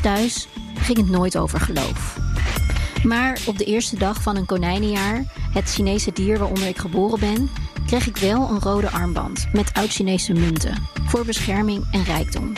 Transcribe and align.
Thuis 0.00 0.48
ging 0.74 0.98
het 0.98 1.08
nooit 1.08 1.36
over 1.36 1.60
geloof. 1.60 2.18
Maar 3.02 3.40
op 3.46 3.58
de 3.58 3.64
eerste 3.64 3.98
dag 3.98 4.22
van 4.22 4.36
een 4.36 4.46
konijnenjaar, 4.46 5.24
het 5.52 5.70
Chinese 5.70 6.12
dier 6.12 6.38
waaronder 6.38 6.68
ik 6.68 6.78
geboren 6.78 7.20
ben, 7.20 7.50
kreeg 7.86 8.06
ik 8.06 8.16
wel 8.16 8.50
een 8.50 8.60
rode 8.60 8.90
armband 8.90 9.46
met 9.52 9.72
oud-Chinese 9.72 10.32
munten 10.32 10.88
voor 11.06 11.24
bescherming 11.24 11.84
en 11.90 12.04
rijkdom. 12.04 12.52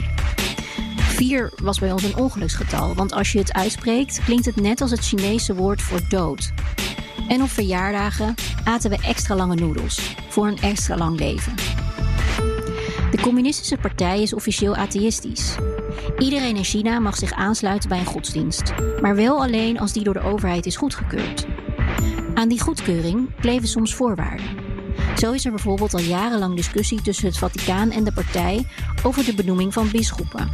Vier 0.97 1.52
was 1.62 1.79
bij 1.79 1.93
ons 1.93 2.02
een 2.02 2.16
ongeluksgetal, 2.16 2.95
want 2.95 3.12
als 3.12 3.33
je 3.33 3.38
het 3.38 3.52
uitspreekt, 3.52 4.21
klinkt 4.24 4.45
het 4.45 4.57
net 4.57 4.80
als 4.80 4.91
het 4.91 5.07
Chinese 5.07 5.55
woord 5.55 5.82
voor 5.82 6.01
dood. 6.09 6.52
En 7.29 7.43
op 7.43 7.51
verjaardagen 7.51 8.35
aten 8.65 8.91
we 8.91 8.98
extra 9.02 9.35
lange 9.35 9.55
noedels 9.55 10.15
voor 10.29 10.46
een 10.46 10.60
extra 10.60 10.96
lang 10.96 11.19
leven. 11.19 11.55
De 13.10 13.19
Communistische 13.21 13.77
Partij 13.77 14.23
is 14.23 14.35
officieel 14.35 14.77
atheïstisch. 14.77 15.57
Iedereen 16.18 16.56
in 16.56 16.64
China 16.64 16.98
mag 16.98 17.16
zich 17.16 17.32
aansluiten 17.32 17.88
bij 17.88 17.98
een 17.98 18.04
godsdienst, 18.06 18.73
maar 19.00 19.16
wel 19.16 19.43
alleen 19.43 19.79
als 19.79 19.93
die 19.93 20.04
door 20.04 20.15
de 20.15 20.20
overheid 20.20 20.66
is 20.66 20.76
goedgekeurd. 20.76 21.46
Aan 22.34 22.48
die 22.48 22.60
goedkeuring 22.60 23.30
kleven 23.40 23.68
soms 23.68 23.95
voorwaarden. 23.95 24.46
Zo 25.16 25.32
is 25.32 25.45
er 25.45 25.51
bijvoorbeeld 25.51 25.95
al 25.95 26.01
jarenlang 26.01 26.57
discussie 26.57 27.02
tussen 27.02 27.26
het 27.26 27.38
Vaticaan 27.38 27.90
en 27.90 28.04
de 28.04 28.12
partij 28.12 28.66
over 29.02 29.24
de 29.24 29.35
benoeming 29.35 29.73
van 29.73 29.90
bisschoppen. 29.90 30.51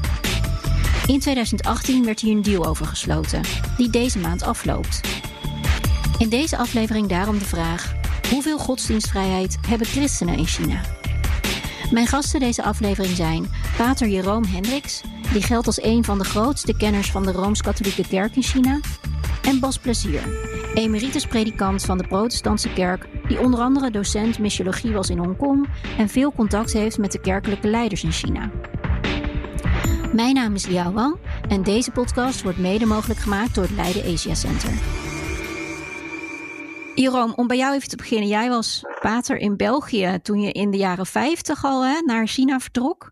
In 1.06 1.20
2018 1.20 2.04
werd 2.04 2.20
hier 2.20 2.36
een 2.36 2.42
deal 2.42 2.66
over 2.66 2.86
gesloten, 2.86 3.42
die 3.76 3.90
deze 3.90 4.18
maand 4.18 4.42
afloopt. 4.42 5.00
In 6.18 6.28
deze 6.28 6.56
aflevering 6.56 7.08
daarom 7.08 7.38
de 7.38 7.44
vraag: 7.44 7.94
hoeveel 8.30 8.58
godsdienstvrijheid 8.58 9.58
hebben 9.68 9.86
christenen 9.86 10.38
in 10.38 10.46
China? 10.46 10.80
Mijn 11.90 12.06
gasten 12.06 12.40
deze 12.40 12.62
aflevering 12.62 13.16
zijn 13.16 13.50
Pater 13.76 14.08
Jeroen 14.08 14.46
Hendricks, 14.46 15.02
die 15.32 15.42
geldt 15.42 15.66
als 15.66 15.82
een 15.82 16.04
van 16.04 16.18
de 16.18 16.24
grootste 16.24 16.76
kenners 16.76 17.10
van 17.10 17.22
de 17.22 17.32
Rooms-Katholieke 17.32 18.08
Kerk 18.08 18.36
in 18.36 18.42
China, 18.42 18.80
en 19.42 19.60
Bas 19.60 19.78
Plezier, 19.78 20.22
emeritus 20.74 21.26
predikant 21.26 21.82
van 21.82 21.98
de 21.98 22.06
Protestantse 22.06 22.72
Kerk, 22.72 23.06
die 23.28 23.40
onder 23.40 23.60
andere 23.60 23.90
docent 23.90 24.38
missiologie 24.38 24.92
was 24.92 25.10
in 25.10 25.18
Hongkong 25.18 25.68
en 25.98 26.08
veel 26.08 26.32
contact 26.32 26.72
heeft 26.72 26.98
met 26.98 27.12
de 27.12 27.20
kerkelijke 27.20 27.68
leiders 27.68 28.04
in 28.04 28.12
China. 28.12 28.50
Mijn 30.12 30.34
naam 30.34 30.54
is 30.54 30.66
Liao 30.66 30.92
Wang 30.92 31.16
en 31.48 31.62
deze 31.62 31.90
podcast 31.90 32.42
wordt 32.42 32.58
mede 32.58 32.86
mogelijk 32.86 33.20
gemaakt 33.20 33.54
door 33.54 33.64
het 33.64 33.72
Leiden 33.72 34.12
Asia 34.12 34.34
Center. 34.34 35.09
Jeroen, 37.00 37.36
om 37.36 37.46
bij 37.46 37.56
jou 37.56 37.74
even 37.74 37.88
te 37.88 37.96
beginnen. 37.96 38.28
Jij 38.28 38.48
was 38.48 38.84
pater 39.00 39.36
in 39.36 39.56
België 39.56 40.18
toen 40.22 40.40
je 40.40 40.52
in 40.52 40.70
de 40.70 40.76
jaren 40.76 41.06
50 41.06 41.64
al 41.64 41.84
hè, 41.84 42.00
naar 42.00 42.26
China 42.26 42.60
vertrok. 42.60 43.10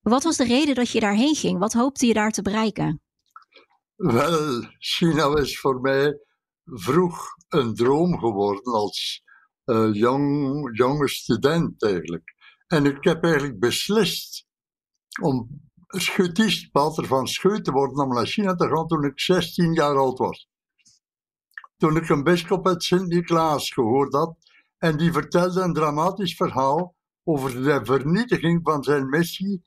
Wat 0.00 0.22
was 0.22 0.36
de 0.36 0.44
reden 0.44 0.74
dat 0.74 0.90
je 0.90 1.00
daarheen 1.00 1.34
ging? 1.34 1.58
Wat 1.58 1.72
hoopte 1.72 2.06
je 2.06 2.14
daar 2.14 2.30
te 2.30 2.42
bereiken? 2.42 3.02
Wel, 3.96 4.62
China 4.78 5.30
was 5.30 5.58
voor 5.58 5.80
mij 5.80 6.18
vroeg 6.64 7.26
een 7.48 7.74
droom 7.74 8.18
geworden 8.18 8.72
als 8.72 9.22
uh, 9.64 9.88
jong, 9.92 10.68
jonge 10.76 11.08
student 11.08 11.82
eigenlijk. 11.82 12.34
En 12.66 12.84
ik 12.84 13.04
heb 13.04 13.24
eigenlijk 13.24 13.58
beslist 13.58 14.46
om 15.22 15.48
schutist, 15.86 16.70
pater 16.70 17.06
van 17.06 17.26
Scheut 17.26 17.64
te 17.64 17.72
worden, 17.72 18.04
om 18.04 18.14
naar 18.14 18.26
China 18.26 18.54
te 18.54 18.68
gaan 18.68 18.86
toen 18.86 19.04
ik 19.04 19.20
16 19.20 19.72
jaar 19.72 19.96
oud 19.96 20.18
was. 20.18 20.48
Toen 21.78 21.96
ik 21.96 22.08
een 22.08 22.22
bischop 22.22 22.66
uit 22.66 22.82
Sint-Niklaas 22.82 23.72
gehoord 23.72 24.12
had 24.12 24.36
en 24.78 24.96
die 24.96 25.12
vertelde 25.12 25.60
een 25.60 25.72
dramatisch 25.72 26.36
verhaal 26.36 26.94
over 27.24 27.62
de 27.62 27.84
vernietiging 27.84 28.60
van 28.62 28.82
zijn 28.82 29.08
missie 29.08 29.62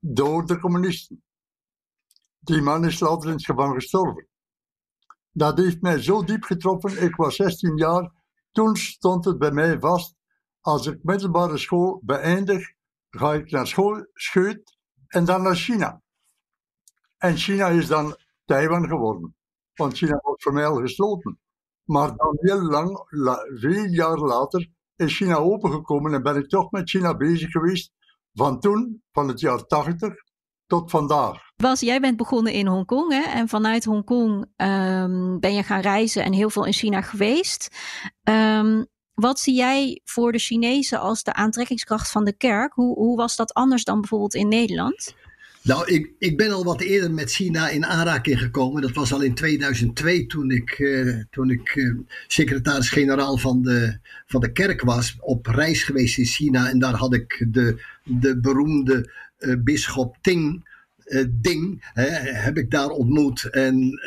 door 0.00 0.46
de 0.46 0.58
communisten. 0.58 1.22
Die 2.38 2.60
man 2.60 2.84
is 2.84 3.00
later 3.00 3.28
in 3.28 3.34
het 3.34 3.44
gevangen 3.44 3.74
gestorven. 3.74 4.28
Dat 5.32 5.58
heeft 5.58 5.80
mij 5.80 6.02
zo 6.02 6.24
diep 6.24 6.42
getroffen. 6.42 7.02
Ik 7.02 7.16
was 7.16 7.36
16 7.36 7.76
jaar. 7.76 8.12
Toen 8.52 8.76
stond 8.76 9.24
het 9.24 9.38
bij 9.38 9.52
mij 9.52 9.80
vast. 9.80 10.14
Als 10.60 10.86
ik 10.86 11.02
middelbare 11.02 11.58
school 11.58 12.00
beëindig, 12.04 12.72
ga 13.10 13.34
ik 13.34 13.50
naar 13.50 13.66
school, 13.66 14.06
scheut 14.12 14.76
en 15.06 15.24
dan 15.24 15.42
naar 15.42 15.56
China. 15.56 16.02
En 17.18 17.36
China 17.36 17.68
is 17.68 17.86
dan 17.86 18.16
Taiwan 18.44 18.88
geworden. 18.88 19.36
Want 19.82 19.96
China 19.96 20.20
mij 20.52 20.66
al 20.66 20.76
gesloten. 20.76 21.38
Maar 21.84 22.16
dan 22.16 22.36
heel 22.40 22.62
lang, 22.62 23.06
veel 23.54 23.84
jaar 23.84 24.18
later, 24.18 24.68
is 24.96 25.16
China 25.16 25.36
opengekomen 25.36 26.14
en 26.14 26.22
ben 26.22 26.36
ik 26.36 26.48
toch 26.48 26.70
met 26.70 26.90
China 26.90 27.16
bezig 27.16 27.50
geweest. 27.50 27.92
Van 28.32 28.60
toen, 28.60 29.02
van 29.12 29.28
het 29.28 29.40
jaar 29.40 29.66
80 29.66 30.14
tot 30.66 30.90
vandaag. 30.90 31.38
Bas, 31.56 31.80
jij 31.80 32.00
bent 32.00 32.16
begonnen 32.16 32.52
in 32.52 32.66
Hongkong 32.66 33.12
hè? 33.12 33.22
en 33.22 33.48
vanuit 33.48 33.84
Hongkong 33.84 34.32
um, 34.56 35.40
ben 35.40 35.54
je 35.54 35.62
gaan 35.62 35.80
reizen 35.80 36.24
en 36.24 36.32
heel 36.32 36.50
veel 36.50 36.64
in 36.64 36.72
China 36.72 37.00
geweest. 37.00 37.76
Um, 38.28 38.86
wat 39.14 39.38
zie 39.38 39.54
jij 39.54 40.00
voor 40.04 40.32
de 40.32 40.38
Chinezen 40.38 41.00
als 41.00 41.22
de 41.22 41.32
aantrekkingskracht 41.32 42.10
van 42.10 42.24
de 42.24 42.36
kerk? 42.36 42.72
Hoe, 42.74 42.94
hoe 42.94 43.16
was 43.16 43.36
dat 43.36 43.54
anders 43.54 43.84
dan 43.84 44.00
bijvoorbeeld 44.00 44.34
in 44.34 44.48
Nederland? 44.48 45.14
Nou, 45.62 45.92
ik, 45.92 46.12
ik 46.18 46.36
ben 46.36 46.50
al 46.50 46.64
wat 46.64 46.80
eerder 46.80 47.10
met 47.10 47.30
China 47.30 47.68
in 47.68 47.86
aanraking 47.86 48.38
gekomen. 48.38 48.82
Dat 48.82 48.92
was 48.92 49.12
al 49.12 49.22
in 49.22 49.34
2002 49.34 50.26
toen 50.26 50.50
ik, 50.50 50.78
uh, 50.78 51.22
toen 51.30 51.50
ik 51.50 51.74
uh, 51.74 51.98
secretaris-generaal 52.26 53.38
van 53.38 53.62
de, 53.62 53.98
van 54.26 54.40
de 54.40 54.52
kerk 54.52 54.82
was. 54.82 55.16
Op 55.20 55.46
reis 55.46 55.82
geweest 55.82 56.18
in 56.18 56.24
China. 56.24 56.68
En 56.68 56.78
daar 56.78 56.94
had 56.94 57.14
ik 57.14 57.46
de, 57.50 57.82
de 58.04 58.40
beroemde 58.40 59.10
uh, 59.38 59.54
bisschop 59.58 60.16
Ting 60.20 60.70
ding 61.30 61.90
hè, 61.92 62.08
heb 62.20 62.56
ik 62.56 62.70
daar 62.70 62.88
ontmoet 62.88 63.44
en 63.50 64.00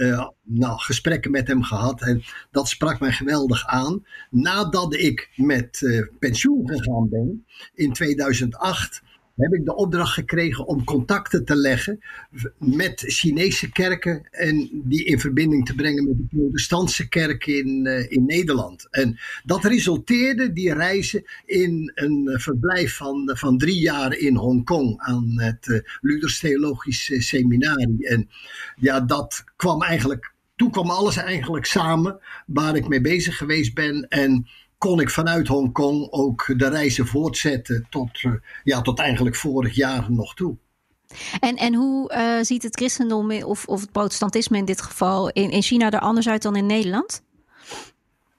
nou, 0.44 0.80
gesprekken 0.80 1.32
met 1.32 1.48
hem 1.48 1.64
gehad. 1.64 2.02
En 2.02 2.24
dat 2.52 2.68
sprak 2.70 3.00
mij 3.00 3.12
geweldig 3.12 3.66
aan. 3.68 4.06
Nadat 4.30 4.96
ik 4.96 5.30
met 5.36 6.00
pensioen 6.20 6.70
gegaan 6.70 7.10
ben 7.10 7.46
in 7.74 7.94
2008 7.94 9.02
heb 9.36 9.54
ik 9.54 9.66
de 9.66 9.76
opdracht 9.76 10.14
gekregen 10.14 10.68
om 10.68 10.84
contacten 10.84 11.46
te 11.46 11.56
leggen 11.56 12.00
met 12.58 13.04
Chinese 13.08 13.72
kerken 13.72 14.28
en 14.32 14.70
die 14.74 15.06
in 15.06 15.20
verbinding 15.20 15.66
te 15.66 15.76
brengen 15.76 16.04
met 16.04 16.18
de 16.18 16.38
protestantse 16.38 17.08
kerk 17.10 17.46
in, 17.46 17.86
uh, 17.86 18.12
in 18.12 18.26
Nederland. 18.26 18.88
En 18.90 19.20
dat 19.44 19.64
resulteerde, 19.64 20.54
die 20.54 20.74
reizen, 20.74 21.24
in 21.46 21.92
een 21.96 22.40
verblijf 22.40 22.96
van, 22.96 23.32
van 23.34 23.58
drie 23.58 23.80
jaar 23.80 24.18
in 24.18 24.36
Hongkong 24.36 25.00
aan 25.00 25.42
het 25.42 25.68
uh, 25.68 25.80
Luthers 26.02 26.40
Theologisch 26.40 27.28
Seminarie. 27.28 28.08
En 28.08 28.30
ja, 28.76 29.00
dat 29.00 29.44
kwam 29.56 29.82
eigenlijk, 29.82 30.34
toen 30.56 30.72
kwam 30.72 30.90
alles 30.90 31.16
eigenlijk 31.18 31.66
samen 31.66 32.20
waar 32.46 32.76
ik 32.76 32.88
mee 32.88 33.02
bezig 33.02 33.38
geweest 33.38 33.74
ben 33.74 34.08
en 34.08 34.48
kon 34.86 35.00
ik 35.00 35.10
vanuit 35.10 35.48
Hongkong 35.48 36.08
ook 36.12 36.54
de 36.58 36.70
reizen 36.70 37.08
voortzetten 37.08 37.88
tot, 37.90 38.22
uh, 38.24 38.34
ja, 38.64 38.82
tot 38.82 39.00
eigenlijk 39.00 39.36
vorig 39.36 39.76
jaar 39.76 40.12
nog 40.12 40.34
toe. 40.34 40.56
En, 41.40 41.56
en 41.56 41.74
hoe 41.74 42.14
uh, 42.14 42.44
ziet 42.44 42.64
het 42.64 42.76
christendom 42.76 43.32
of, 43.32 43.66
of 43.66 43.82
het 43.82 43.92
protestantisme 43.92 44.58
in 44.58 44.66
dit 44.66 44.82
geval 44.82 45.30
in, 45.30 45.50
in 45.50 45.62
China 45.62 45.92
er 45.92 46.00
anders 46.00 46.30
uit 46.30 46.42
dan 46.42 46.56
in 46.56 46.66
Nederland? 46.66 47.22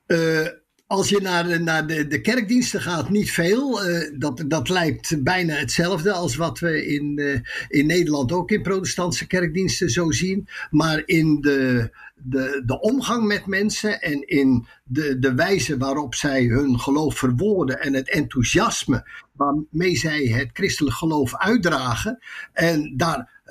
Uh, 0.06 0.46
als 0.86 1.08
je 1.08 1.20
naar, 1.20 1.48
de, 1.48 1.58
naar 1.58 1.86
de, 1.86 2.06
de 2.06 2.20
kerkdiensten 2.20 2.80
gaat, 2.80 3.10
niet 3.10 3.30
veel. 3.30 3.88
Uh, 3.88 4.10
dat, 4.18 4.44
dat 4.46 4.68
lijkt 4.68 5.22
bijna 5.22 5.54
hetzelfde 5.54 6.12
als 6.12 6.36
wat 6.36 6.58
we 6.58 6.86
in, 6.86 7.18
uh, 7.18 7.40
in 7.68 7.86
Nederland 7.86 8.32
ook 8.32 8.50
in 8.50 8.62
protestantse 8.62 9.26
kerkdiensten 9.26 9.90
zo 9.90 10.10
zien. 10.10 10.48
Maar 10.70 11.02
in 11.04 11.40
de, 11.40 11.90
de, 12.14 12.62
de 12.66 12.80
omgang 12.80 13.26
met 13.26 13.46
mensen 13.46 14.00
en 14.00 14.28
in 14.28 14.66
de, 14.84 15.18
de 15.18 15.34
wijze 15.34 15.76
waarop 15.76 16.14
zij 16.14 16.44
hun 16.44 16.80
geloof 16.80 17.18
verwoorden 17.18 17.80
en 17.80 17.94
het 17.94 18.10
enthousiasme 18.10 19.08
waarmee 19.32 19.96
zij 19.96 20.24
het 20.24 20.50
christelijk 20.52 20.96
geloof 20.96 21.36
uitdragen 21.36 22.18
en 22.52 22.94
daar 22.96 23.42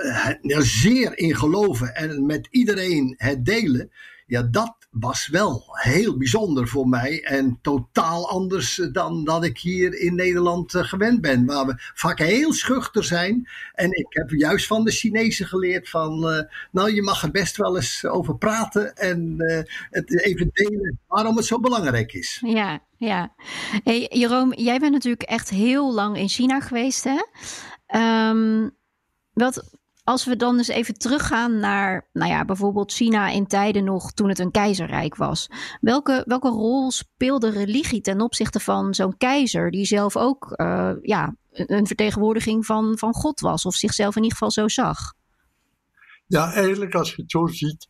uh, 0.41 0.59
zeer 0.59 1.17
in 1.17 1.35
geloven 1.35 1.95
en 1.95 2.25
met 2.25 2.47
iedereen 2.51 3.13
het 3.17 3.45
delen, 3.45 3.91
ja, 4.27 4.41
dat 4.41 4.84
was 4.99 5.27
wel 5.27 5.63
heel 5.71 6.17
bijzonder 6.17 6.67
voor 6.67 6.87
mij 6.87 7.23
en 7.23 7.59
totaal 7.61 8.29
anders 8.29 8.75
dan 8.91 9.23
dat 9.23 9.43
ik 9.43 9.57
hier 9.57 9.99
in 9.99 10.15
Nederland 10.15 10.73
eh, 10.73 10.83
gewend 10.83 11.21
ben, 11.21 11.45
waar 11.45 11.65
we 11.65 11.73
vaak 11.77 12.19
heel 12.19 12.53
schuchter 12.53 13.03
zijn. 13.03 13.49
En 13.73 13.91
ik 13.91 14.05
heb 14.09 14.29
juist 14.29 14.67
van 14.67 14.83
de 14.83 14.91
Chinezen 14.91 15.47
geleerd 15.47 15.89
van, 15.89 16.31
uh, 16.31 16.41
nou 16.71 16.93
je 16.93 17.01
mag 17.01 17.23
er 17.23 17.31
best 17.31 17.57
wel 17.57 17.75
eens 17.75 18.05
over 18.05 18.37
praten 18.37 18.95
en 18.95 19.33
uh, 19.37 19.59
het 19.89 20.23
even 20.23 20.49
delen 20.53 20.99
waarom 21.07 21.35
het 21.35 21.45
zo 21.45 21.59
belangrijk 21.59 22.13
is. 22.13 22.41
Ja, 22.45 22.79
ja. 22.97 23.33
Hey, 23.83 24.09
Jeroen, 24.11 24.53
jij 24.57 24.79
bent 24.79 24.93
natuurlijk 24.93 25.29
echt 25.29 25.49
heel 25.49 25.93
lang 25.93 26.17
in 26.17 26.29
China 26.29 26.59
geweest, 26.59 27.03
hè? 27.03 27.21
Um, 28.29 28.75
wat, 29.33 29.77
als 30.05 30.25
we 30.25 30.35
dan 30.35 30.57
eens 30.57 30.67
even 30.67 30.93
teruggaan 30.93 31.59
naar, 31.59 32.09
nou 32.13 32.31
ja, 32.31 32.45
bijvoorbeeld 32.45 32.93
China 32.93 33.29
in 33.29 33.47
tijden 33.47 33.83
nog 33.83 34.11
toen 34.11 34.29
het 34.29 34.39
een 34.39 34.51
keizerrijk 34.51 35.15
was. 35.15 35.49
Welke, 35.81 36.23
welke 36.27 36.49
rol 36.49 36.91
speelde 36.91 37.49
religie 37.49 38.01
ten 38.01 38.21
opzichte 38.21 38.59
van 38.59 38.93
zo'n 38.93 39.17
keizer, 39.17 39.71
die 39.71 39.85
zelf 39.85 40.17
ook 40.17 40.53
uh, 40.55 40.91
ja, 41.01 41.35
een 41.51 41.87
vertegenwoordiging 41.87 42.65
van, 42.65 42.97
van 42.97 43.13
God 43.13 43.39
was, 43.39 43.65
of 43.65 43.75
zichzelf 43.75 44.15
in 44.15 44.23
ieder 44.23 44.37
geval 44.37 44.51
zo 44.51 44.67
zag? 44.67 45.13
Ja, 46.27 46.53
eigenlijk 46.53 46.95
als 46.95 47.15
je 47.15 47.21
het 47.21 47.31
zo 47.31 47.47
ziet, 47.47 47.87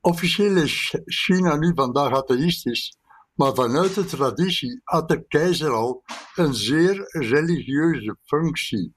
officieel 0.00 0.56
is 0.56 0.94
China 1.04 1.56
nu 1.56 1.72
vandaag 1.74 2.12
atheïstisch, 2.12 2.96
maar 3.34 3.54
vanuit 3.54 3.94
de 3.94 4.04
traditie 4.04 4.80
had 4.84 5.08
de 5.08 5.26
keizer 5.26 5.70
al 5.70 6.02
een 6.34 6.54
zeer 6.54 7.04
religieuze 7.08 8.16
functie. 8.22 8.94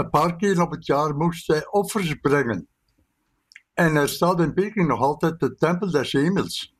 Een 0.00 0.10
paar 0.10 0.36
keer 0.36 0.60
op 0.60 0.70
het 0.70 0.86
jaar 0.86 1.16
moest 1.16 1.46
hij 1.46 1.70
offers 1.70 2.14
brengen. 2.14 2.68
En 3.74 3.96
er 3.96 4.08
staat 4.08 4.40
in 4.40 4.54
Peking 4.54 4.88
nog 4.88 5.00
altijd 5.00 5.40
de 5.40 5.54
Tempel 5.54 5.90
des 5.90 6.12
Hemels. 6.12 6.74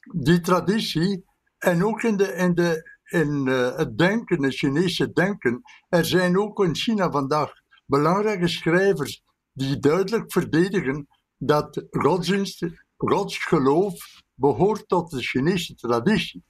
Die 0.00 0.40
traditie, 0.40 1.24
en 1.58 1.84
ook 1.84 2.02
in, 2.02 2.16
de, 2.16 2.32
in, 2.32 2.54
de, 2.54 2.90
in 3.04 3.46
uh, 3.46 3.76
het 3.76 3.98
denken, 3.98 4.42
het 4.42 4.54
Chinese 4.54 5.12
denken, 5.12 5.62
er 5.88 6.04
zijn 6.04 6.38
ook 6.38 6.64
in 6.64 6.74
China 6.74 7.10
vandaag 7.10 7.52
belangrijke 7.86 8.48
schrijvers 8.48 9.22
die 9.52 9.78
duidelijk 9.78 10.32
verdedigen 10.32 11.08
dat 11.36 11.84
godsdienst, 11.90 12.66
godsgeloof 12.96 14.22
behoort 14.34 14.88
tot 14.88 15.10
de 15.10 15.22
Chinese 15.22 15.74
traditie. 15.74 16.44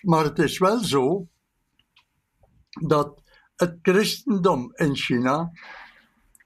Maar 0.00 0.24
het 0.24 0.38
is 0.38 0.58
wel 0.58 0.84
zo 0.84 1.28
dat 2.80 3.22
het 3.60 3.78
christendom 3.82 4.72
in 4.74 4.96
China 4.96 5.52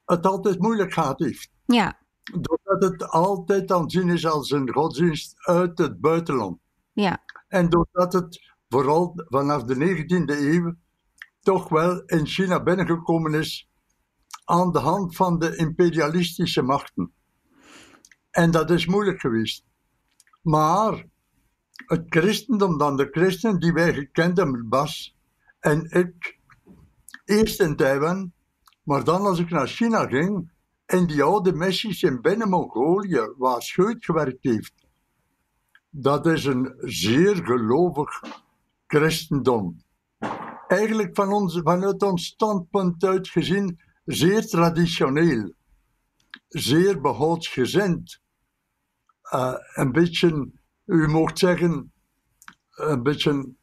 het 0.04 0.26
altijd 0.26 0.58
moeilijk 0.58 0.92
gehad 0.92 1.18
heeft. 1.18 1.50
Ja. 1.64 1.98
Doordat 2.40 2.82
het 2.82 3.08
altijd 3.08 3.72
aanzien 3.72 4.08
is 4.08 4.26
als 4.26 4.50
een 4.50 4.72
godsdienst 4.72 5.34
uit 5.38 5.78
het 5.78 6.00
buitenland. 6.00 6.58
Ja. 6.92 7.24
En 7.48 7.68
doordat 7.68 8.12
het 8.12 8.54
vooral 8.68 9.12
vanaf 9.28 9.64
de 9.64 9.74
19e 9.74 10.38
eeuw 10.38 10.74
toch 11.40 11.68
wel 11.68 12.02
in 12.06 12.26
China 12.26 12.62
binnengekomen 12.62 13.34
is 13.34 13.68
aan 14.44 14.72
de 14.72 14.78
hand 14.78 15.16
van 15.16 15.38
de 15.38 15.56
imperialistische 15.56 16.62
machten. 16.62 17.12
En 18.30 18.50
dat 18.50 18.70
is 18.70 18.86
moeilijk 18.86 19.20
geweest. 19.20 19.64
Maar 20.42 21.06
het 21.76 22.04
christendom 22.08 22.78
dan, 22.78 22.96
de 22.96 23.08
christen 23.10 23.58
die 23.58 23.72
wij 23.72 23.94
gekend 23.94 24.36
hebben, 24.36 24.68
Bas 24.68 25.16
en 25.60 25.90
ik, 25.90 26.33
eerst 27.24 27.60
in 27.60 27.76
Taiwan, 27.76 28.32
maar 28.82 29.04
dan 29.04 29.20
als 29.20 29.38
ik 29.38 29.50
naar 29.50 29.68
China 29.68 30.06
ging, 30.06 30.52
in 30.86 31.06
die 31.06 31.22
oude 31.22 31.52
missies 31.52 32.02
in 32.02 32.20
Binnen-Mongolië, 32.20 33.32
waar 33.36 33.62
Scheut 33.62 34.04
gewerkt 34.04 34.44
heeft. 34.44 34.72
Dat 35.90 36.26
is 36.26 36.44
een 36.44 36.74
zeer 36.78 37.36
gelovig 37.36 38.20
christendom. 38.86 39.76
Eigenlijk 40.68 41.14
van 41.14 41.32
ons, 41.32 41.60
vanuit 41.62 42.02
ons 42.02 42.26
standpunt 42.26 43.04
uit 43.04 43.28
gezien 43.28 43.80
zeer 44.04 44.46
traditioneel, 44.46 45.52
zeer 46.48 47.00
behoudsgezind. 47.00 48.20
Uh, 49.34 49.54
een 49.74 49.92
beetje, 49.92 50.50
u 50.84 51.08
mocht 51.08 51.38
zeggen, 51.38 51.92
een 52.70 53.02
beetje 53.02 53.54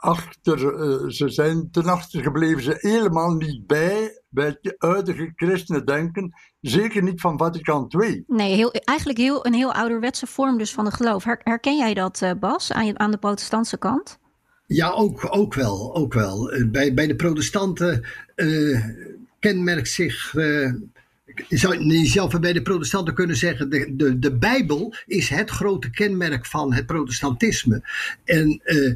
achter, 0.00 0.58
uh, 0.58 1.08
ze 1.08 1.28
zijn 1.28 1.68
ten 1.70 1.84
achter 1.84 2.22
gebleven, 2.22 2.62
ze 2.62 2.76
helemaal 2.78 3.34
niet 3.34 3.66
bij, 3.66 4.22
bij 4.28 4.46
het 4.60 4.74
huidige 4.78 5.32
christenen 5.36 5.86
denken, 5.86 6.34
zeker 6.60 7.02
niet 7.02 7.20
van 7.20 7.38
Vaticaan 7.38 7.86
II. 7.88 8.24
Nee, 8.26 8.54
heel, 8.54 8.72
eigenlijk 8.72 9.18
heel, 9.18 9.46
een 9.46 9.54
heel 9.54 9.72
ouderwetse 9.72 10.26
vorm 10.26 10.58
dus 10.58 10.72
van 10.72 10.84
het 10.84 10.94
geloof. 10.94 11.24
Her, 11.24 11.40
herken 11.44 11.76
jij 11.76 11.94
dat, 11.94 12.20
uh, 12.22 12.30
Bas, 12.40 12.72
aan, 12.72 12.98
aan 12.98 13.10
de 13.10 13.18
protestantse 13.18 13.78
kant? 13.78 14.18
Ja, 14.66 14.90
ook, 14.90 15.26
ook 15.30 15.54
wel. 15.54 15.94
Ook 15.94 16.14
wel. 16.14 16.52
Bij, 16.66 16.94
bij 16.94 17.06
de 17.06 17.16
protestanten 17.16 18.06
uh, 18.36 18.84
kenmerkt 19.38 19.88
zich. 19.88 20.34
Uh, 20.34 20.72
je 21.48 21.56
zou 21.56 22.06
zelf 22.06 22.40
bij 22.40 22.52
de 22.52 22.62
protestanten 22.62 23.14
kunnen 23.14 23.36
zeggen, 23.36 23.70
de, 23.70 23.96
de, 23.96 24.18
de 24.18 24.36
Bijbel 24.36 24.94
is 25.06 25.28
het 25.28 25.50
grote 25.50 25.90
kenmerk 25.90 26.46
van 26.46 26.74
het 26.74 26.86
protestantisme. 26.86 27.82
En 28.24 28.60
uh, 28.64 28.94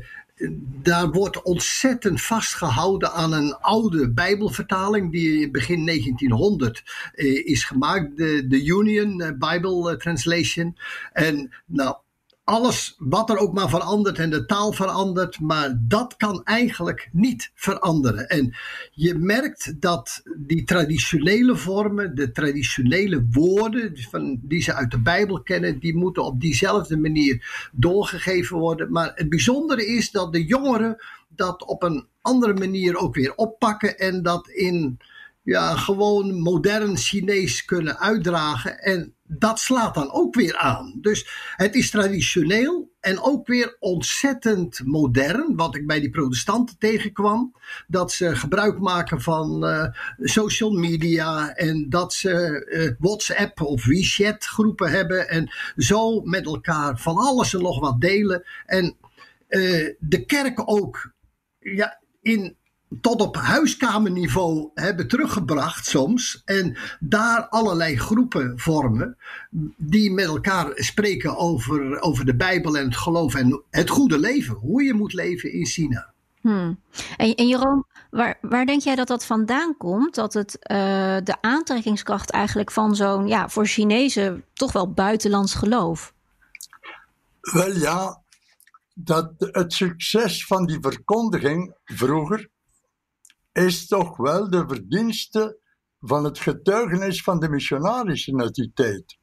daar 0.83 1.11
wordt 1.11 1.43
ontzettend 1.43 2.23
vastgehouden 2.23 3.13
aan 3.13 3.33
een 3.33 3.55
oude 3.55 4.13
Bijbelvertaling 4.13 5.13
die 5.13 5.51
begin 5.51 5.87
1900 5.87 6.83
uh, 7.15 7.47
is 7.47 7.65
gemaakt, 7.65 8.17
de, 8.17 8.47
de 8.47 8.65
Union 8.65 9.37
Bible 9.39 9.97
Translation. 9.97 10.77
En 11.13 11.55
nou, 11.67 11.97
alles 12.45 12.95
wat 12.99 13.31
er 13.31 13.39
ook 13.39 13.55
maar 13.55 13.69
verandert 13.69 14.19
en 14.19 14.31
de 14.31 14.47
taal 14.47 14.73
verandert, 14.73 15.41
maar 15.41 15.77
dat 15.81 16.17
kan 16.17 16.45
eigenlijk 16.45 17.09
niet 17.13 17.51
veranderen. 17.55 18.29
En 18.29 18.55
je 18.93 19.15
merkt 19.15 19.81
dat 19.81 20.23
die 20.37 20.65
traditionele 20.65 21.57
vormen, 21.57 22.15
de 22.15 22.33
traditionele 22.33 23.27
woorden 23.31 23.99
van, 24.11 24.39
die 24.43 24.63
ze 24.63 24.75
uit 24.75 24.91
de 24.91 25.03
Bijbel 25.03 25.43
kennen, 25.43 25.79
die 25.79 25.97
moeten 25.97 26.25
op 26.25 26.41
diezelfde 26.41 26.97
manier 26.97 27.69
doorgegeven 27.73 28.59
worden. 28.59 28.93
Maar 28.93 29.13
het 29.15 29.29
bijzondere 29.29 29.87
is 29.87 30.11
dat 30.11 30.33
de 30.33 30.45
jongeren 30.45 30.97
dat 31.29 31.65
op 31.65 31.83
een 31.83 32.07
andere 32.21 32.55
manier 32.55 32.97
ook 32.97 33.15
weer 33.15 33.35
oppakken 33.35 33.99
en 33.99 34.23
dat 34.23 34.49
in 34.49 34.99
ja, 35.43 35.77
gewoon 35.77 36.41
modern 36.41 36.97
Chinees 36.97 37.65
kunnen 37.65 37.99
uitdragen. 37.99 38.79
En 38.79 39.15
dat 39.39 39.59
slaat 39.59 39.95
dan 39.95 40.13
ook 40.13 40.35
weer 40.35 40.57
aan. 40.57 40.99
Dus 41.01 41.29
het 41.57 41.75
is 41.75 41.91
traditioneel 41.91 42.93
en 43.01 43.21
ook 43.21 43.47
weer 43.47 43.77
ontzettend 43.79 44.81
modern, 44.85 45.57
wat 45.57 45.75
ik 45.75 45.87
bij 45.87 46.01
die 46.01 46.11
protestanten 46.11 46.79
tegenkwam. 46.79 47.55
Dat 47.87 48.13
ze 48.13 48.37
gebruik 48.37 48.79
maken 48.79 49.21
van 49.21 49.65
uh, 49.65 49.87
social 50.19 50.71
media 50.71 51.55
en 51.55 51.89
dat 51.89 52.15
ze 52.15 52.67
uh, 52.69 52.91
WhatsApp 52.99 53.61
of 53.61 53.85
WeChat 53.85 54.45
groepen 54.45 54.91
hebben 54.91 55.29
en 55.29 55.51
zo 55.77 56.21
met 56.21 56.47
elkaar 56.47 56.99
van 56.99 57.17
alles 57.17 57.55
en 57.55 57.63
nog 57.63 57.81
wat 57.81 58.01
delen. 58.01 58.45
En 58.67 58.97
uh, 59.49 59.95
de 59.99 60.25
kerk 60.27 60.63
ook 60.65 61.13
ja, 61.59 62.01
in 62.23 62.57
tot 63.01 63.21
op 63.21 63.37
huiskamerniveau 63.37 64.71
hebben 64.75 65.09
teruggebracht 65.09 65.87
soms. 65.87 66.43
En 66.45 66.77
daar 67.01 67.49
allerlei 67.49 67.99
groepen 67.99 68.59
vormen 68.59 69.17
die 69.77 70.11
met 70.11 70.27
elkaar 70.27 70.73
spreken 70.75 71.37
over, 71.37 72.01
over 72.01 72.25
de 72.25 72.37
Bijbel 72.37 72.77
en 72.77 72.85
het 72.85 72.97
geloof 72.97 73.35
en 73.35 73.63
het 73.71 73.91
goede 73.91 74.19
leven. 74.19 74.55
Hoe 74.55 74.83
je 74.83 74.95
moet 74.95 75.13
leven 75.13 75.53
in 75.53 75.67
China. 75.67 76.13
Hmm. 76.41 76.81
En, 77.17 77.35
en 77.35 77.49
Jeroen, 77.49 77.85
waar, 78.11 78.39
waar 78.41 78.67
denk 78.67 78.83
jij 78.83 78.95
dat 78.95 79.09
dat 79.09 79.27
vandaan 79.27 79.77
komt? 79.77 80.15
Dat 80.15 80.35
het 80.35 80.55
uh, 80.55 80.77
de 81.25 81.37
aantrekkingskracht 81.41 82.31
eigenlijk 82.31 82.71
van 82.71 82.97
zo'n, 82.97 83.27
ja, 83.27 83.49
voor 83.49 83.67
Chinezen 83.67 84.45
toch 84.53 84.73
wel 84.73 84.93
buitenlands 84.93 85.55
geloof? 85.55 86.15
Wel 87.41 87.73
ja, 87.73 88.23
dat 88.95 89.33
het 89.39 89.73
succes 89.73 90.47
van 90.47 90.67
die 90.67 90.79
verkondiging 90.81 91.75
vroeger 91.85 92.49
is 93.55 93.87
toch 93.87 94.17
wel 94.17 94.51
de 94.51 94.65
verdienste 94.67 95.59
van 96.01 96.25
het 96.25 96.39
getuigenis 96.39 97.23
van 97.23 97.41
de 97.41 97.49
missionarissen 97.49 98.41
uit 98.41 98.55
die 98.55 98.71
tijd. 98.75 99.19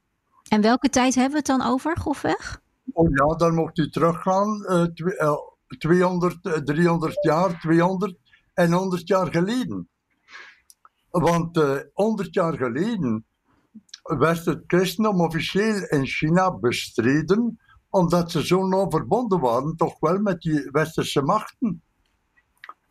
En 0.49 0.61
welke 0.61 0.89
tijd 0.89 1.15
hebben 1.15 1.31
we 1.31 1.37
het 1.37 1.59
dan 1.59 1.71
over, 1.71 1.97
grofweg? 1.97 2.61
Oh 2.93 3.09
ja, 3.09 3.35
dan 3.35 3.55
mocht 3.55 3.77
u 3.77 3.89
teruggaan, 3.89 4.65
uh, 4.69 5.37
200, 5.77 6.65
300 6.65 7.23
jaar, 7.23 7.59
200 7.59 8.17
en 8.53 8.71
100 8.71 9.07
jaar 9.07 9.31
geleden. 9.31 9.89
Want 11.09 11.57
uh, 11.57 11.79
100 11.93 12.33
jaar 12.33 12.57
geleden 12.57 13.25
werd 14.03 14.45
het 14.45 14.63
christendom 14.67 15.21
officieel 15.21 15.85
in 15.87 16.05
China 16.05 16.57
bestreden, 16.57 17.59
omdat 17.89 18.31
ze 18.31 18.45
zo 18.45 18.67
nauw 18.67 18.89
verbonden 18.89 19.39
waren, 19.39 19.75
toch 19.75 19.99
wel 19.99 20.19
met 20.19 20.41
die 20.41 20.69
westerse 20.71 21.21
machten. 21.21 21.83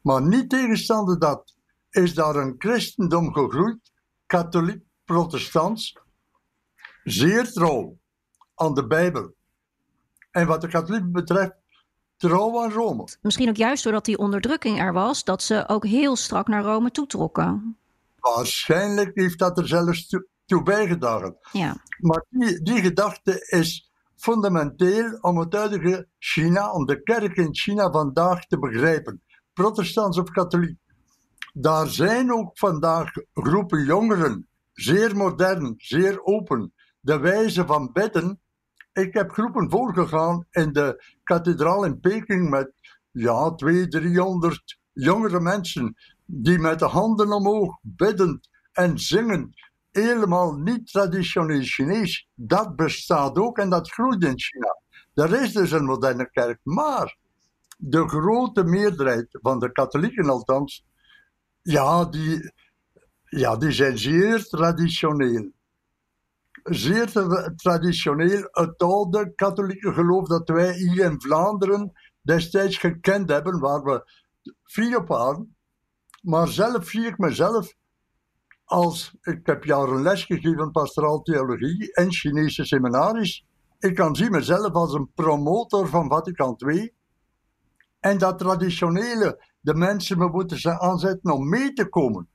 Maar 0.01 0.23
niet 0.23 0.51
tegenstaande 0.51 1.19
dat, 1.19 1.55
is 1.91 2.15
daar 2.15 2.37
een 2.37 2.55
christendom 2.59 3.33
gegroeid, 3.33 3.93
katholiek, 4.27 4.83
protestants, 5.05 5.99
zeer 7.05 7.53
trouw 7.53 7.99
aan 8.55 8.75
de 8.75 8.87
Bijbel. 8.87 9.35
En 10.31 10.47
wat 10.47 10.61
de 10.61 10.69
katholieken 10.69 11.13
betreft, 11.13 11.55
trouw 12.17 12.63
aan 12.63 12.73
Rome. 12.73 13.09
Misschien 13.23 13.49
ook 13.49 13.57
juist 13.57 13.85
doordat 13.85 14.05
die 14.05 14.19
onderdrukking 14.19 14.81
er 14.81 14.93
was, 14.93 15.25
dat 15.25 15.43
ze 15.43 15.69
ook 15.69 15.87
heel 15.87 16.17
strak 16.17 16.49
naar 16.49 16.63
Rome 16.63 16.91
toetrokken. 16.91 17.77
Waarschijnlijk 18.19 19.11
heeft 19.15 19.39
dat 19.39 19.59
er 19.59 19.69
zelfs 19.69 20.09
toe, 20.09 20.27
toe 20.47 20.63
bijgedragen. 20.63 21.37
Ja. 21.53 21.85
Maar 21.99 22.25
die, 22.29 22.63
die 22.63 22.81
gedachte 22.81 23.47
is 23.49 23.91
fundamenteel 24.17 25.19
om 25.21 25.39
het 25.39 25.53
huidige 25.53 26.09
China, 26.19 26.73
om 26.73 26.87
de 26.87 27.03
kerk 27.03 27.37
in 27.37 27.55
China 27.55 27.91
vandaag 27.91 28.47
te 28.47 28.59
begrijpen. 28.59 29.23
Protestants 29.53 30.19
of 30.19 30.31
katholiek. 30.31 30.79
Daar 31.53 31.87
zijn 31.89 32.33
ook 32.33 32.59
vandaag 32.59 33.11
groepen 33.33 33.85
jongeren, 33.85 34.49
zeer 34.73 35.17
modern, 35.17 35.75
zeer 35.77 36.25
open. 36.25 36.73
De 37.01 37.19
wijze 37.19 37.67
van 37.67 37.93
bidden. 37.93 38.41
Ik 38.93 39.15
heb 39.15 39.31
groepen 39.31 39.71
voorgegaan 39.71 40.47
in 40.51 40.73
de 40.73 41.05
kathedraal 41.23 41.85
in 41.85 42.01
Peking 42.01 42.51
met 42.51 42.73
ja, 43.11 43.55
200, 43.55 43.91
300 43.91 44.79
jongere 44.93 45.41
mensen 45.41 45.95
die 46.25 46.59
met 46.59 46.79
de 46.79 46.85
handen 46.85 47.33
omhoog 47.33 47.79
bidden 47.83 48.41
en 48.73 48.99
zingen. 48.99 49.55
Helemaal 49.91 50.55
niet 50.55 50.93
traditioneel 50.93 51.63
Chinees. 51.63 52.29
Dat 52.35 52.77
bestaat 52.77 53.37
ook 53.37 53.59
en 53.59 53.71
dat 53.71 53.91
groeit 53.91 54.25
in 54.25 54.39
China. 54.39 54.81
Er 55.15 55.43
is 55.43 55.53
dus 55.53 55.71
een 55.71 55.85
moderne 55.85 56.31
kerk, 56.31 56.61
maar 56.63 57.17
de 57.81 58.09
grote 58.09 58.65
meerderheid 58.65 59.27
van 59.31 59.59
de 59.59 59.73
katholieken 59.73 60.29
althans, 60.29 60.85
ja, 61.63 62.05
die, 62.05 62.53
ja, 63.25 63.57
die 63.57 63.73
zijn 63.73 63.99
zeer 63.99 64.45
traditioneel. 64.45 65.51
Zeer 66.63 67.11
tra- 67.11 67.53
traditioneel 67.57 68.49
het 68.51 68.83
oude 68.83 69.35
katholieke 69.35 69.93
geloof 69.93 70.29
dat 70.29 70.49
wij 70.49 70.75
hier 70.75 71.05
in 71.05 71.21
Vlaanderen 71.21 71.93
destijds 72.23 72.77
gekend 72.77 73.29
hebben, 73.31 73.61
waar 73.61 73.83
we 73.83 74.97
op 74.97 75.09
waren. 75.09 75.57
Maar 76.23 76.49
zelf 76.49 76.89
zie 76.89 77.07
ik 77.07 77.19
mezelf 77.19 77.75
als, 78.65 79.17
ik 79.21 79.47
heb 79.47 79.65
jaren 79.65 80.03
les 80.03 80.25
gegeven 80.25 80.71
pastoraal 80.71 81.23
theologie 81.23 81.93
en 81.93 82.13
Chinese 82.13 82.65
seminaries. 82.65 83.47
Ik 83.79 83.95
kan 83.95 84.17
zien 84.17 84.31
mezelf 84.31 84.73
als 84.73 84.93
een 84.93 85.11
promotor 85.15 85.89
van 85.89 86.09
Vaticaan 86.09 86.55
II. 86.57 86.93
En 88.01 88.19
dat 88.19 88.39
traditionele, 88.39 89.45
de 89.61 89.75
mensen 89.75 90.19
me 90.19 90.29
moeten 90.29 90.59
ze 90.59 90.81
aanzetten 90.81 91.33
om 91.33 91.49
mee 91.49 91.73
te 91.73 91.89
komen. 91.89 92.29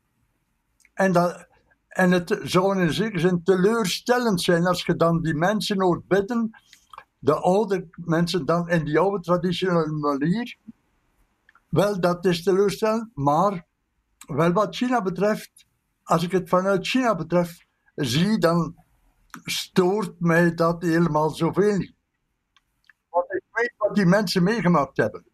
En, 0.94 1.12
dat, 1.12 1.48
en 1.88 2.12
het 2.12 2.40
zou 2.44 2.82
in 2.82 2.94
zekere 2.94 3.20
zin 3.20 3.44
teleurstellend 3.44 4.42
zijn 4.42 4.66
als 4.66 4.86
je 4.86 4.96
dan 4.96 5.22
die 5.22 5.36
mensen 5.36 5.82
hoort 5.82 6.08
bidden, 6.08 6.58
de 7.20 7.34
oude 7.34 7.88
mensen 7.96 8.46
dan 8.46 8.70
in 8.70 8.86
die 8.86 9.00
oude 9.00 9.24
traditionele 9.24 9.92
manier. 9.92 10.58
Wel, 11.70 12.00
dat 12.00 12.26
is 12.26 12.44
teleurstellend, 12.44 13.10
maar 13.14 13.66
wel 14.26 14.52
wat 14.52 14.76
China 14.76 15.02
betreft, 15.02 15.66
als 16.04 16.24
ik 16.24 16.32
het 16.32 16.50
vanuit 16.50 16.88
China 16.88 17.16
betref, 17.16 17.66
zie, 17.96 18.38
dan 18.38 18.76
stoort 19.44 20.20
mij 20.20 20.54
dat 20.54 20.82
helemaal 20.82 21.30
zoveel 21.30 21.78
niet. 21.78 21.94
Want 23.10 23.34
ik 23.34 23.44
weet 23.52 23.74
wat 23.78 23.96
die 23.96 24.06
mensen 24.06 24.44
meegemaakt 24.44 24.98
hebben. 24.98 25.26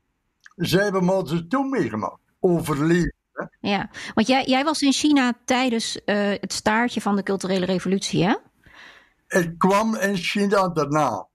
Zij 0.56 0.84
hebben 0.84 1.06
Mao 1.06 1.26
Zedong 1.26 1.70
meegemaakt, 1.70 2.22
overleefd. 2.40 3.14
Hè? 3.32 3.70
Ja, 3.70 3.90
want 4.14 4.28
jij, 4.28 4.46
jij 4.46 4.64
was 4.64 4.82
in 4.82 4.94
China 4.94 5.34
tijdens 5.46 5.96
uh, 6.06 6.30
het 6.30 6.54
staartje 6.54 7.02
van 7.02 7.16
de 7.16 7.24
culturele 7.24 7.66
revolutie, 7.66 8.24
hè? 8.24 8.36
Ik 9.28 9.58
kwam 9.58 9.96
in 9.96 10.16
China 10.16 10.70
daarna. 10.70 11.28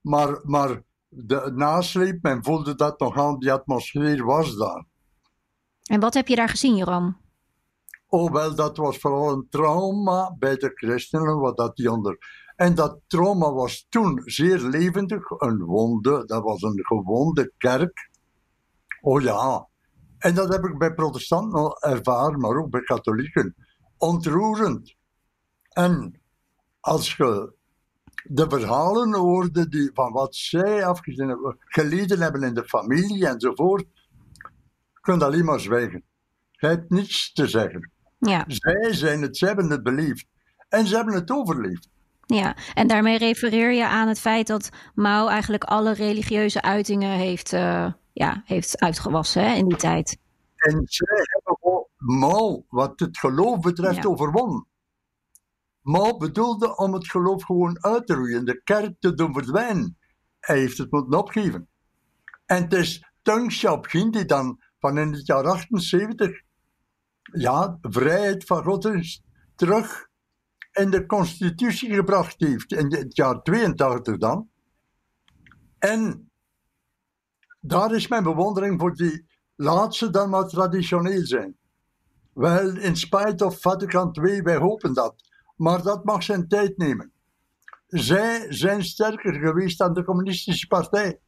Maar, 0.00 0.40
maar 0.42 0.82
de 1.08 1.52
nasleep, 1.54 2.22
men 2.22 2.44
voelde 2.44 2.74
dat 2.74 3.00
nog 3.00 3.18
aan, 3.18 3.38
die 3.38 3.52
atmosfeer 3.52 4.24
was 4.24 4.56
daar. 4.56 4.84
En 5.84 6.00
wat 6.00 6.14
heb 6.14 6.28
je 6.28 6.36
daar 6.36 6.48
gezien, 6.48 6.76
Joram? 6.76 7.16
Oh, 8.06 8.32
wel, 8.32 8.54
dat 8.54 8.76
was 8.76 8.98
vooral 8.98 9.32
een 9.32 9.46
trauma 9.48 10.34
bij 10.38 10.56
de 10.56 10.70
christenen, 10.74 11.38
wat 11.38 11.56
dat 11.56 11.76
die 11.76 11.92
onder. 11.92 12.18
En 12.56 12.74
dat 12.74 13.00
trauma 13.06 13.52
was 13.52 13.86
toen 13.88 14.22
zeer 14.24 14.58
levendig, 14.58 15.30
een 15.30 15.64
wonde, 15.64 16.24
dat 16.24 16.42
was 16.42 16.62
een 16.62 16.84
gewonde 16.84 17.52
kerk. 17.58 18.10
Oh 19.06 19.22
ja, 19.22 19.68
en 20.18 20.34
dat 20.34 20.52
heb 20.52 20.64
ik 20.64 20.78
bij 20.78 20.94
protestanten 20.94 21.58
al 21.58 21.82
ervaren, 21.82 22.40
maar 22.40 22.56
ook 22.56 22.70
bij 22.70 22.80
katholieken. 22.80 23.54
Ontroerend. 23.98 24.94
En 25.68 26.20
als 26.80 27.16
je 27.16 27.54
de 28.22 28.48
verhalen 28.48 29.14
hoorde 29.14 29.68
die, 29.68 29.90
van 29.94 30.12
wat 30.12 30.34
zij 30.34 30.84
afgezien 30.84 31.28
hebben, 31.28 31.56
geleden 31.58 32.20
hebben 32.20 32.42
in 32.42 32.54
de 32.54 32.64
familie 32.64 33.28
enzovoort, 33.28 33.86
kunt 35.00 35.22
alleen 35.22 35.44
maar 35.44 35.60
zwijgen. 35.60 36.04
Je 36.50 36.66
hebt 36.66 36.90
niets 36.90 37.32
te 37.32 37.46
zeggen. 37.46 37.90
Ja. 38.18 38.44
Zij 38.46 38.92
zijn 38.92 39.22
het, 39.22 39.36
ze 39.36 39.46
hebben 39.46 39.70
het 39.70 39.82
beleefd. 39.82 40.26
En 40.68 40.86
ze 40.86 40.96
hebben 40.96 41.14
het 41.14 41.30
overleefd. 41.30 41.88
Ja, 42.26 42.56
en 42.74 42.86
daarmee 42.86 43.18
refereer 43.18 43.72
je 43.72 43.86
aan 43.86 44.08
het 44.08 44.20
feit 44.20 44.46
dat 44.46 44.68
Mao 44.94 45.28
eigenlijk 45.28 45.64
alle 45.64 45.92
religieuze 45.92 46.62
uitingen 46.62 47.16
heeft, 47.16 47.52
uh, 47.52 47.92
ja, 48.12 48.42
heeft 48.44 48.80
uitgewassen 48.80 49.44
hè, 49.44 49.54
in 49.54 49.68
die 49.68 49.78
tijd. 49.78 50.18
En 50.56 50.82
zij 50.84 51.22
hebben 51.22 51.86
Mao, 51.96 52.64
wat 52.68 53.00
het 53.00 53.18
geloof 53.18 53.60
betreft, 53.60 54.02
ja. 54.02 54.08
overwonnen. 54.08 54.66
Mao 55.80 56.16
bedoelde 56.16 56.76
om 56.76 56.92
het 56.92 57.10
geloof 57.10 57.44
gewoon 57.44 57.84
uit 57.84 58.06
te 58.06 58.14
roeien, 58.14 58.44
de 58.44 58.62
kerk 58.62 58.94
te 58.98 59.14
doen 59.14 59.32
verdwijnen. 59.32 59.98
Hij 60.40 60.58
heeft 60.58 60.78
het 60.78 60.90
moeten 60.90 61.18
opgeven. 61.18 61.68
En 62.46 62.62
het 62.62 62.72
is 62.72 63.04
Deng 63.22 63.48
Xiaoping 63.48 64.12
die 64.12 64.24
dan 64.24 64.60
van 64.78 64.98
in 64.98 65.12
het 65.12 65.26
jaar 65.26 65.44
78 65.44 66.40
ja, 67.32 67.78
vrijheid 67.80 68.44
van 68.44 68.64
godsdienst 68.64 69.22
terug 69.54 70.08
de 70.90 71.06
constitutie 71.06 71.94
gebracht 71.94 72.34
heeft, 72.38 72.72
in 72.72 72.94
het 72.94 73.16
jaar 73.16 73.42
82 73.42 74.16
dan. 74.16 74.48
En 75.78 76.30
daar 77.60 77.94
is 77.94 78.08
mijn 78.08 78.22
bewondering 78.22 78.80
voor 78.80 78.94
die 78.94 79.26
laatste 79.56 80.10
dan 80.10 80.30
maar 80.30 80.48
traditioneel 80.48 81.26
zijn. 81.26 81.56
Wel, 82.32 82.76
in 82.76 82.96
spite 82.96 83.44
of 83.44 83.60
Vatican 83.60 84.16
II, 84.22 84.42
wij 84.42 84.56
hopen 84.56 84.94
dat. 84.94 85.14
Maar 85.56 85.82
dat 85.82 86.04
mag 86.04 86.22
zijn 86.22 86.48
tijd 86.48 86.76
nemen. 86.76 87.12
Zij 87.86 88.46
zijn 88.48 88.84
sterker 88.84 89.34
geweest 89.34 89.78
dan 89.78 89.92
de 89.94 90.04
communistische 90.04 90.66
partij. 90.66 91.18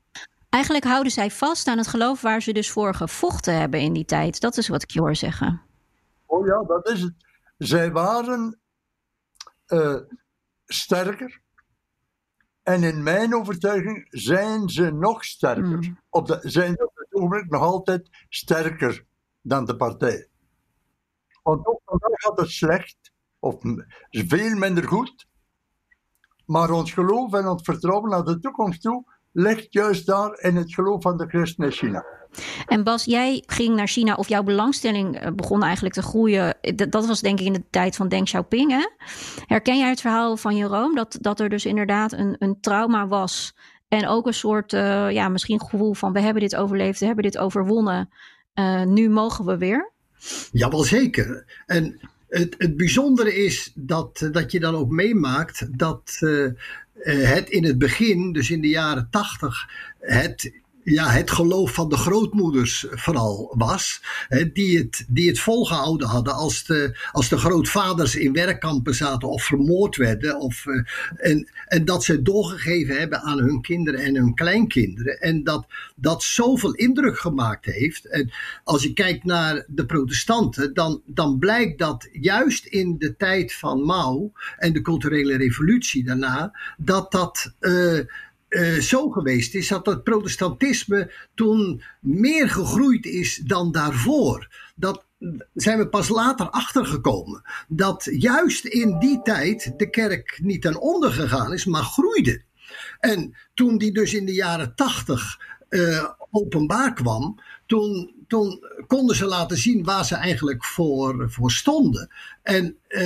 Eigenlijk 0.49 0.85
houden 0.85 1.12
zij 1.12 1.31
vast 1.31 1.67
aan 1.67 1.79
het 1.79 1.87
geloof 1.87 2.21
waar 2.21 2.43
ze 2.43 2.53
dus 2.53 2.71
voor 2.71 2.95
gevochten 2.95 3.59
hebben 3.59 3.81
in 3.81 3.93
die 3.93 4.05
tijd. 4.05 4.41
Dat 4.41 4.57
is 4.57 4.69
wat 4.69 4.93
hoor 4.93 5.17
zeggen. 5.17 5.62
Oh 6.26 6.47
ja, 6.47 6.62
dat 6.62 6.88
is 6.88 7.03
het. 7.03 7.15
Zij 7.59 7.93
waren 7.93 8.59
uh, 9.68 10.00
sterker. 10.64 11.40
En 12.62 12.82
in 12.82 13.02
mijn 13.02 13.35
overtuiging 13.35 14.06
zijn 14.11 14.68
ze 14.68 14.90
nog 14.90 15.25
sterker. 15.25 15.76
Mm. 15.76 15.99
Op 16.11 16.26
de, 16.26 16.38
zijn 16.42 16.73
ze 16.73 16.87
op 16.87 16.96
het 16.96 17.14
ogenblik 17.14 17.50
nog 17.50 17.62
altijd 17.62 18.08
sterker 18.28 19.04
dan 19.40 19.64
de 19.64 19.76
partij. 19.76 20.28
Want 21.42 21.66
ook 21.66 21.80
vandaag 21.85 22.20
gaat 22.20 22.38
het 22.38 22.50
slecht, 22.50 23.12
of 23.38 23.56
veel 24.11 24.56
minder 24.56 24.88
goed. 24.88 25.26
Maar 26.44 26.70
ons 26.70 26.92
geloof 26.92 27.32
en 27.32 27.46
ons 27.46 27.62
vertrouwen 27.62 28.11
naar 28.11 28.25
de 28.25 28.38
toekomst 28.38 28.82
toe 28.82 29.04
ligt 29.32 29.73
juist 29.73 30.06
daar 30.06 30.40
in 30.40 30.56
het 30.56 30.75
geloof 30.75 31.02
van 31.02 31.16
de 31.16 31.26
christenen 31.26 31.68
in 31.68 31.76
China. 31.76 32.04
En 32.66 32.85
Bas, 32.85 33.05
jij 33.05 33.43
ging 33.47 33.76
naar 33.76 33.88
China 33.88 34.14
of 34.14 34.28
jouw 34.28 34.43
belangstelling 34.43 35.35
begon 35.35 35.62
eigenlijk 35.62 35.95
te 35.95 36.02
groeien. 36.02 36.55
Dat 36.90 37.07
was 37.07 37.21
denk 37.21 37.40
ik 37.40 37.47
in 37.47 37.52
de 37.52 37.64
tijd 37.71 37.97
van 37.97 38.09
Deng 38.09 38.25
Xiaoping. 38.25 38.71
Hè? 38.71 38.88
Herken 39.47 39.78
jij 39.78 39.88
het 39.88 40.00
verhaal 40.00 40.37
van 40.37 40.57
Jeroen 40.57 40.95
dat, 40.95 41.19
dat 41.21 41.40
er 41.40 41.49
dus 41.49 41.64
inderdaad 41.64 42.12
een, 42.12 42.37
een 42.38 42.61
trauma 42.61 43.07
was 43.07 43.55
en 43.88 44.09
ook 44.09 44.26
een 44.26 44.35
soort, 44.35 44.73
uh, 44.73 45.11
ja, 45.11 45.28
misschien 45.28 45.61
gevoel 45.61 45.95
van 45.95 46.12
we 46.12 46.21
hebben 46.21 46.43
dit 46.43 46.57
overleefd, 46.57 47.00
we 47.00 47.07
hebben 47.07 47.25
dit 47.25 47.38
overwonnen, 47.38 48.09
nu 48.85 49.09
mogen 49.09 49.45
we 49.45 49.57
weer? 49.57 49.93
Ja, 50.52 50.69
wel 50.69 50.83
zeker. 50.83 51.45
En 51.66 52.00
het, 52.28 52.55
het 52.59 52.76
bijzondere 52.76 53.35
is 53.35 53.73
dat, 53.75 54.28
dat 54.33 54.52
je 54.52 54.61
dan 54.61 54.75
ook 54.75 54.90
meemaakt 54.90 55.78
dat 55.78 56.19
het 56.99 57.49
in 57.49 57.64
het 57.64 57.78
begin, 57.78 58.33
dus 58.33 58.50
in 58.50 58.61
de 58.61 58.69
jaren 58.69 59.09
tachtig, 59.11 59.69
het 59.99 60.52
ja, 60.93 61.11
het 61.11 61.31
geloof 61.31 61.75
van 61.75 61.88
de 61.88 61.97
grootmoeders 61.97 62.87
vooral 62.90 63.55
was. 63.57 64.00
Hè, 64.28 64.52
die, 64.52 64.78
het, 64.78 65.05
die 65.09 65.28
het 65.28 65.38
volgehouden 65.38 66.09
hadden 66.09 66.35
als 66.35 66.64
de, 66.64 66.99
als 67.12 67.28
de 67.28 67.38
grootvaders 67.38 68.16
in 68.16 68.33
werkkampen 68.33 68.95
zaten 68.95 69.28
of 69.28 69.45
vermoord 69.45 69.97
werden. 69.97 70.40
Of, 70.40 70.64
uh, 70.66 70.83
en, 71.16 71.49
en 71.66 71.85
dat 71.85 72.05
ze 72.05 72.23
doorgegeven 72.23 72.99
hebben 72.99 73.21
aan 73.21 73.38
hun 73.38 73.61
kinderen 73.61 74.00
en 74.00 74.14
hun 74.14 74.35
kleinkinderen. 74.35 75.21
En 75.21 75.45
dat 75.45 75.66
dat 75.95 76.23
zoveel 76.23 76.75
indruk 76.75 77.19
gemaakt 77.19 77.64
heeft. 77.64 78.05
En 78.05 78.31
als 78.64 78.83
je 78.83 78.93
kijkt 78.93 79.25
naar 79.25 79.64
de 79.69 79.87
protestanten, 79.87 80.75
dan, 80.75 81.02
dan 81.07 81.38
blijkt 81.38 81.78
dat 81.78 82.09
juist 82.12 82.66
in 82.66 82.99
de 82.99 83.16
tijd 83.16 83.55
van 83.55 83.83
Mao 83.83 84.33
en 84.57 84.73
de 84.73 84.83
culturele 84.83 85.37
revolutie 85.37 86.05
daarna, 86.05 86.59
dat 86.76 87.12
dat. 87.12 87.52
Uh, 87.61 88.00
uh, 88.49 88.79
zo 88.79 89.11
geweest 89.11 89.55
is 89.55 89.69
dat 89.69 89.87
het 89.87 90.05
protestantisme 90.05 91.12
toen 91.35 91.83
meer 92.00 92.49
gegroeid 92.49 93.05
is 93.05 93.37
dan 93.37 93.73
daarvoor. 93.73 94.49
Dat 94.75 95.05
zijn 95.55 95.79
we 95.79 95.88
pas 95.88 96.09
later 96.09 96.50
achtergekomen. 96.50 97.43
Dat 97.69 98.09
juist 98.11 98.65
in 98.65 98.99
die 98.99 99.23
tijd 99.23 99.73
de 99.76 99.91
kerk 99.91 100.38
niet 100.43 100.62
ten 100.62 100.81
onder 100.81 101.12
gegaan 101.12 101.53
is, 101.53 101.65
maar 101.65 101.83
groeide. 101.83 102.43
En 103.00 103.35
toen 103.55 103.79
die 103.79 103.93
dus 103.93 104.15
in 104.15 104.26
de 104.26 104.35
jaren 104.35 104.75
tachtig 104.75 105.41
uh, 105.69 106.11
openbaar 106.37 106.93
kwam, 106.93 107.40
toen, 107.66 108.14
toen 108.28 108.64
konden 108.87 109.16
ze 109.16 109.26
laten 109.26 109.57
zien 109.57 109.85
waar 109.85 110.05
ze 110.05 110.14
eigenlijk 110.14 110.64
voor, 110.64 111.31
voor 111.31 111.50
stonden. 111.50 112.11
En 112.43 112.64
uh, 112.88 113.00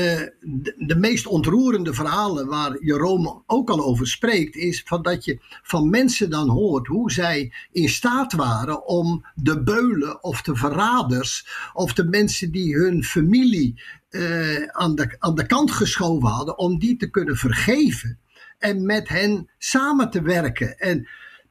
de, 0.76 0.96
meest 0.96 1.26
ontroerende 1.26 1.94
verhalen 1.94 2.46
waar 2.46 2.84
Jerome 2.84 3.42
ook 3.46 3.70
al 3.70 3.84
over 3.84 4.06
spreekt, 4.06 4.56
is 4.56 4.82
van 4.84 5.02
dat 5.02 5.24
je 5.24 5.38
van 5.62 5.90
mensen 5.90 6.30
dan 6.30 6.48
hoort 6.48 6.86
hoe 6.86 7.12
zij 7.12 7.52
in 7.72 7.88
staat 7.88 8.32
waren 8.32 8.86
om 8.86 9.24
de 9.34 9.62
beulen 9.62 10.22
of 10.22 10.42
de 10.42 10.56
verraders 10.56 11.46
of 11.72 11.92
de 11.92 12.04
mensen 12.04 12.50
die 12.50 12.74
hun 12.74 13.04
familie 13.04 13.82
uh, 14.10 14.66
aan, 14.66 14.94
de, 14.94 15.16
aan 15.18 15.34
de 15.34 15.46
kant 15.46 15.70
geschoven 15.70 16.28
hadden, 16.28 16.58
om 16.58 16.78
die 16.78 16.96
te 16.96 17.10
kunnen 17.10 17.36
vergeven 17.36 18.18
en 18.58 18.86
met 18.86 19.08
hen 19.08 19.48
samen 19.58 20.10
te 20.10 20.22
werken. 20.22 20.78
En 20.78 21.08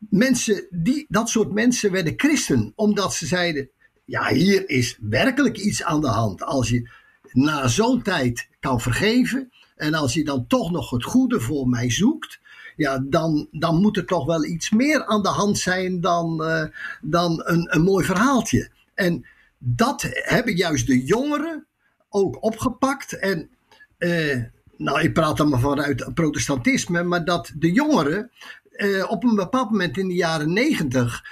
mensen, 0.09 0.67
die, 0.69 1.05
dat 1.09 1.29
soort 1.29 1.53
mensen 1.53 1.91
werden 1.91 2.13
christen, 2.17 2.73
omdat 2.75 3.13
ze 3.13 3.25
zeiden: 3.25 3.69
ja, 4.05 4.27
hier 4.27 4.69
is 4.69 4.97
werkelijk 5.01 5.57
iets 5.57 5.83
aan 5.83 6.01
de 6.01 6.07
hand. 6.07 6.43
Als 6.43 6.69
je 6.69 6.89
na 7.31 7.67
zo'n 7.67 8.01
tijd 8.01 8.49
kan 8.59 8.81
vergeven 8.81 9.51
en 9.75 9.93
als 9.93 10.13
je 10.13 10.23
dan 10.23 10.47
toch 10.47 10.71
nog 10.71 10.89
het 10.89 11.03
goede 11.03 11.39
voor 11.39 11.67
mij 11.67 11.91
zoekt, 11.91 12.39
ja, 12.75 12.99
dan, 12.99 13.47
dan 13.51 13.81
moet 13.81 13.97
er 13.97 14.05
toch 14.05 14.25
wel 14.25 14.45
iets 14.45 14.69
meer 14.69 15.05
aan 15.05 15.21
de 15.21 15.29
hand 15.29 15.57
zijn 15.57 16.01
dan, 16.01 16.41
uh, 16.41 16.63
dan 17.01 17.41
een, 17.45 17.75
een 17.75 17.81
mooi 17.81 18.05
verhaaltje. 18.05 18.69
En 18.93 19.25
dat 19.57 20.05
hebben 20.09 20.55
juist 20.55 20.87
de 20.87 21.03
jongeren 21.03 21.65
ook 22.09 22.43
opgepakt. 22.43 23.19
En 23.19 23.49
uh, 23.97 24.43
nou, 24.77 25.01
ik 25.01 25.13
praat 25.13 25.37
dan 25.37 25.49
maar 25.49 25.59
vanuit 25.59 26.13
protestantisme, 26.13 27.03
maar 27.03 27.25
dat 27.25 27.51
de 27.55 27.71
jongeren 27.71 28.31
uh, 28.79 29.11
op 29.11 29.23
een 29.23 29.35
bepaald 29.35 29.69
moment 29.69 29.97
in 29.97 30.07
de 30.07 30.13
jaren 30.13 30.53
negentig 30.53 31.23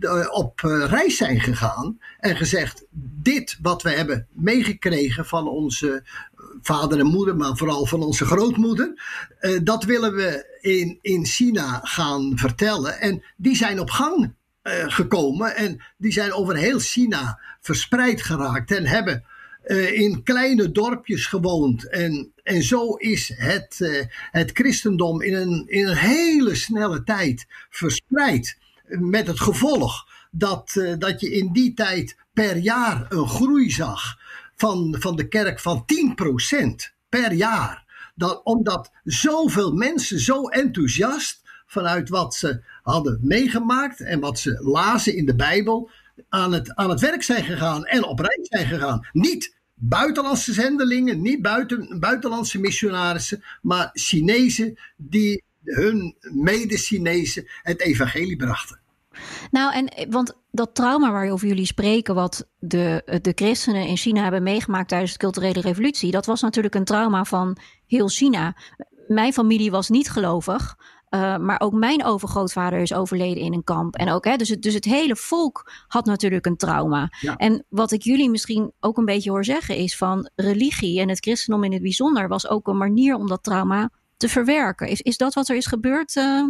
uh, 0.00 0.26
op 0.30 0.60
uh, 0.60 0.84
reis 0.86 1.16
zijn 1.16 1.40
gegaan 1.40 1.98
en 2.18 2.36
gezegd: 2.36 2.84
Dit 3.22 3.58
wat 3.62 3.82
we 3.82 3.90
hebben 3.90 4.26
meegekregen 4.32 5.26
van 5.26 5.48
onze 5.48 6.02
vader 6.62 6.98
en 6.98 7.06
moeder, 7.06 7.36
maar 7.36 7.56
vooral 7.56 7.86
van 7.86 8.02
onze 8.02 8.24
grootmoeder, 8.24 9.02
dat 9.62 9.84
willen 9.84 10.14
we 10.14 10.58
in, 10.60 10.98
in 11.00 11.24
China 11.26 11.80
gaan 11.82 12.32
vertellen. 12.38 13.00
En 13.00 13.22
die 13.36 13.56
zijn 13.56 13.80
op 13.80 13.90
gang 13.90 14.34
gekomen 14.86 15.56
en 15.56 15.82
die 15.96 16.12
zijn 16.12 16.32
over 16.32 16.56
heel 16.56 16.78
China 16.78 17.40
verspreid 17.60 18.22
geraakt 18.22 18.70
en 18.70 18.86
hebben 18.86 19.24
in 19.92 20.22
kleine 20.22 20.70
dorpjes 20.70 21.26
gewoond. 21.26 21.90
En, 21.90 22.33
en 22.44 22.62
zo 22.62 22.94
is 22.94 23.32
het, 23.36 23.76
uh, 23.78 24.04
het 24.30 24.50
christendom 24.52 25.22
in 25.22 25.34
een, 25.34 25.64
in 25.66 25.86
een 25.86 25.96
hele 25.96 26.54
snelle 26.54 27.02
tijd 27.02 27.46
verspreid. 27.70 28.58
Met 28.84 29.26
het 29.26 29.40
gevolg 29.40 30.08
dat, 30.30 30.74
uh, 30.74 30.94
dat 30.98 31.20
je 31.20 31.30
in 31.30 31.52
die 31.52 31.74
tijd 31.74 32.16
per 32.32 32.56
jaar 32.56 33.06
een 33.08 33.28
groei 33.28 33.70
zag 33.70 34.18
van, 34.56 34.96
van 34.98 35.16
de 35.16 35.28
kerk 35.28 35.60
van 35.60 35.84
10% 35.86 36.94
per 37.08 37.32
jaar. 37.32 37.84
Dat, 38.14 38.40
omdat 38.44 38.90
zoveel 39.04 39.72
mensen 39.72 40.20
zo 40.20 40.48
enthousiast 40.48 41.42
vanuit 41.66 42.08
wat 42.08 42.34
ze 42.34 42.62
hadden 42.82 43.18
meegemaakt 43.22 44.00
en 44.00 44.20
wat 44.20 44.38
ze 44.38 44.60
lazen 44.62 45.16
in 45.16 45.26
de 45.26 45.34
Bijbel, 45.34 45.90
aan 46.28 46.52
het, 46.52 46.74
aan 46.74 46.90
het 46.90 47.00
werk 47.00 47.22
zijn 47.22 47.44
gegaan 47.44 47.84
en 47.84 48.04
op 48.04 48.18
reis 48.18 48.48
zijn 48.48 48.66
gegaan. 48.66 49.06
Niet 49.12 49.56
buitenlandse 49.88 50.52
zendelingen, 50.52 51.22
niet 51.22 51.42
buiten, 51.42 52.00
buitenlandse 52.00 52.60
missionarissen, 52.60 53.42
maar 53.62 53.90
Chinezen 53.92 54.78
die 54.96 55.42
hun 55.64 56.16
mede-Chinezen 56.20 57.46
het 57.62 57.80
evangelie 57.80 58.36
brachten. 58.36 58.82
Nou, 59.50 59.74
en 59.74 60.10
want 60.10 60.36
dat 60.50 60.74
trauma 60.74 61.12
waarover 61.12 61.48
jullie 61.48 61.66
spreken, 61.66 62.14
wat 62.14 62.48
de, 62.58 63.18
de 63.22 63.32
christenen 63.34 63.86
in 63.86 63.96
China 63.96 64.22
hebben 64.22 64.42
meegemaakt 64.42 64.88
tijdens 64.88 65.12
de 65.12 65.18
culturele 65.18 65.60
revolutie, 65.60 66.10
dat 66.10 66.26
was 66.26 66.40
natuurlijk 66.40 66.74
een 66.74 66.84
trauma 66.84 67.24
van 67.24 67.56
heel 67.86 68.08
China. 68.08 68.56
Mijn 69.08 69.32
familie 69.32 69.70
was 69.70 69.88
niet 69.88 70.10
gelovig. 70.10 70.76
Uh, 71.14 71.36
maar 71.36 71.60
ook 71.60 71.72
mijn 71.72 72.04
overgrootvader 72.04 72.78
is 72.78 72.94
overleden 72.94 73.42
in 73.42 73.52
een 73.52 73.64
kamp. 73.64 73.94
En 73.94 74.10
ook, 74.10 74.24
hè, 74.24 74.36
dus, 74.36 74.48
het, 74.48 74.62
dus 74.62 74.74
het 74.74 74.84
hele 74.84 75.16
volk 75.16 75.70
had 75.86 76.04
natuurlijk 76.04 76.46
een 76.46 76.56
trauma. 76.56 77.08
Ja. 77.20 77.36
En 77.36 77.64
wat 77.68 77.90
ik 77.90 78.02
jullie 78.02 78.30
misschien 78.30 78.72
ook 78.80 78.96
een 78.96 79.04
beetje 79.04 79.30
hoor 79.30 79.44
zeggen 79.44 79.76
is 79.76 79.96
van 79.96 80.30
religie 80.34 81.00
en 81.00 81.08
het 81.08 81.18
christendom 81.18 81.64
in 81.64 81.72
het 81.72 81.82
bijzonder 81.82 82.28
was 82.28 82.48
ook 82.48 82.66
een 82.66 82.76
manier 82.76 83.14
om 83.14 83.26
dat 83.26 83.42
trauma 83.42 83.90
te 84.16 84.28
verwerken. 84.28 84.88
Is, 84.88 85.00
is 85.00 85.16
dat 85.16 85.34
wat 85.34 85.48
er 85.48 85.56
is 85.56 85.66
gebeurd? 85.66 86.16
Uh... 86.16 86.48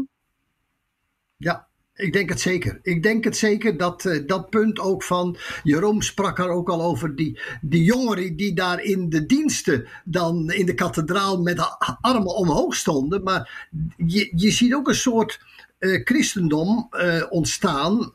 Ja, 1.37 1.69
ik 1.95 2.13
denk 2.13 2.29
het 2.29 2.41
zeker. 2.41 2.79
Ik 2.83 3.03
denk 3.03 3.25
het 3.25 3.37
zeker 3.37 3.77
dat 3.77 4.05
uh, 4.05 4.27
dat 4.27 4.51
punt 4.51 4.79
ook 4.79 5.03
van. 5.03 5.37
Jeroen 5.63 6.03
sprak 6.03 6.39
er 6.39 6.49
ook 6.49 6.69
al 6.69 6.83
over. 6.83 7.17
Die, 7.17 7.41
die 7.61 7.85
jongeren 7.85 8.37
die 8.37 8.55
daar 8.55 8.83
in 8.83 9.09
de 9.09 9.27
diensten. 9.27 9.87
dan 10.05 10.51
in 10.51 10.67
de 10.67 10.75
kathedraal 10.75 11.43
met 11.43 11.57
de 11.57 11.97
armen 12.01 12.35
omhoog 12.35 12.75
stonden. 12.75 13.23
Maar 13.23 13.69
je, 13.97 14.33
je 14.37 14.51
ziet 14.51 14.75
ook 14.75 14.89
een 14.89 14.95
soort 14.95 15.41
uh, 15.79 16.05
christendom 16.05 16.89
uh, 16.91 17.23
ontstaan. 17.29 18.13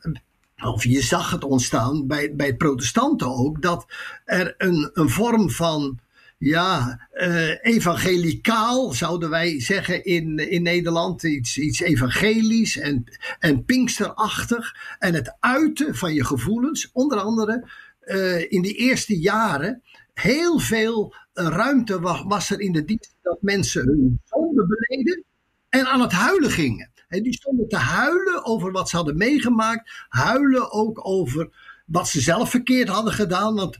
Of 0.63 0.83
je 0.83 1.01
zag 1.01 1.31
het 1.31 1.43
ontstaan 1.43 2.07
bij, 2.07 2.35
bij 2.35 2.55
protestanten 2.55 3.27
ook. 3.27 3.61
Dat 3.61 3.85
er 4.25 4.55
een, 4.57 4.89
een 4.93 5.09
vorm 5.09 5.49
van 5.49 5.99
ja, 6.39 6.99
uh, 7.13 7.65
evangelicaal 7.65 8.93
zouden 8.93 9.29
wij 9.29 9.61
zeggen 9.61 10.03
in, 10.05 10.37
in 10.49 10.61
Nederland. 10.61 11.23
Iets, 11.23 11.57
iets 11.57 11.79
evangelisch 11.79 12.77
en, 12.77 13.03
en 13.39 13.65
pinksterachtig. 13.65 14.75
En 14.99 15.13
het 15.13 15.35
uiten 15.39 15.95
van 15.95 16.13
je 16.13 16.25
gevoelens. 16.25 16.89
Onder 16.91 17.19
andere 17.19 17.69
uh, 18.05 18.51
in 18.51 18.61
die 18.61 18.73
eerste 18.73 19.19
jaren 19.19 19.81
heel 20.13 20.59
veel 20.59 21.15
ruimte 21.33 21.99
was, 22.27 22.49
er 22.49 22.59
in 22.59 22.71
de 22.71 22.85
dienst 22.85 23.15
dat 23.21 23.37
mensen 23.41 23.85
hun 23.85 24.21
zonde 24.23 24.65
beleden 24.67 25.23
en 25.69 25.85
aan 25.85 26.01
het 26.01 26.11
huilen 26.11 26.51
gingen. 26.51 26.91
En 27.07 27.23
die 27.23 27.33
stonden 27.33 27.67
te 27.67 27.77
huilen 27.77 28.45
over 28.45 28.71
wat 28.71 28.89
ze 28.89 28.95
hadden 28.95 29.17
meegemaakt. 29.17 29.91
Huilen 30.09 30.71
ook 30.71 31.07
over 31.07 31.49
wat 31.85 32.07
ze 32.07 32.21
zelf 32.21 32.49
verkeerd 32.49 32.89
hadden 32.89 33.13
gedaan. 33.13 33.55
Want 33.55 33.79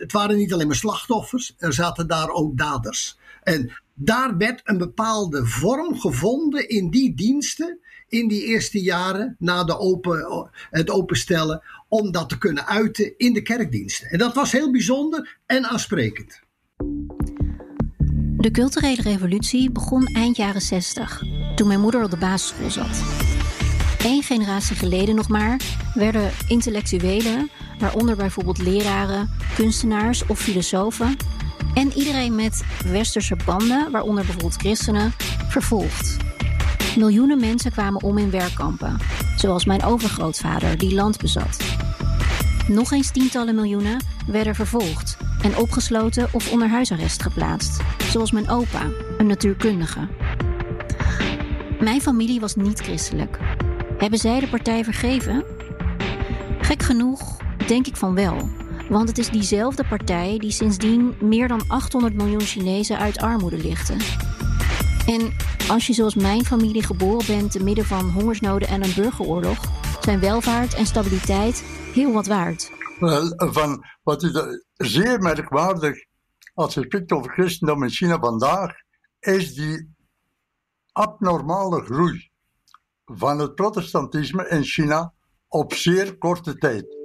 het 0.00 0.12
waren 0.12 0.36
niet 0.36 0.52
alleen 0.52 0.66
maar 0.66 0.76
slachtoffers, 0.76 1.54
er 1.58 1.72
zaten 1.72 2.06
daar 2.06 2.30
ook 2.30 2.58
daders. 2.58 3.18
En 3.42 3.72
daar 3.94 4.36
werd 4.36 4.60
een 4.64 4.78
bepaalde 4.78 5.46
vorm 5.46 6.00
gevonden 6.00 6.68
in 6.68 6.90
die 6.90 7.14
diensten 7.14 7.78
in 8.08 8.28
die 8.28 8.44
eerste 8.44 8.80
jaren 8.80 9.36
na 9.38 9.64
de 9.64 9.78
open, 9.78 10.50
het 10.70 10.90
openstellen 10.90 11.62
om 11.88 12.12
dat 12.12 12.28
te 12.28 12.38
kunnen 12.38 12.66
uiten 12.66 13.18
in 13.18 13.32
de 13.32 13.42
kerkdiensten. 13.42 14.08
En 14.08 14.18
dat 14.18 14.34
was 14.34 14.52
heel 14.52 14.70
bijzonder 14.70 15.38
en 15.46 15.66
aansprekend. 15.66 16.40
De 18.36 18.50
culturele 18.50 19.02
revolutie 19.02 19.70
begon 19.70 20.06
eind 20.06 20.36
jaren 20.36 20.60
60, 20.60 21.22
toen 21.54 21.68
mijn 21.68 21.80
moeder 21.80 22.04
op 22.04 22.10
de 22.10 22.16
basisschool 22.16 22.70
zat. 22.70 23.29
Eén 24.04 24.22
generatie 24.22 24.76
geleden 24.76 25.14
nog 25.14 25.28
maar 25.28 25.60
werden 25.94 26.30
intellectuelen 26.48 27.50
waaronder 27.78 28.16
bijvoorbeeld 28.16 28.58
leraren, 28.58 29.30
kunstenaars 29.54 30.26
of 30.26 30.38
filosofen 30.38 31.16
en 31.74 31.92
iedereen 31.92 32.34
met 32.34 32.64
westerse 32.84 33.36
banden, 33.44 33.90
waaronder 33.90 34.24
bijvoorbeeld 34.24 34.56
christenen, 34.56 35.12
vervolgd. 35.48 36.16
Miljoenen 36.96 37.40
mensen 37.40 37.72
kwamen 37.72 38.02
om 38.02 38.18
in 38.18 38.30
werkkampen, 38.30 38.98
zoals 39.36 39.64
mijn 39.64 39.84
overgrootvader 39.84 40.78
die 40.78 40.94
land 40.94 41.18
bezat. 41.18 41.58
Nog 42.68 42.92
eens 42.92 43.10
tientallen 43.10 43.54
miljoenen 43.54 44.04
werden 44.26 44.54
vervolgd 44.54 45.16
en 45.42 45.56
opgesloten 45.56 46.28
of 46.32 46.52
onder 46.52 46.68
huisarrest 46.68 47.22
geplaatst, 47.22 47.80
zoals 48.10 48.32
mijn 48.32 48.48
opa, 48.48 48.82
een 49.18 49.26
natuurkundige. 49.26 50.08
Mijn 51.80 52.00
familie 52.00 52.40
was 52.40 52.54
niet 52.54 52.80
christelijk. 52.80 53.38
Hebben 54.00 54.18
zij 54.18 54.40
de 54.40 54.48
partij 54.48 54.84
vergeven? 54.84 55.44
Gek 56.60 56.82
genoeg 56.82 57.36
denk 57.66 57.86
ik 57.86 57.96
van 57.96 58.14
wel. 58.14 58.48
Want 58.88 59.08
het 59.08 59.18
is 59.18 59.30
diezelfde 59.30 59.84
partij 59.88 60.38
die 60.38 60.50
sindsdien 60.50 61.14
meer 61.20 61.48
dan 61.48 61.62
800 61.68 62.14
miljoen 62.14 62.40
Chinezen 62.40 62.98
uit 62.98 63.18
armoede 63.18 63.56
lichten. 63.56 63.98
En 65.06 65.32
als 65.68 65.86
je 65.86 65.92
zoals 65.92 66.14
mijn 66.14 66.44
familie 66.44 66.82
geboren 66.82 67.26
bent 67.26 67.52
te 67.52 67.62
midden 67.62 67.84
van 67.84 68.10
hongersnoden 68.10 68.68
en 68.68 68.82
een 68.82 68.94
burgeroorlog, 68.94 69.58
zijn 70.00 70.20
welvaart 70.20 70.74
en 70.74 70.86
stabiliteit 70.86 71.62
heel 71.94 72.12
wat 72.12 72.26
waard. 72.26 72.70
Van 73.36 73.84
wat 74.02 74.22
is 74.22 74.62
zeer 74.74 75.18
merkwaardig 75.18 76.04
als 76.54 76.74
je 76.74 76.82
spreekt 76.82 77.12
over 77.12 77.32
christendom 77.32 77.82
in 77.82 77.90
China 77.90 78.18
vandaag, 78.18 78.72
is 79.18 79.54
die 79.54 79.94
abnormale 80.92 81.84
groei 81.84 82.29
van 83.12 83.38
het 83.38 83.54
protestantisme 83.54 84.48
in 84.48 84.62
China 84.62 85.12
op 85.48 85.74
zeer 85.74 86.18
korte 86.18 86.58
tijd. 86.58 86.96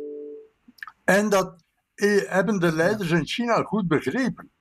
En 1.04 1.30
dat 1.30 1.64
eh, 1.96 2.30
hebben 2.30 2.60
de 2.60 2.72
leiders 2.72 3.10
in 3.12 3.26
China 3.26 3.62
goed 3.62 3.88
begrepen. 3.88 4.52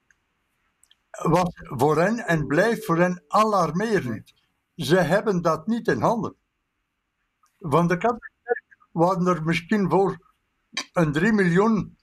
Wat 1.11 1.53
voor 1.55 1.99
hen 1.99 2.19
en 2.19 2.47
blijft 2.47 2.85
voor 2.85 2.99
hen 2.99 3.25
alarmerend. 3.29 4.35
Ze 4.75 4.97
hebben 4.97 5.43
dat 5.43 5.67
niet 5.67 5.89
in 5.89 6.01
handen. 6.01 6.35
Van 7.59 7.89
de 7.89 7.97
katholieke 7.97 8.63
waren 8.93 9.27
er 9.27 9.45
misschien 9.45 9.91
voor 9.91 10.19
een 10.93 11.13
3 11.13 11.33
miljoen 11.33 11.97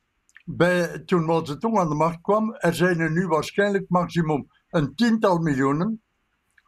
bij, 0.45 0.99
toen 0.99 1.25
Mao 1.25 1.45
Zedong 1.45 1.77
aan 1.77 1.89
de 1.89 1.95
macht 1.95 2.21
kwam. 2.21 2.56
Er 2.56 2.73
zijn 2.73 2.99
er 2.99 3.12
nu 3.12 3.27
waarschijnlijk 3.27 3.89
maximum 3.89 4.47
een 4.69 4.95
tiental 4.95 5.38
miljoenen. 5.38 6.01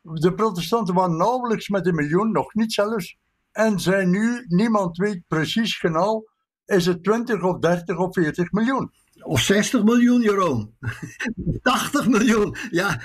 De 0.03 0.33
protestanten 0.33 0.93
waren 0.93 1.17
nauwelijks 1.17 1.69
met 1.69 1.87
een 1.87 1.95
miljoen, 1.95 2.31
nog 2.31 2.53
niet 2.53 2.73
zelfs. 2.73 3.17
En 3.51 3.79
zijn 3.79 4.09
nu, 4.09 4.45
niemand 4.47 4.97
weet 4.97 5.27
precies 5.27 5.77
genau, 5.77 6.23
is 6.65 6.85
het 6.85 7.03
20 7.03 7.43
of 7.43 7.59
30 7.59 7.97
of 7.97 8.13
40 8.13 8.51
miljoen. 8.51 8.91
Of 9.21 9.39
60 9.39 9.83
miljoen, 9.83 10.21
Jeroen. 10.21 10.77
80 11.61 12.07
miljoen. 12.07 12.55
Ja, 12.69 13.01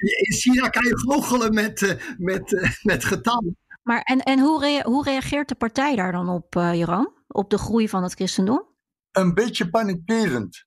in 0.00 0.32
China 0.32 0.68
kan 0.68 0.84
je 0.84 0.98
goochelen 0.98 1.54
met, 1.54 1.82
eh, 1.82 2.14
met, 2.18 2.54
eh, 2.54 2.70
met 2.82 3.04
getallen. 3.04 3.56
Maar 3.82 4.00
en, 4.00 4.20
en 4.20 4.38
hoe, 4.38 4.82
hoe 4.84 5.04
reageert 5.04 5.48
de 5.48 5.54
partij 5.54 5.96
daar 5.96 6.12
dan 6.12 6.28
op, 6.28 6.54
uh, 6.56 6.74
Jeroen? 6.74 7.12
Op 7.26 7.50
de 7.50 7.58
groei 7.58 7.88
van 7.88 8.02
het 8.02 8.14
christendom? 8.14 8.66
Een 9.12 9.34
beetje 9.34 9.70
panikerend. 9.70 10.64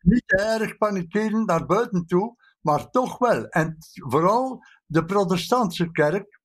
Niet 0.00 0.32
erg 0.32 0.76
panikerend 0.76 1.46
naar 1.46 1.66
buiten 1.66 2.06
toe, 2.06 2.36
maar 2.64 2.90
toch 2.90 3.18
wel. 3.18 3.46
En 3.46 3.76
vooral 3.92 4.64
de 4.86 5.04
protestantse 5.04 5.90
kerk 5.90 6.40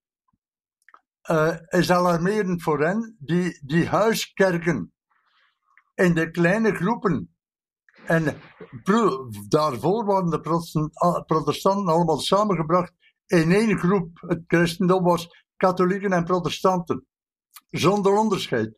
uh, 1.30 1.56
is 1.68 1.92
alarmerend 1.92 2.64
voor 2.64 2.84
hen, 2.84 3.16
die, 3.20 3.62
die 3.66 3.88
huiskerken 3.88 4.94
in 5.96 6.14
de 6.14 6.32
kleine 6.32 6.76
groepen. 6.76 7.36
En 8.06 8.42
daarvoor 9.48 10.06
waren 10.06 10.30
de 10.30 10.40
protestanten 11.26 11.94
allemaal 11.94 12.20
samengebracht 12.20 12.94
in 13.26 13.52
één 13.52 13.78
groep. 13.78 14.10
Het 14.14 14.44
christendom 14.48 15.04
was 15.04 15.28
katholieken 15.58 16.12
en 16.12 16.24
protestanten, 16.24 17.06
zonder 17.70 18.18
onderscheid. 18.18 18.78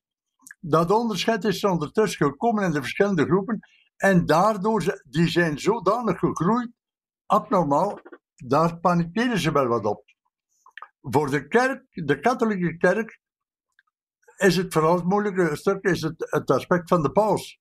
Dat 0.59 0.91
onderscheid 0.91 1.43
is 1.43 1.63
ondertussen 1.63 2.25
gekomen 2.25 2.63
in 2.63 2.71
de 2.71 2.81
verschillende 2.81 3.25
groepen 3.25 3.59
en 4.01 4.25
daardoor 4.25 5.01
die 5.09 5.29
zijn 5.29 5.59
zodanig 5.59 6.19
gegroeid, 6.19 6.71
abnormaal, 7.31 7.99
daar 8.35 8.79
panikeren 8.79 9.39
ze 9.39 9.51
wel 9.51 9.67
wat 9.67 9.85
op. 9.85 10.03
Voor 11.01 11.29
de 11.29 11.47
kerk, 11.47 11.85
de 11.89 12.19
katholieke 12.19 12.77
kerk, 12.77 13.19
is 14.37 14.57
het 14.57 14.73
vooral 14.73 14.95
het 14.95 15.05
moeilijke 15.05 15.55
stuk 15.55 15.83
is 15.83 16.01
het, 16.01 16.29
het 16.29 16.51
aspect 16.51 16.89
van 16.89 17.01
de 17.01 17.11
paus. 17.11 17.59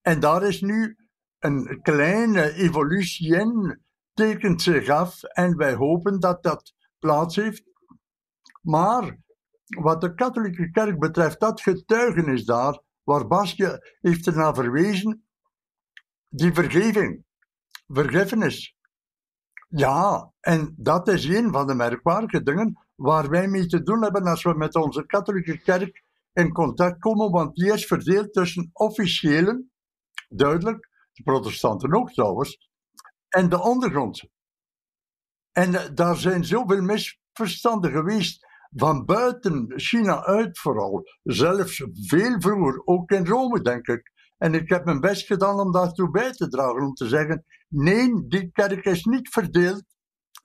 En 0.00 0.20
daar 0.20 0.42
is 0.42 0.60
nu 0.60 0.96
een 1.38 1.80
kleine 1.82 2.52
evolutie 2.52 3.36
in, 3.36 3.82
tekent 4.12 4.62
zich 4.62 4.88
af 4.88 5.22
en 5.22 5.56
wij 5.56 5.74
hopen 5.74 6.20
dat 6.20 6.42
dat 6.42 6.74
plaats 6.98 7.36
heeft. 7.36 7.62
Maar 8.60 9.18
wat 9.80 10.00
de 10.00 10.14
katholieke 10.14 10.70
kerk 10.70 10.98
betreft, 10.98 11.40
dat 11.40 11.60
getuigenis 11.60 12.44
daar, 12.44 12.80
waar 13.02 13.26
Basje 13.26 13.96
heeft 14.00 14.26
ernaar 14.26 14.54
verwezen, 14.54 15.26
die 16.28 16.52
vergeving, 16.52 17.24
vergiffenis. 17.94 18.76
Ja, 19.68 20.32
en 20.40 20.74
dat 20.76 21.08
is 21.08 21.24
een 21.24 21.52
van 21.52 21.66
de 21.66 21.74
merkwaardige 21.74 22.42
dingen 22.42 22.86
waar 22.94 23.28
wij 23.28 23.48
mee 23.48 23.66
te 23.66 23.82
doen 23.82 24.02
hebben 24.02 24.22
als 24.26 24.42
we 24.42 24.54
met 24.54 24.74
onze 24.74 25.06
katholieke 25.06 25.58
kerk 25.58 26.04
in 26.32 26.52
contact 26.52 26.98
komen, 26.98 27.30
want 27.30 27.54
die 27.54 27.72
is 27.72 27.86
verdeeld 27.86 28.32
tussen 28.32 28.70
officiëlen, 28.72 29.70
duidelijk, 30.28 30.88
de 31.12 31.22
protestanten 31.22 31.94
ook 31.94 32.12
trouwens, 32.12 32.68
en 33.28 33.48
de 33.48 33.62
ondergrondse. 33.62 34.30
En 35.52 35.74
eh, 35.74 35.94
daar 35.94 36.16
zijn 36.16 36.44
zoveel 36.44 36.82
misverstanden 36.82 37.90
geweest 37.90 38.46
van 38.70 39.04
buiten 39.04 39.72
China 39.76 40.24
uit 40.24 40.58
vooral, 40.58 41.02
zelfs 41.22 41.86
veel 41.92 42.40
vroeger, 42.40 42.82
ook 42.84 43.10
in 43.10 43.26
Rome 43.26 43.60
denk 43.60 43.86
ik. 43.86 44.12
En 44.44 44.54
ik 44.54 44.68
heb 44.68 44.84
mijn 44.84 45.00
best 45.00 45.26
gedaan 45.26 45.60
om 45.60 45.72
daartoe 45.72 46.10
bij 46.10 46.32
te 46.32 46.48
dragen, 46.48 46.82
om 46.82 46.94
te 46.94 47.08
zeggen, 47.08 47.44
nee, 47.68 48.26
die 48.28 48.50
kerk 48.52 48.84
is 48.84 49.04
niet 49.04 49.28
verdeeld, 49.28 49.84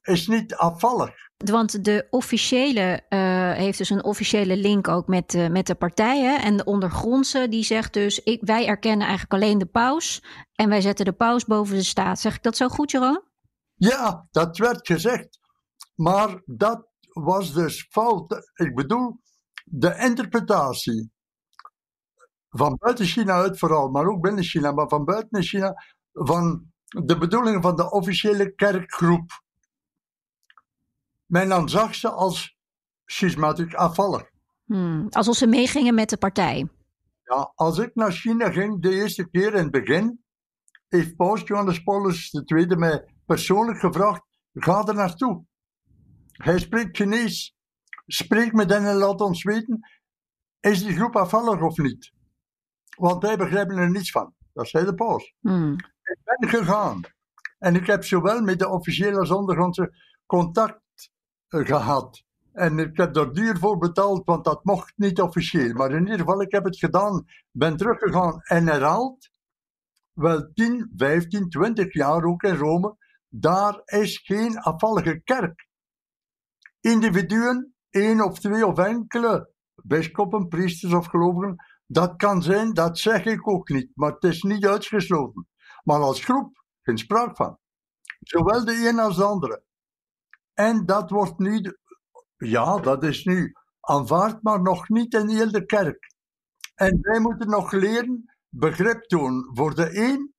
is 0.02 0.28
niet 0.28 0.56
afvallig. 0.56 1.12
Want 1.38 1.86
de 1.86 2.08
officiële 2.10 3.02
uh, 3.10 3.52
heeft 3.52 3.78
dus 3.78 3.90
een 3.90 4.04
officiële 4.04 4.58
link 4.58 4.88
ook 4.88 5.08
met, 5.08 5.34
uh, 5.34 5.48
met 5.48 5.68
de 5.68 5.76
partijen. 5.76 6.42
En 6.42 6.58
de 6.58 6.64
ondergrondse 6.64 7.48
die 7.50 7.64
zegt 7.64 7.94
dus: 7.94 8.24
ik, 8.24 8.42
wij 8.42 8.68
erkennen 8.68 9.08
eigenlijk 9.08 9.34
alleen 9.34 9.58
de 9.58 9.66
paus. 9.66 10.24
En 10.54 10.70
wij 10.70 10.82
zetten 10.82 11.06
de 11.06 11.14
paus 11.14 11.46
boven 11.46 11.76
de 11.76 11.84
staat. 11.84 12.20
Zeg 12.20 12.36
ik 12.36 12.44
dat 12.44 12.58
zo 12.58 12.68
goed, 12.68 12.92
Jeroen? 12.92 13.24
Ja, 13.76 14.28
dat 14.32 14.58
werd 14.58 14.88
gezegd. 14.88 15.40
Maar 15.96 16.42
dat 16.46 16.88
was 17.08 17.54
dus 17.54 17.88
fout. 17.90 18.52
Ik 18.54 18.76
bedoel, 18.76 19.20
de 19.64 19.98
interpretatie 19.98 21.12
van 22.50 22.78
buiten 22.80 23.06
China 23.06 23.34
uit 23.34 23.60
vooral, 23.60 23.90
maar 23.90 24.08
ook 24.08 24.22
binnen 24.22 24.44
China, 24.44 24.72
maar 24.72 24.88
van 24.88 25.06
buiten 25.06 25.44
China, 25.44 25.84
van 26.12 26.72
de 26.88 27.18
bedoelingen 27.18 27.62
van 27.62 27.76
de 27.76 27.92
officiële 27.92 28.56
kerkgroep. 28.56 29.44
Men 31.26 31.50
dan 31.50 31.70
zag 31.70 31.96
ze 31.96 32.10
als 32.10 32.58
schismatisch 33.06 33.76
afvallig. 33.76 34.30
Hmm, 34.66 35.08
alsof 35.10 35.36
ze 35.36 35.48
meegingen 35.48 35.96
met 35.96 36.10
de 36.10 36.18
partij. 36.18 36.68
Ja, 37.24 37.52
als 37.56 37.78
ik 37.78 37.96
naar 37.96 38.12
China 38.12 38.52
ging, 38.52 38.82
de 38.82 38.94
eerste 38.94 39.30
keer 39.30 39.54
in 39.54 39.64
het 39.64 39.72
begin, 39.72 40.24
heeft 40.88 41.16
Paus 41.16 41.42
Johannes 41.46 41.84
Paulus 41.84 42.34
II 42.46 42.76
mij 42.76 43.14
persoonlijk 43.26 43.80
gevraagd: 43.80 44.22
ga 44.54 44.86
er 44.86 44.94
naartoe. 44.94 45.46
Hij 46.32 46.60
spreekt 46.60 46.98
Chinees. 46.98 47.56
Spreek 48.06 48.54
met 48.54 48.70
hen 48.70 48.86
en 48.86 48.96
laat 48.96 49.22
ons 49.22 49.44
weten: 49.44 49.80
is 50.60 50.84
die 50.84 50.96
groep 50.96 51.16
afvallig 51.16 51.62
of 51.62 51.78
niet? 51.78 52.12
Want 53.00 53.24
wij 53.24 53.38
begrijpen 53.38 53.78
er 53.78 53.90
niets 53.90 54.12
van. 54.12 54.34
Dat 54.54 54.68
zei 54.68 54.86
de 54.86 54.94
paus. 54.94 55.34
Ik 56.04 56.20
ben 56.24 56.50
gegaan. 56.50 57.02
En 57.58 57.76
ik 57.76 57.88
heb 57.88 58.04
zowel 58.04 58.42
met 58.42 58.60
de 58.60 58.70
officiële 58.70 59.20
als 59.20 59.32
ondergrondse 59.32 59.94
contact 60.26 61.12
uh, 61.50 61.66
gehad. 61.66 62.24
En 62.54 62.80
ik 62.80 62.98
heb 62.98 63.16
er 63.16 63.34
duur 63.34 63.58
voor 63.58 63.78
betaald, 63.78 64.26
want 64.26 64.44
dat 64.44 64.64
mocht 64.64 64.94
niet 64.96 65.22
officieel. 65.22 65.74
Maar 65.74 65.92
in 65.92 66.02
ieder 66.02 66.20
geval, 66.20 66.42
ik 66.42 66.52
heb 66.52 66.64
het 66.64 66.78
gedaan, 66.78 67.26
ben 67.52 67.78
teruggegaan 67.78 68.42
en 68.42 68.68
herhaald. 68.68 69.30
Wel 70.14 70.52
10, 70.54 70.94
15, 70.96 71.50
20 71.50 71.94
jaar 71.94 72.24
ook 72.24 72.44
in 72.44 72.56
Rome. 72.56 72.96
Daar 73.28 73.82
is 73.86 74.18
geen 74.18 74.60
afvallige 74.60 75.22
kerk. 75.24 75.68
Individuen, 76.80 77.74
één 77.90 78.22
of 78.22 78.40
twee 78.40 78.66
of 78.66 78.78
enkele, 78.78 79.50
bischoppen, 79.76 80.48
priesters 80.48 80.94
of 80.94 81.08
gelovigen, 81.08 81.56
dat 81.92 82.16
kan 82.16 82.44
zijn, 82.44 82.74
dat 82.74 83.00
zeg 83.00 83.26
ik 83.26 83.48
ook 83.48 83.70
niet, 83.70 83.92
maar 83.94 84.12
het 84.12 84.24
is 84.24 84.42
niet 84.42 84.66
uitgesloten. 84.66 85.48
Maar 85.84 86.00
als 86.00 86.24
groep, 86.24 86.64
geen 86.82 86.98
sprake 86.98 87.36
van. 87.36 87.58
Zowel 88.20 88.66
de 88.66 88.88
een 88.88 89.00
als 89.00 89.16
de 89.16 89.24
andere. 89.24 89.64
En 90.54 90.86
dat 90.86 91.10
wordt 91.10 91.40
nu, 91.40 91.78
ja, 92.38 92.78
dat 92.78 93.04
is 93.04 93.24
nu 93.24 93.54
aanvaard, 93.80 94.44
maar 94.44 94.62
nog 94.62 94.90
niet 94.90 95.14
in 95.14 95.30
heel 95.30 95.52
de 95.52 95.66
kerk. 95.66 96.14
En 96.76 96.98
wij 97.02 97.20
moeten 97.20 97.50
nog 97.50 97.72
leren 97.72 98.36
begrip 98.50 99.10
doen 99.10 99.50
voor 99.54 99.76
de 99.76 99.98
een, 99.98 100.34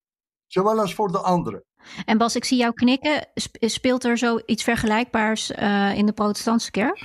zowel 0.46 0.80
als 0.80 0.94
voor 0.94 1.12
de 1.12 1.18
andere. 1.18 1.64
En 2.04 2.18
Bas, 2.18 2.36
ik 2.36 2.44
zie 2.44 2.58
jou 2.58 2.74
knikken. 2.74 3.26
Speelt 3.60 4.04
er 4.04 4.18
zoiets 4.18 4.62
vergelijkbaars 4.62 5.50
uh, 5.50 5.92
in 5.96 6.06
de 6.06 6.12
protestantse 6.12 6.70
kerk? 6.70 7.00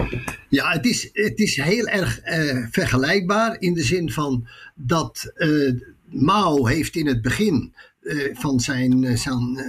Ja, 0.50 0.72
het 0.72 0.86
is, 0.86 1.10
het 1.14 1.40
is 1.40 1.56
heel 1.62 1.86
erg 1.86 2.26
uh, 2.26 2.66
vergelijkbaar 2.72 3.56
in 3.60 3.74
de 3.74 3.84
zin 3.84 4.12
van 4.12 4.48
dat 4.76 5.32
uh, 5.36 5.74
Mao 6.06 6.66
heeft 6.66 6.96
in 6.96 7.08
het 7.08 7.22
begin 7.22 7.74
van 8.34 8.60
zijn, 8.60 9.18
zijn 9.18 9.60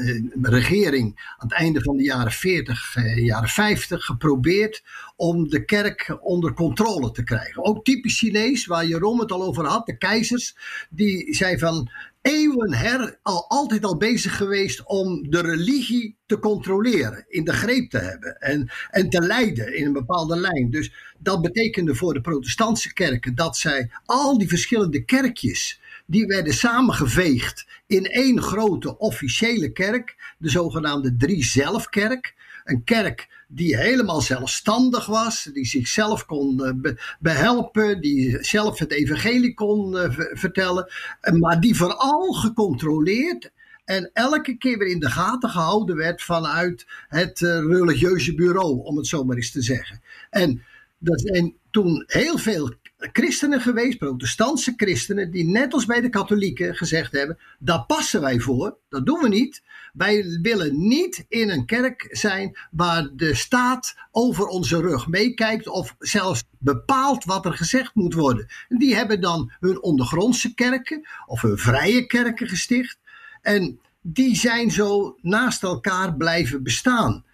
regering 0.42 1.34
aan 1.36 1.48
het 1.48 1.58
einde 1.58 1.80
van 1.80 1.96
de 1.96 2.02
jaren 2.02 2.32
40, 2.32 2.94
jaren 3.14 3.48
50 3.48 4.04
geprobeerd 4.04 4.82
om 5.16 5.48
de 5.48 5.64
kerk 5.64 6.18
onder 6.20 6.52
controle 6.52 7.10
te 7.10 7.24
krijgen. 7.24 7.64
Ook 7.64 7.84
typisch 7.84 8.18
Chinees, 8.18 8.66
waar 8.66 8.86
Jeroen 8.86 9.20
het 9.20 9.32
al 9.32 9.42
over 9.42 9.64
had, 9.64 9.86
de 9.86 9.98
keizers, 9.98 10.56
die 10.90 11.34
zei 11.34 11.58
van 11.58 11.90
eeuwen 12.26 12.74
her 12.74 13.18
al 13.22 13.48
altijd 13.48 13.84
al 13.84 13.96
bezig 13.96 14.36
geweest 14.36 14.86
om 14.86 15.30
de 15.30 15.40
religie 15.40 16.16
te 16.26 16.38
controleren, 16.38 17.24
in 17.28 17.44
de 17.44 17.52
greep 17.52 17.90
te 17.90 17.98
hebben 17.98 18.36
en, 18.40 18.70
en 18.90 19.10
te 19.10 19.20
leiden 19.20 19.76
in 19.76 19.86
een 19.86 19.92
bepaalde 19.92 20.36
lijn. 20.36 20.70
Dus 20.70 20.92
dat 21.18 21.42
betekende 21.42 21.94
voor 21.94 22.14
de 22.14 22.20
protestantse 22.20 22.92
kerken 22.92 23.34
dat 23.34 23.56
zij 23.56 23.90
al 24.04 24.38
die 24.38 24.48
verschillende 24.48 25.04
kerkjes, 25.04 25.80
die 26.06 26.26
werden 26.26 26.54
samengeveegd 26.54 27.66
in 27.86 28.04
één 28.04 28.42
grote 28.42 28.98
officiële 28.98 29.72
kerk, 29.72 30.34
de 30.38 30.50
zogenaamde 30.50 31.16
Drie 31.16 31.44
Zelfkerk. 31.44 32.34
Een 32.66 32.84
kerk 32.84 33.44
die 33.48 33.76
helemaal 33.76 34.20
zelfstandig 34.20 35.06
was, 35.06 35.50
die 35.52 35.66
zichzelf 35.66 36.26
kon 36.26 36.64
eh, 36.64 36.92
behelpen, 37.18 38.00
die 38.00 38.44
zelf 38.44 38.78
het 38.78 38.92
evangelie 38.92 39.54
kon 39.54 39.98
eh, 39.98 40.10
vertellen, 40.32 40.90
eh, 41.20 41.32
maar 41.34 41.60
die 41.60 41.76
vooral 41.76 42.32
gecontroleerd 42.32 43.50
en 43.84 44.10
elke 44.12 44.56
keer 44.56 44.78
weer 44.78 44.88
in 44.88 45.00
de 45.00 45.10
gaten 45.10 45.50
gehouden 45.50 45.96
werd 45.96 46.22
vanuit 46.22 46.86
het 47.08 47.38
religieuze 47.40 48.34
bureau, 48.34 48.84
om 48.84 48.96
het 48.96 49.06
zo 49.06 49.24
maar 49.24 49.36
eens 49.36 49.50
te 49.50 49.62
zeggen. 49.62 50.00
En 50.30 50.62
er 51.02 51.20
zijn 51.20 51.54
toen 51.70 52.04
heel 52.06 52.38
veel 52.38 52.74
christenen 52.98 53.60
geweest, 53.60 53.98
protestantse 53.98 54.72
christenen, 54.76 55.30
die 55.30 55.44
net 55.44 55.72
als 55.72 55.84
bij 55.84 56.00
de 56.00 56.08
katholieken 56.08 56.74
gezegd 56.74 57.12
hebben: 57.12 57.38
daar 57.58 57.84
passen 57.86 58.20
wij 58.20 58.38
voor, 58.38 58.78
dat 58.88 59.06
doen 59.06 59.20
we 59.20 59.28
niet. 59.28 59.62
Wij 59.92 60.38
willen 60.42 60.88
niet 60.88 61.24
in 61.28 61.50
een 61.50 61.66
kerk 61.66 62.08
zijn 62.10 62.58
waar 62.70 63.08
de 63.12 63.34
staat 63.34 63.94
over 64.10 64.46
onze 64.46 64.80
rug 64.80 65.06
meekijkt 65.06 65.68
of 65.68 65.94
zelfs 65.98 66.44
bepaalt 66.58 67.24
wat 67.24 67.44
er 67.44 67.54
gezegd 67.54 67.94
moet 67.94 68.14
worden. 68.14 68.46
die 68.68 68.94
hebben 68.94 69.20
dan 69.20 69.52
hun 69.60 69.82
ondergrondse 69.82 70.54
kerken 70.54 71.08
of 71.26 71.42
hun 71.42 71.58
vrije 71.58 72.06
kerken 72.06 72.48
gesticht. 72.48 72.98
En 73.42 73.80
die 74.00 74.36
zijn 74.36 74.70
zo 74.70 75.18
naast 75.22 75.62
elkaar 75.62 76.16
blijven 76.16 76.62
bestaan. 76.62 77.24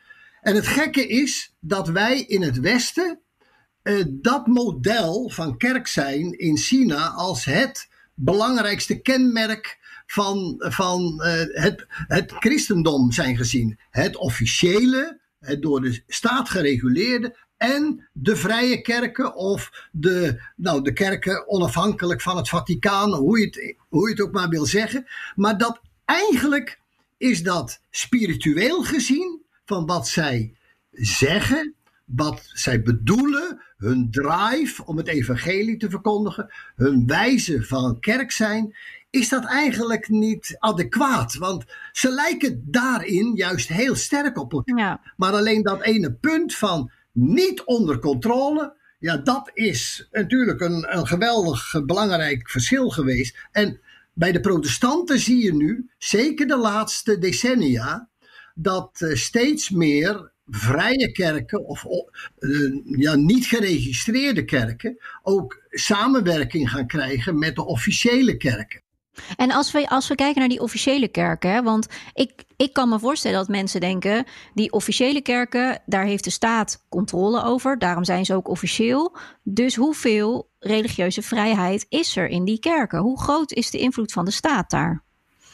En 0.40 0.54
het 0.54 0.66
gekke 0.66 1.06
is 1.06 1.54
dat 1.60 1.88
wij 1.88 2.20
in 2.20 2.42
het 2.42 2.60
Westen 2.60 3.20
uh, 3.82 4.04
dat 4.08 4.46
model 4.46 5.30
van 5.30 5.56
kerk 5.56 5.86
zijn 5.86 6.38
in 6.38 6.56
China 6.56 7.08
als 7.08 7.44
het 7.44 7.88
belangrijkste 8.14 9.00
kenmerk 9.00 9.78
van, 10.06 10.54
van 10.58 11.20
uh, 11.24 11.32
het, 11.62 11.86
het 11.88 12.32
christendom 12.32 13.12
zijn 13.12 13.36
gezien. 13.36 13.78
Het 13.90 14.16
officiële, 14.16 15.18
het 15.40 15.62
door 15.62 15.80
de 15.80 16.02
staat 16.06 16.48
gereguleerde 16.48 17.36
en 17.56 18.08
de 18.12 18.36
vrije 18.36 18.80
kerken 18.80 19.34
of 19.34 19.88
de, 19.92 20.42
nou, 20.56 20.82
de 20.82 20.92
kerken 20.92 21.48
onafhankelijk 21.48 22.20
van 22.20 22.36
het 22.36 22.48
Vaticaan, 22.48 23.12
hoe 23.14 23.38
je, 23.38 23.44
het, 23.44 23.76
hoe 23.88 24.08
je 24.08 24.14
het 24.14 24.22
ook 24.22 24.32
maar 24.32 24.48
wil 24.48 24.66
zeggen. 24.66 25.06
Maar 25.34 25.58
dat 25.58 25.80
eigenlijk 26.04 26.80
is 27.16 27.42
dat 27.42 27.80
spiritueel 27.90 28.82
gezien 28.82 29.42
van 29.64 29.86
wat 29.86 30.08
zij 30.08 30.54
zeggen, 30.90 31.74
wat 32.14 32.50
zij 32.52 32.82
bedoelen, 32.82 33.62
hun 33.76 34.10
drive 34.10 34.84
om 34.84 34.96
het 34.96 35.08
evangelie 35.08 35.76
te 35.76 35.90
verkondigen, 35.90 36.52
hun 36.74 37.06
wijze 37.06 37.62
van 37.62 38.00
kerk 38.00 38.30
zijn, 38.30 38.76
is 39.10 39.28
dat 39.28 39.46
eigenlijk 39.46 40.08
niet 40.08 40.56
adequaat. 40.58 41.34
Want 41.34 41.64
ze 41.92 42.10
lijken 42.10 42.64
daarin 42.66 43.34
juist 43.34 43.68
heel 43.68 43.94
sterk 43.94 44.38
op 44.38 44.52
elkaar. 44.52 44.78
Ja. 44.78 45.00
Maar 45.16 45.32
alleen 45.32 45.62
dat 45.62 45.82
ene 45.82 46.12
punt 46.12 46.54
van 46.54 46.90
niet 47.12 47.64
onder 47.64 47.98
controle, 47.98 48.76
ja, 48.98 49.16
dat 49.16 49.50
is 49.54 50.08
natuurlijk 50.10 50.60
een, 50.60 50.96
een 50.96 51.06
geweldig 51.06 51.84
belangrijk 51.86 52.50
verschil 52.50 52.90
geweest. 52.90 53.38
En 53.52 53.80
bij 54.12 54.32
de 54.32 54.40
protestanten 54.40 55.18
zie 55.18 55.44
je 55.44 55.54
nu, 55.54 55.90
zeker 55.98 56.46
de 56.46 56.56
laatste 56.56 57.18
decennia, 57.18 58.08
dat 58.54 59.00
uh, 59.00 59.14
steeds 59.14 59.70
meer 59.70 60.31
vrije 60.46 61.12
kerken 61.12 61.66
of 61.66 61.84
uh, 62.38 62.72
ja, 62.84 63.14
niet 63.14 63.46
geregistreerde 63.46 64.44
kerken 64.44 64.98
ook 65.22 65.62
samenwerking 65.70 66.70
gaan 66.70 66.86
krijgen 66.86 67.38
met 67.38 67.54
de 67.54 67.64
officiële 67.64 68.36
kerken. 68.36 68.82
En 69.36 69.50
als 69.50 69.72
we, 69.72 69.88
als 69.88 70.08
we 70.08 70.14
kijken 70.14 70.40
naar 70.40 70.48
die 70.48 70.60
officiële 70.60 71.08
kerken, 71.08 71.64
want 71.64 71.86
ik, 72.14 72.44
ik 72.56 72.72
kan 72.72 72.88
me 72.88 72.98
voorstellen 72.98 73.38
dat 73.38 73.48
mensen 73.48 73.80
denken, 73.80 74.24
die 74.54 74.72
officiële 74.72 75.20
kerken, 75.20 75.82
daar 75.86 76.04
heeft 76.04 76.24
de 76.24 76.30
staat 76.30 76.84
controle 76.88 77.42
over, 77.42 77.78
daarom 77.78 78.04
zijn 78.04 78.24
ze 78.24 78.34
ook 78.34 78.48
officieel. 78.48 79.16
Dus 79.42 79.76
hoeveel 79.76 80.50
religieuze 80.58 81.22
vrijheid 81.22 81.86
is 81.88 82.16
er 82.16 82.28
in 82.28 82.44
die 82.44 82.58
kerken? 82.58 82.98
Hoe 82.98 83.20
groot 83.20 83.52
is 83.52 83.70
de 83.70 83.78
invloed 83.78 84.12
van 84.12 84.24
de 84.24 84.30
staat 84.30 84.70
daar? 84.70 85.04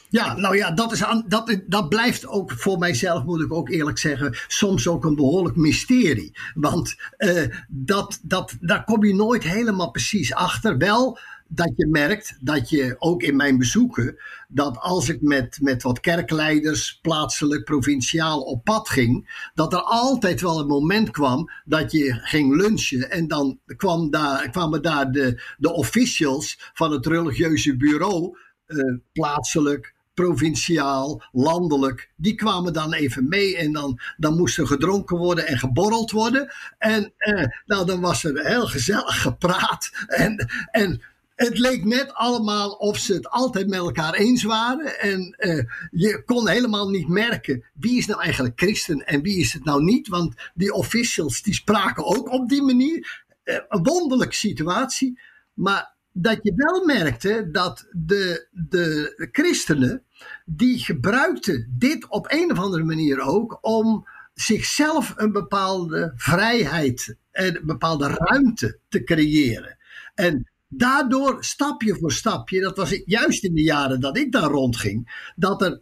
Ja, 0.08 0.36
nou 0.36 0.56
ja, 0.56 0.70
dat, 0.70 0.92
is 0.92 1.04
aan, 1.04 1.24
dat, 1.26 1.60
dat 1.66 1.88
blijft 1.88 2.26
ook 2.26 2.52
voor 2.52 2.78
mijzelf, 2.78 3.24
moet 3.24 3.40
ik 3.40 3.52
ook 3.52 3.68
eerlijk 3.68 3.98
zeggen, 3.98 4.36
soms 4.48 4.88
ook 4.88 5.04
een 5.04 5.14
behoorlijk 5.14 5.56
mysterie. 5.56 6.36
Want 6.54 6.96
uh, 7.18 7.42
dat, 7.68 8.18
dat, 8.22 8.56
daar 8.60 8.84
kom 8.84 9.04
je 9.04 9.14
nooit 9.14 9.44
helemaal 9.44 9.90
precies 9.90 10.34
achter. 10.34 10.78
Wel 10.78 11.18
dat 11.48 11.72
je 11.76 11.86
merkt 11.86 12.36
dat 12.40 12.70
je 12.70 12.96
ook 12.98 13.22
in 13.22 13.36
mijn 13.36 13.58
bezoeken, 13.58 14.16
dat 14.48 14.78
als 14.78 15.08
ik 15.08 15.20
met, 15.20 15.58
met 15.60 15.82
wat 15.82 16.00
kerkleiders 16.00 16.98
plaatselijk, 17.02 17.64
provinciaal 17.64 18.40
op 18.40 18.64
pad 18.64 18.88
ging, 18.88 19.48
dat 19.54 19.72
er 19.72 19.82
altijd 19.82 20.40
wel 20.40 20.60
een 20.60 20.66
moment 20.66 21.10
kwam 21.10 21.50
dat 21.64 21.92
je 21.92 22.14
ging 22.14 22.56
lunchen 22.56 23.10
en 23.10 23.28
dan 23.28 23.58
kwam 23.76 24.10
daar, 24.10 24.50
kwamen 24.50 24.82
daar 24.82 25.12
de, 25.12 25.42
de 25.58 25.72
officials 25.72 26.70
van 26.74 26.92
het 26.92 27.06
religieuze 27.06 27.76
bureau, 27.76 28.38
uh, 28.66 28.98
plaatselijk, 29.12 29.94
provinciaal, 30.22 31.22
landelijk, 31.32 32.10
die 32.16 32.34
kwamen 32.34 32.72
dan 32.72 32.92
even 32.92 33.28
mee 33.28 33.56
en 33.56 33.72
dan, 33.72 34.00
dan 34.16 34.36
moest 34.36 34.58
er 34.58 34.66
gedronken 34.66 35.16
worden 35.16 35.46
en 35.46 35.58
geborreld 35.58 36.10
worden. 36.10 36.52
En 36.78 37.12
eh, 37.16 37.44
nou, 37.66 37.86
dan 37.86 38.00
was 38.00 38.24
er 38.24 38.46
heel 38.46 38.66
gezellig 38.66 39.22
gepraat 39.22 39.90
en, 40.06 40.48
en 40.70 41.02
het 41.34 41.58
leek 41.58 41.84
net 41.84 42.14
allemaal 42.14 42.70
of 42.70 42.98
ze 42.98 43.14
het 43.14 43.28
altijd 43.28 43.68
met 43.68 43.78
elkaar 43.78 44.14
eens 44.14 44.42
waren. 44.42 45.00
En 45.00 45.36
uh, 45.38 45.64
je 45.90 46.22
kon 46.24 46.48
helemaal 46.48 46.88
niet 46.88 47.08
merken 47.08 47.64
wie 47.74 47.98
is 47.98 48.06
nou 48.06 48.22
eigenlijk 48.22 48.60
christen 48.60 49.06
en 49.06 49.22
wie 49.22 49.38
is 49.38 49.52
het 49.52 49.64
nou 49.64 49.84
niet. 49.84 50.08
Want 50.08 50.34
die 50.54 50.72
officials 50.72 51.42
die 51.42 51.54
spraken 51.54 52.04
ook 52.04 52.30
op 52.30 52.48
die 52.48 52.62
manier. 52.62 53.24
Uh, 53.44 53.54
een 53.68 53.82
wonderlijke 53.82 54.34
situatie. 54.34 55.20
Maar 55.54 55.96
dat 56.20 56.38
je 56.42 56.52
wel 56.56 56.84
merkte 56.84 57.48
dat 57.52 57.86
de, 57.92 58.46
de 58.50 59.28
christenen, 59.32 60.02
die 60.44 60.78
gebruikten 60.78 61.74
dit 61.78 62.08
op 62.08 62.26
een 62.28 62.50
of 62.50 62.58
andere 62.58 62.84
manier 62.84 63.20
ook 63.20 63.58
om 63.60 64.06
zichzelf 64.34 65.12
een 65.16 65.32
bepaalde 65.32 66.12
vrijheid 66.16 67.16
en 67.30 67.56
een 67.56 67.66
bepaalde 67.66 68.08
ruimte 68.08 68.78
te 68.88 69.04
creëren. 69.04 69.78
En 70.14 70.50
daardoor, 70.68 71.44
stapje 71.44 71.94
voor 71.94 72.12
stapje, 72.12 72.60
dat 72.60 72.76
was 72.76 73.02
juist 73.04 73.44
in 73.44 73.54
de 73.54 73.62
jaren 73.62 74.00
dat 74.00 74.16
ik 74.16 74.32
daar 74.32 74.50
rondging, 74.50 75.30
dat 75.36 75.62
er 75.62 75.80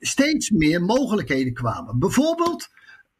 steeds 0.00 0.50
meer 0.50 0.82
mogelijkheden 0.82 1.52
kwamen. 1.52 1.98
Bijvoorbeeld, 1.98 2.68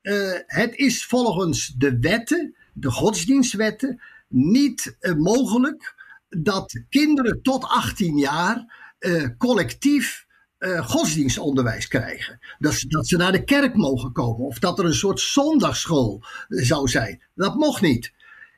uh, 0.03 0.33
het 0.47 0.75
is 0.75 1.07
volgens 1.07 1.75
de 1.77 1.99
wetten, 1.99 2.55
de 2.73 2.91
godsdienstwetten, 2.91 4.01
niet 4.29 4.97
uh, 5.01 5.15
mogelijk 5.15 5.97
dat 6.29 6.83
kinderen 6.89 7.43
tot 7.43 7.65
18 7.65 8.19
jaar 8.19 8.77
uh, 9.01 9.29
collectief 9.39 10.27
uh, 10.59 10.87
godsdienstonderwijs 10.87 11.89
krijgen. 11.89 12.39
Dat, 12.59 12.85
dat 12.89 13.09
ze 13.09 13.17
naar 13.17 13.33
de 13.33 13.45
kerk 13.45 13.77
mogen 13.77 14.13
komen. 14.13 14.47
Of 14.47 14.59
dat 14.59 14.79
er 14.79 14.85
een 14.85 14.95
soort 14.95 15.21
zondagschool 15.21 16.23
zou 16.49 16.89
zijn. 16.89 17.23
Dat 17.35 17.55
mocht 17.55 17.81
niet. 17.81 18.13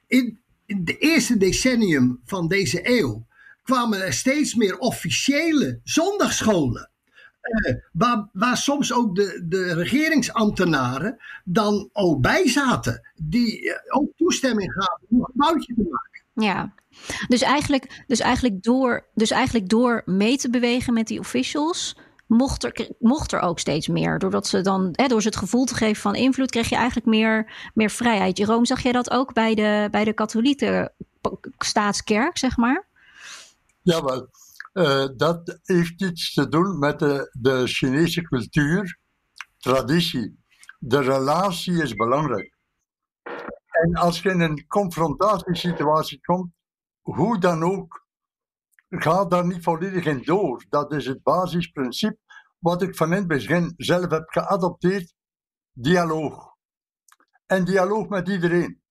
In, 0.06 0.40
in 0.66 0.85
de 0.85 0.98
eerste 0.98 1.37
decennium 1.37 2.20
van 2.24 2.48
deze 2.48 2.98
eeuw 2.98 3.26
kwamen 3.62 4.04
er 4.04 4.12
steeds 4.12 4.54
meer 4.54 4.78
officiële 4.78 5.80
zondagsscholen. 5.85 6.90
Uh, 7.66 7.74
waar, 7.92 8.28
waar, 8.33 8.56
soms 8.56 8.92
ook 8.92 9.16
de, 9.16 9.44
de 9.48 9.74
regeringsambtenaren 9.74 11.16
dan 11.44 11.88
ook 11.92 12.20
bij 12.20 12.48
zaten. 12.48 13.11
Die 13.14 13.80
ook 13.88 14.11
toestemming 14.16 14.72
gaven 14.72 15.06
om 15.09 15.18
een 15.18 15.24
gebouwtje 15.24 15.74
te 15.74 15.83
maken. 15.90 16.46
Ja, 16.46 16.74
dus 17.29 17.42
eigenlijk, 17.42 18.05
dus, 18.07 18.20
eigenlijk 18.20 18.62
door, 18.62 19.07
dus 19.14 19.31
eigenlijk 19.31 19.68
door 19.68 20.03
mee 20.05 20.37
te 20.37 20.50
bewegen 20.50 20.92
met 20.92 21.07
die 21.07 21.18
officials, 21.18 21.96
mocht 22.26 22.64
er, 22.64 22.88
mocht 22.98 23.33
er 23.33 23.40
ook 23.40 23.59
steeds 23.59 23.88
meer. 23.88 24.18
Doordat 24.18 24.46
ze 24.46 24.61
dan, 24.61 24.88
hè, 24.92 25.07
door 25.07 25.22
ze 25.22 25.29
het 25.29 25.37
gevoel 25.37 25.64
te 25.64 25.74
geven 25.74 26.03
van 26.03 26.14
invloed, 26.14 26.50
kreeg 26.50 26.68
je 26.68 26.76
eigenlijk 26.76 27.07
meer, 27.07 27.70
meer 27.74 27.90
vrijheid. 27.90 28.38
Jeroen, 28.38 28.66
zag 28.66 28.81
jij 28.81 28.92
dat 28.92 29.11
ook 29.11 29.33
bij 29.33 29.55
de, 29.55 29.88
bij 29.90 30.05
de 30.05 30.12
katholieke 30.12 30.92
staatskerk, 31.59 32.38
zeg 32.38 32.57
maar? 32.57 32.87
Ja, 33.83 34.05
wel. 34.05 34.29
Uh, 34.72 35.07
dat 35.16 35.59
heeft 35.62 36.03
iets 36.03 36.35
te 36.35 36.48
doen 36.48 36.79
met 36.79 36.98
de, 36.98 37.31
de 37.33 37.66
Chinese 37.66 38.22
cultuur, 38.22 38.98
traditie. 39.59 40.38
De 40.79 41.00
relatie 41.00 41.83
is 41.83 41.94
belangrijk. 41.94 42.59
En 43.70 43.94
als 43.94 44.22
je 44.22 44.31
in 44.31 44.40
een 44.40 44.66
confrontatiesituatie 44.66 46.20
komt, 46.20 46.53
hoe 47.14 47.38
dan 47.38 47.62
ook, 47.62 48.07
ga 48.88 49.25
daar 49.25 49.46
niet 49.46 49.62
volledig 49.62 50.05
in 50.05 50.23
door. 50.23 50.64
Dat 50.68 50.92
is 50.92 51.07
het 51.07 51.23
basisprincipe 51.23 52.18
wat 52.59 52.83
ik 52.83 52.96
van 52.96 53.12
in 53.12 53.18
het 53.18 53.27
begin 53.27 53.75
zelf 53.77 54.11
heb 54.11 54.29
geadopteerd. 54.29 55.14
Dialoog. 55.73 56.55
En 57.46 57.64
dialoog 57.64 58.09
met 58.09 58.29
iedereen. 58.29 58.83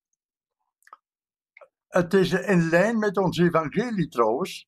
Het 1.87 2.13
is 2.13 2.31
in 2.31 2.69
lijn 2.69 2.99
met 2.99 3.17
ons 3.17 3.37
evangelie 3.37 4.07
trouwens. 4.07 4.67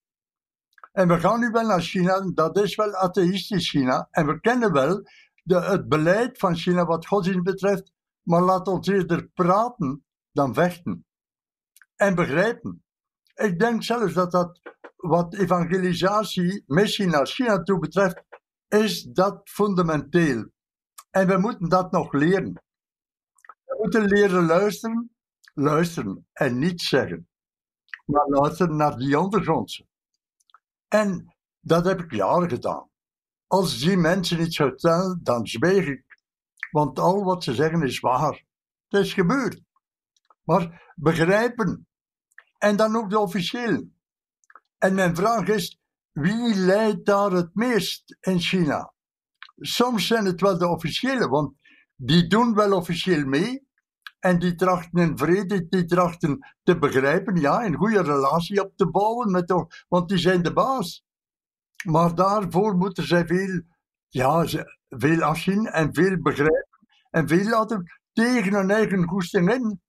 En 0.91 1.07
we 1.07 1.19
gaan 1.19 1.39
nu 1.39 1.49
wel 1.49 1.67
naar 1.67 1.81
China, 1.81 2.31
dat 2.33 2.57
is 2.57 2.75
wel 2.75 2.95
atheïstisch 2.95 3.69
China. 3.69 4.07
En 4.11 4.25
we 4.25 4.39
kennen 4.39 4.71
wel 4.71 5.03
de, 5.43 5.61
het 5.61 5.87
beleid 5.87 6.37
van 6.37 6.55
China 6.55 6.85
wat 6.85 7.07
godsdienst 7.07 7.43
betreft. 7.43 7.91
Maar 8.21 8.41
laat 8.41 8.67
ons 8.67 8.87
eerder 8.87 9.27
praten 9.27 10.05
dan 10.31 10.53
vechten. 10.53 11.05
En 11.95 12.15
begrijpen. 12.15 12.83
Ik 13.41 13.59
denk 13.59 13.83
zelfs 13.83 14.13
dat 14.13 14.31
dat 14.31 14.59
wat 14.95 15.33
evangelisatie, 15.35 16.63
missie 16.67 17.07
naar 17.07 17.27
China 17.27 17.63
toe 17.63 17.79
betreft, 17.79 18.23
is 18.67 19.03
dat 19.03 19.41
fundamenteel. 19.49 20.49
En 21.09 21.27
we 21.27 21.37
moeten 21.37 21.69
dat 21.69 21.91
nog 21.91 22.13
leren. 22.13 22.53
We 23.65 23.75
moeten 23.79 24.05
leren 24.05 24.45
luisteren, 24.45 25.15
luisteren 25.53 26.27
en 26.33 26.59
niet 26.59 26.81
zeggen, 26.81 27.29
maar 28.05 28.27
luisteren 28.27 28.75
naar 28.75 28.97
die 28.97 29.19
ondergrondse. 29.19 29.85
En 30.87 31.35
dat 31.59 31.85
heb 31.85 31.99
ik 31.99 32.11
jaren 32.11 32.49
gedaan. 32.49 32.89
Als 33.47 33.79
die 33.79 33.97
mensen 33.97 34.41
iets 34.41 34.55
vertellen, 34.55 35.19
dan 35.23 35.47
zwijg 35.47 35.87
ik. 35.87 36.03
Want 36.71 36.99
al 36.99 37.23
wat 37.23 37.43
ze 37.43 37.53
zeggen 37.53 37.81
is 37.81 37.99
waar. 37.99 38.43
Het 38.87 39.01
is 39.01 39.13
gebeurd. 39.13 39.61
Maar 40.43 40.93
begrijpen. 40.95 41.87
En 42.61 42.75
dan 42.75 42.95
ook 42.95 43.09
de 43.09 43.19
officiëlen. 43.19 43.95
En 44.77 44.93
mijn 44.93 45.15
vraag 45.15 45.47
is, 45.47 45.79
wie 46.11 46.55
leidt 46.55 47.05
daar 47.05 47.31
het 47.31 47.55
meest 47.55 48.17
in 48.19 48.39
China? 48.39 48.93
Soms 49.55 50.07
zijn 50.07 50.25
het 50.25 50.41
wel 50.41 50.57
de 50.57 50.67
officiëlen, 50.67 51.29
want 51.29 51.55
die 51.95 52.27
doen 52.27 52.53
wel 52.53 52.75
officieel 52.75 53.25
mee. 53.25 53.67
En 54.19 54.39
die 54.39 54.55
trachten 54.55 54.99
in 55.01 55.17
vrede, 55.17 55.67
die 55.67 55.85
trachten 55.85 56.55
te 56.63 56.79
begrijpen, 56.79 57.35
ja, 57.35 57.65
een 57.65 57.75
goede 57.75 58.01
relatie 58.01 58.63
op 58.63 58.71
te 58.75 58.89
bouwen, 58.89 59.31
met 59.31 59.47
de, 59.47 59.83
want 59.87 60.09
die 60.09 60.17
zijn 60.17 60.41
de 60.41 60.53
baas. 60.53 61.03
Maar 61.85 62.15
daarvoor 62.15 62.75
moeten 62.75 63.07
zij 63.07 63.25
veel, 63.25 63.61
ja, 64.07 64.45
veel 64.89 65.21
afzien 65.21 65.65
en 65.65 65.93
veel 65.93 66.21
begrijpen 66.21 66.79
en 67.09 67.27
veel 67.27 67.49
laten 67.49 67.83
tegen 68.13 68.53
hun 68.53 68.71
eigen 68.71 69.07
goesting 69.07 69.53
in. 69.53 69.81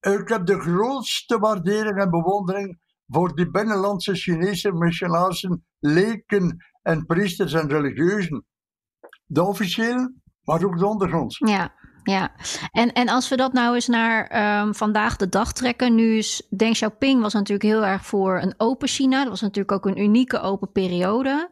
Ik 0.00 0.28
heb 0.28 0.46
de 0.46 0.60
grootste 0.60 1.38
waardering 1.38 1.98
en 1.98 2.10
bewondering 2.10 2.78
voor 3.06 3.34
die 3.34 3.50
binnenlandse 3.50 4.14
Chinese 4.14 4.72
missionarissen, 4.72 5.66
leken 5.78 6.56
en 6.82 7.06
priesters 7.06 7.52
en 7.52 7.68
religieuzen. 7.68 8.44
De 9.24 9.42
officiëlen, 9.42 10.22
maar 10.42 10.64
ook 10.64 10.78
de 10.78 10.86
ondergronds. 10.86 11.38
Ja, 11.38 11.74
ja. 12.02 12.32
En, 12.70 12.92
en 12.92 13.08
als 13.08 13.28
we 13.28 13.36
dat 13.36 13.52
nou 13.52 13.74
eens 13.74 13.86
naar 13.86 14.60
um, 14.62 14.74
vandaag 14.74 15.16
de 15.16 15.28
dag 15.28 15.52
trekken. 15.52 15.94
Nu 15.94 16.16
is 16.16 16.46
Deng 16.56 16.72
Xiaoping 16.72 17.20
was 17.20 17.32
natuurlijk 17.32 17.62
heel 17.62 17.84
erg 17.84 18.06
voor 18.06 18.40
een 18.40 18.54
open 18.56 18.88
China. 18.88 19.20
Dat 19.20 19.28
was 19.28 19.40
natuurlijk 19.40 19.72
ook 19.72 19.86
een 19.86 20.02
unieke 20.02 20.40
open 20.40 20.72
periode. 20.72 21.50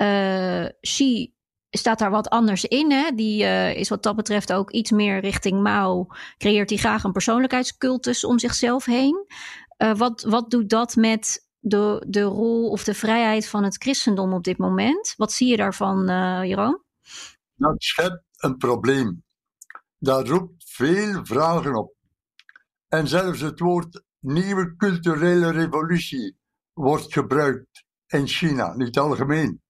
Uh, 0.00 0.66
Xi 0.80 1.36
staat 1.70 1.98
daar 1.98 2.10
wat 2.10 2.28
anders 2.28 2.64
in. 2.64 2.90
Hè? 2.90 3.10
Die 3.14 3.42
uh, 3.42 3.74
is 3.74 3.88
wat 3.88 4.02
dat 4.02 4.16
betreft 4.16 4.52
ook 4.52 4.70
iets 4.70 4.90
meer 4.90 5.20
richting 5.20 5.62
Mao. 5.62 6.06
Creëert 6.36 6.68
hij 6.68 6.78
graag 6.78 7.04
een 7.04 7.12
persoonlijkheidscultus 7.12 8.24
om 8.24 8.38
zichzelf 8.38 8.84
heen. 8.84 9.26
Uh, 9.78 9.94
wat, 9.94 10.22
wat 10.22 10.50
doet 10.50 10.70
dat 10.70 10.96
met 10.96 11.46
de, 11.58 12.04
de 12.08 12.22
rol 12.22 12.70
of 12.70 12.84
de 12.84 12.94
vrijheid 12.94 13.48
van 13.48 13.64
het 13.64 13.76
christendom 13.76 14.32
op 14.32 14.44
dit 14.44 14.58
moment? 14.58 15.14
Wat 15.16 15.32
zie 15.32 15.48
je 15.48 15.56
daarvan, 15.56 16.10
uh, 16.10 16.40
Jeroen? 16.44 16.82
Dat 17.54 17.82
schept 17.82 18.22
een 18.36 18.56
probleem. 18.56 19.24
Dat 19.98 20.28
roept 20.28 20.64
veel 20.66 21.24
vragen 21.24 21.74
op. 21.74 21.94
En 22.88 23.08
zelfs 23.08 23.40
het 23.40 23.60
woord 23.60 24.02
nieuwe 24.20 24.76
culturele 24.76 25.50
revolutie 25.50 26.36
wordt 26.72 27.12
gebruikt 27.12 27.84
in 28.06 28.26
China, 28.26 28.76
niet 28.76 28.98
algemeen. 28.98 29.62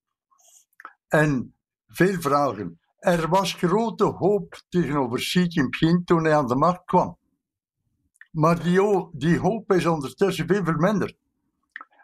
En 1.08 1.57
veel 1.88 2.20
vragen. 2.20 2.80
Er 2.98 3.28
was 3.28 3.52
grote 3.52 4.04
hoop 4.04 4.62
tegenover 4.68 5.18
Xi 5.18 5.44
Jinping 5.44 6.06
toen 6.06 6.24
hij 6.24 6.36
aan 6.36 6.46
de 6.46 6.56
macht 6.56 6.84
kwam. 6.84 7.18
Maar 8.30 8.62
die, 8.62 9.08
die 9.12 9.38
hoop 9.38 9.72
is 9.72 9.86
ondertussen 9.86 10.46
veel 10.46 10.64
verminderd. 10.64 11.16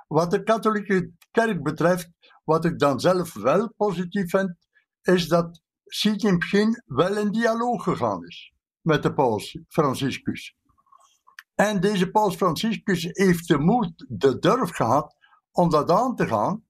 Wat 0.09 0.31
de 0.31 0.42
katholieke 0.42 1.11
kerk 1.31 1.62
betreft, 1.62 2.11
wat 2.44 2.64
ik 2.64 2.79
dan 2.79 3.01
zelf 3.01 3.35
wel 3.35 3.73
positief 3.77 4.31
vind, 4.31 4.55
is 5.03 5.29
dat 5.29 5.61
Xi 5.87 6.14
Jinping 6.14 6.83
wel 6.87 7.16
in 7.16 7.31
dialoog 7.31 7.83
gegaan 7.83 8.27
is 8.27 8.53
met 8.81 9.03
de 9.03 9.14
paus 9.14 9.59
Franciscus. 9.68 10.57
En 11.55 11.81
deze 11.81 12.11
paus 12.11 12.37
Franciscus 12.37 13.09
heeft 13.11 13.49
de 13.49 13.59
moed, 13.59 14.05
de 14.09 14.38
durf 14.38 14.70
gehad 14.70 15.16
om 15.53 15.70
dat 15.70 15.90
aan 15.90 16.16
te 16.16 16.27
gaan. 16.27 16.64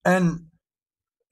En 0.00 0.50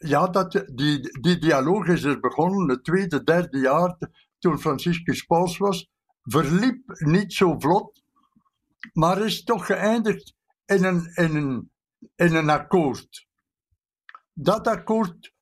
ja, 0.07 0.27
dat, 0.27 0.53
die, 0.73 1.21
die 1.21 1.39
dialoog 1.39 1.87
is 1.87 2.03
er 2.03 2.21
begonnen 2.21 2.69
het 2.69 2.85
tweede, 2.85 3.23
derde 3.23 3.59
jaar 3.59 3.97
toen 4.39 4.59
Franciscus 4.59 5.23
paus 5.23 5.59
was. 5.59 5.91
Verliep 6.23 6.83
niet 6.87 7.33
zo 7.33 7.59
vlot, 7.59 8.03
maar 8.93 9.25
is 9.25 9.45
toch 9.45 9.67
geëindigd 9.67 10.35
in 10.67 10.85
een, 10.85 11.11
in 11.15 11.37
een, 11.37 11.71
in 12.15 12.35
een 12.35 12.51
akkoord. 12.51 13.27
Dat 14.33 14.67
akkoord, 14.67 15.33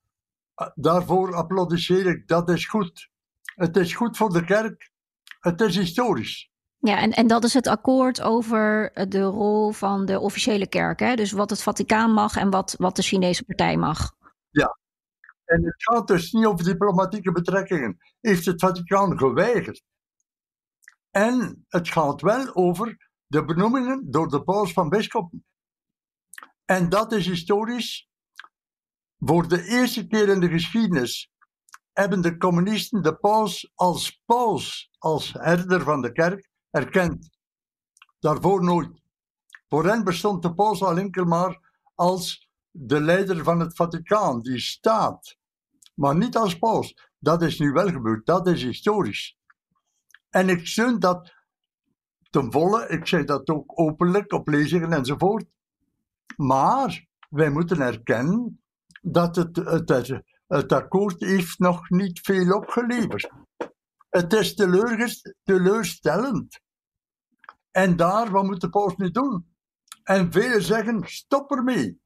daarvoor 0.75 1.35
applaudisseer 1.35 2.07
ik, 2.07 2.29
dat 2.29 2.49
is 2.49 2.67
goed. 2.67 3.11
Het 3.43 3.77
is 3.77 3.95
goed 3.95 4.17
voor 4.17 4.33
de 4.33 4.45
kerk, 4.45 4.91
het 5.41 5.61
is 5.61 5.77
historisch. 5.77 6.51
Ja, 6.79 6.99
en, 6.99 7.11
en 7.11 7.27
dat 7.27 7.45
is 7.45 7.55
het 7.55 7.67
akkoord 7.67 8.23
over 8.23 8.91
de 9.09 9.23
rol 9.23 9.73
van 9.73 10.05
de 10.05 10.21
officiële 10.21 10.67
kerk. 10.67 11.01
Hè? 11.01 11.15
Dus 11.15 11.33
wat 11.33 11.51
het 11.51 11.63
Vaticaan 11.63 12.13
mag 12.13 12.37
en 12.37 12.51
wat, 12.51 12.75
wat 12.79 12.97
de 12.97 13.03
Chinese 13.03 13.45
partij 13.45 13.77
mag. 13.77 14.15
En 15.53 15.65
het 15.65 15.83
gaat 15.83 16.07
dus 16.07 16.33
niet 16.33 16.47
over 16.47 16.65
diplomatieke 16.65 17.33
betrekkingen. 17.33 17.99
Heeft 18.21 18.45
het 18.45 18.61
Vaticaan 18.61 19.19
geweigerd. 19.19 19.83
En 21.11 21.65
het 21.69 21.89
gaat 21.89 22.21
wel 22.21 22.55
over 22.55 23.11
de 23.27 23.45
benoemingen 23.45 24.11
door 24.11 24.29
de 24.29 24.43
paus 24.43 24.73
van 24.73 24.89
bisschoppen. 24.89 25.45
En 26.65 26.89
dat 26.89 27.13
is 27.13 27.27
historisch. 27.27 28.09
Voor 29.19 29.49
de 29.49 29.65
eerste 29.65 30.07
keer 30.07 30.29
in 30.29 30.41
de 30.41 30.49
geschiedenis 30.49 31.31
hebben 31.93 32.21
de 32.21 32.37
communisten 32.37 33.03
de 33.03 33.17
paus 33.17 33.73
als 33.75 34.23
paus, 34.25 34.91
als 34.99 35.33
herder 35.33 35.83
van 35.83 36.01
de 36.01 36.13
kerk, 36.13 36.49
erkend. 36.71 37.31
Daarvoor 38.19 38.65
nooit. 38.65 39.03
Voor 39.69 39.85
hen 39.85 40.05
bestond 40.05 40.43
de 40.43 40.55
paus 40.55 40.83
al 40.83 40.99
enkel 40.99 41.25
maar 41.25 41.81
als 41.95 42.49
de 42.71 43.01
leider 43.01 43.45
van 43.45 43.61
het 43.61 43.77
Vaticaan, 43.77 44.41
die 44.41 44.59
staat. 44.59 45.41
Maar 45.95 46.17
niet 46.17 46.37
als 46.37 46.59
paus. 46.59 47.11
Dat 47.19 47.43
is 47.43 47.59
nu 47.59 47.73
wel 47.73 47.89
gebeurd, 47.89 48.27
dat 48.27 48.47
is 48.47 48.63
historisch. 48.63 49.37
En 50.31 50.49
ik 50.49 50.67
steun 50.67 50.99
dat 50.99 51.33
ten 52.31 52.53
volle, 52.53 52.89
ik 52.89 53.07
zeg 53.07 53.25
dat 53.25 53.49
ook 53.49 53.81
openlijk 53.81 54.33
op 54.33 54.49
lezingen 54.49 54.93
enzovoort. 54.93 55.45
Maar 56.37 57.07
wij 57.29 57.51
moeten 57.51 57.81
erkennen 57.81 58.63
dat 59.01 59.37
het, 59.37 59.57
het, 60.47 60.73
akkoord 60.73 61.21
heeft 61.21 61.59
nog 61.59 61.91
niet 61.91 62.21
veel 62.21 62.57
opgeleverd. 62.57 63.31
Het 64.09 64.33
is 64.33 64.55
teleurstellend. 65.43 66.61
En 67.71 67.97
daar, 67.97 68.31
wat 68.31 68.45
moet 68.45 68.61
de 68.61 68.69
paus 68.69 68.97
nu 68.97 69.11
doen? 69.11 69.55
En 70.03 70.33
velen 70.33 70.63
zeggen, 70.63 71.03
stop 71.05 71.51
ermee. 71.51 72.01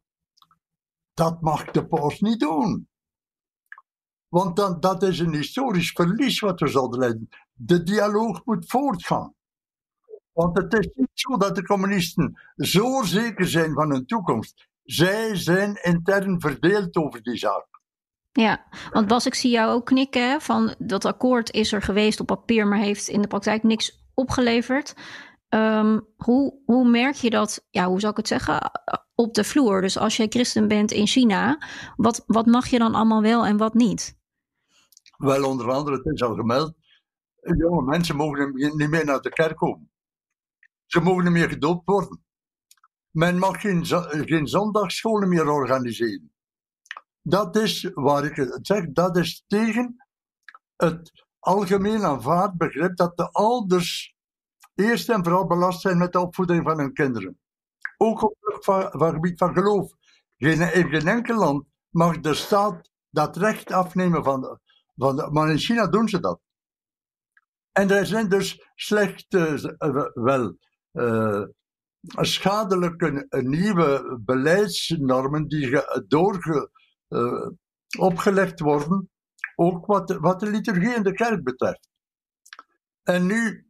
Dat 1.15 1.41
mag 1.41 1.71
de 1.71 1.87
paus 1.87 2.21
niet 2.21 2.41
doen. 2.41 2.89
Want 4.29 4.57
dan, 4.57 4.81
dat 4.81 5.03
is 5.03 5.19
een 5.19 5.35
historisch 5.35 5.91
verlies 5.91 6.41
wat 6.41 6.61
we 6.61 6.69
zouden 6.69 6.99
leiden. 6.99 7.29
De 7.53 7.83
dialoog 7.83 8.45
moet 8.45 8.65
voortgaan. 8.71 9.35
Want 10.33 10.57
het 10.57 10.73
is 10.73 10.89
niet 10.95 11.11
zo 11.13 11.37
dat 11.37 11.55
de 11.55 11.63
communisten 11.63 12.41
zo 12.57 13.03
zeker 13.03 13.49
zijn 13.49 13.73
van 13.73 13.91
hun 13.91 14.07
toekomst. 14.07 14.69
Zij 14.83 15.37
zijn 15.37 15.83
intern 15.83 16.41
verdeeld 16.41 16.97
over 16.97 17.23
die 17.23 17.37
zaak. 17.37 17.67
Ja, 18.33 18.67
want 18.93 19.07
Bas, 19.07 19.27
ik 19.27 19.35
zie 19.35 19.51
jou 19.51 19.73
ook 19.73 19.87
knikken. 19.87 20.41
van 20.41 20.75
dat 20.79 21.05
akkoord 21.05 21.53
is 21.53 21.73
er 21.73 21.83
geweest 21.83 22.21
op 22.21 22.27
papier, 22.27 22.67
maar 22.67 22.79
heeft 22.79 23.09
in 23.09 23.23
de 23.23 23.29
praktijk 23.29 23.63
niks 23.63 24.05
opgeleverd. 24.15 24.95
Um, 25.49 26.07
hoe, 26.17 26.63
hoe 26.65 26.89
merk 26.89 27.15
je 27.15 27.31
dat, 27.31 27.67
ja, 27.71 27.87
hoe 27.87 28.01
zou 28.01 28.11
ik 28.11 28.19
het 28.19 28.29
zeggen? 28.29 28.71
Op 29.17 29.35
de 29.35 29.45
vloer? 29.45 29.81
Dus 29.81 29.99
als 29.99 30.17
jij 30.17 30.27
christen 30.29 30.69
bent 30.69 30.91
in 30.91 31.07
China, 31.07 31.63
wat, 31.97 32.25
wat 32.27 32.47
mag 32.47 32.67
je 32.67 32.79
dan 32.79 32.95
allemaal 32.95 33.23
wel 33.23 33.47
en 33.47 33.57
wat 33.57 33.75
niet? 33.75 34.19
Wel, 35.17 35.49
onder 35.49 35.71
andere, 35.71 35.97
het 35.97 36.07
is 36.07 36.23
al 36.23 36.35
gemeld, 36.35 36.75
jonge 37.41 37.83
mensen 37.83 38.17
mogen 38.17 38.53
niet 38.55 38.91
meer 38.91 39.05
naar 39.05 39.21
de 39.21 39.31
kerk 39.31 39.57
komen. 39.57 39.91
Ze 40.87 41.01
mogen 41.01 41.25
niet 41.25 41.33
meer 41.33 41.49
gedoopt 41.49 41.87
worden. 41.87 42.25
Men 43.11 43.39
mag 43.39 43.61
geen, 43.61 43.87
geen 44.27 44.47
zondagscholen 44.47 45.29
meer 45.29 45.49
organiseren. 45.49 46.33
Dat 47.23 47.57
is, 47.57 47.91
waar 47.95 48.25
ik 48.25 48.37
het 48.37 48.67
zeg, 48.67 48.93
dat 48.93 49.17
is 49.17 49.45
tegen 49.47 50.07
het 50.77 51.27
algemeen 51.39 52.05
aanvaard 52.05 52.57
begrip 52.57 52.97
dat 52.97 53.17
de 53.17 53.31
ouders 53.31 54.15
eerst 54.75 55.09
en 55.09 55.25
vooral 55.25 55.47
belast 55.47 55.81
zijn 55.81 55.99
met 55.99 56.13
de 56.13 56.21
opvoeding 56.21 56.65
van 56.65 56.79
hun 56.79 56.93
kinderen. 56.93 57.39
Ook 57.97 58.23
op 58.23 58.37
het 58.65 59.15
gebied 59.15 59.39
van 59.39 59.53
geloof. 59.53 59.93
Geen, 60.37 60.73
in 60.73 60.89
geen 60.89 61.09
enkel 61.09 61.37
land 61.37 61.67
mag 61.91 62.21
de 62.21 62.35
staat 62.35 62.91
dat 63.11 63.37
recht 63.37 63.73
afnemen 63.73 64.25
van 64.25 64.41
de, 64.41 64.59
van 64.95 65.17
de, 65.17 65.31
maar 65.31 65.51
in 65.51 65.59
China 65.59 65.87
doen 65.87 66.09
ze 66.09 66.21
dat. 66.21 66.41
En 67.73 67.91
er 67.91 68.07
zijn 68.07 68.29
dus 68.29 68.71
slechte, 68.75 69.77
uh, 69.79 70.07
wel 70.15 70.57
uh, 70.93 71.43
schadelijke 72.03 73.27
nieuwe 73.29 74.21
beleidsnormen 74.25 75.49
die 75.49 75.83
doorge, 76.07 76.71
uh, 77.09 77.49
opgelegd 77.99 78.61
worden, 78.61 79.11
ook 79.55 79.87
wat, 79.87 80.11
wat 80.11 80.41
de 80.41 80.51
liturgie 80.51 80.95
in 80.95 81.03
de 81.03 81.13
kerk 81.13 81.45
betreft. 81.45 81.89
En 83.03 83.27
nu, 83.27 83.67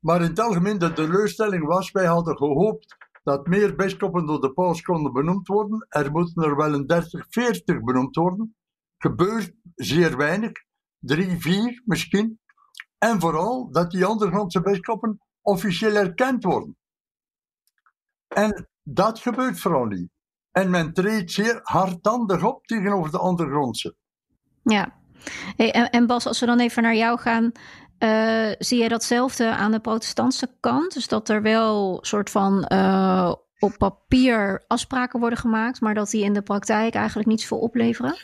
maar 0.00 0.20
in 0.20 0.28
het 0.28 0.40
algemeen, 0.40 0.78
de 0.78 0.92
teleurstelling 0.92 1.66
was, 1.66 1.90
wij 1.90 2.06
hadden 2.06 2.36
gehoopt 2.36 2.96
dat 3.22 3.46
meer 3.46 3.76
bisschoppen 3.76 4.26
door 4.26 4.40
de 4.40 4.52
paus 4.52 4.82
konden 4.82 5.12
benoemd 5.12 5.46
worden. 5.46 5.86
Er 5.88 6.10
moeten 6.10 6.42
er 6.42 6.56
wel 6.56 6.74
een 6.74 6.86
30, 6.86 7.26
40 7.28 7.80
benoemd 7.80 8.16
worden. 8.16 8.56
Gebeurt 8.98 9.52
zeer 9.74 10.16
weinig, 10.16 10.52
drie, 10.98 11.40
vier 11.40 11.82
misschien. 11.84 12.40
En 12.98 13.20
vooral 13.20 13.70
dat 13.70 13.90
die 13.90 14.08
ondergrondse 14.08 14.60
bisschoppen 14.60 15.20
officieel 15.40 15.94
erkend 15.94 16.44
worden. 16.44 16.76
En 18.28 18.68
dat 18.82 19.18
gebeurt 19.18 19.60
vooral 19.60 19.84
niet. 19.84 20.10
En 20.50 20.70
men 20.70 20.92
treedt 20.92 21.32
zeer 21.32 21.60
hardhandig 21.62 22.44
op 22.44 22.66
tegenover 22.66 23.10
de 23.10 23.20
ondergrondse. 23.20 23.96
Ja. 24.62 25.00
En, 25.56 26.06
Bas, 26.06 26.26
als 26.26 26.40
we 26.40 26.46
dan 26.46 26.60
even 26.60 26.82
naar 26.82 26.96
jou 26.96 27.18
gaan, 27.18 27.52
uh, 28.02 28.48
zie 28.58 28.82
je 28.82 28.88
datzelfde 28.88 29.50
aan 29.50 29.72
de 29.72 29.80
protestantse 29.80 30.48
kant? 30.60 30.94
Dus 30.94 31.08
dat 31.08 31.28
er 31.28 31.42
wel 31.42 31.98
soort 32.02 32.30
van 32.30 32.70
uh, 32.72 33.32
op 33.58 33.74
papier 33.78 34.64
afspraken 34.66 35.20
worden 35.20 35.38
gemaakt, 35.38 35.80
maar 35.80 35.94
dat 35.94 36.10
die 36.10 36.24
in 36.24 36.32
de 36.32 36.42
praktijk 36.42 36.94
eigenlijk 36.94 37.28
niets 37.28 37.46
voor 37.46 37.58
opleveren? 37.58 38.14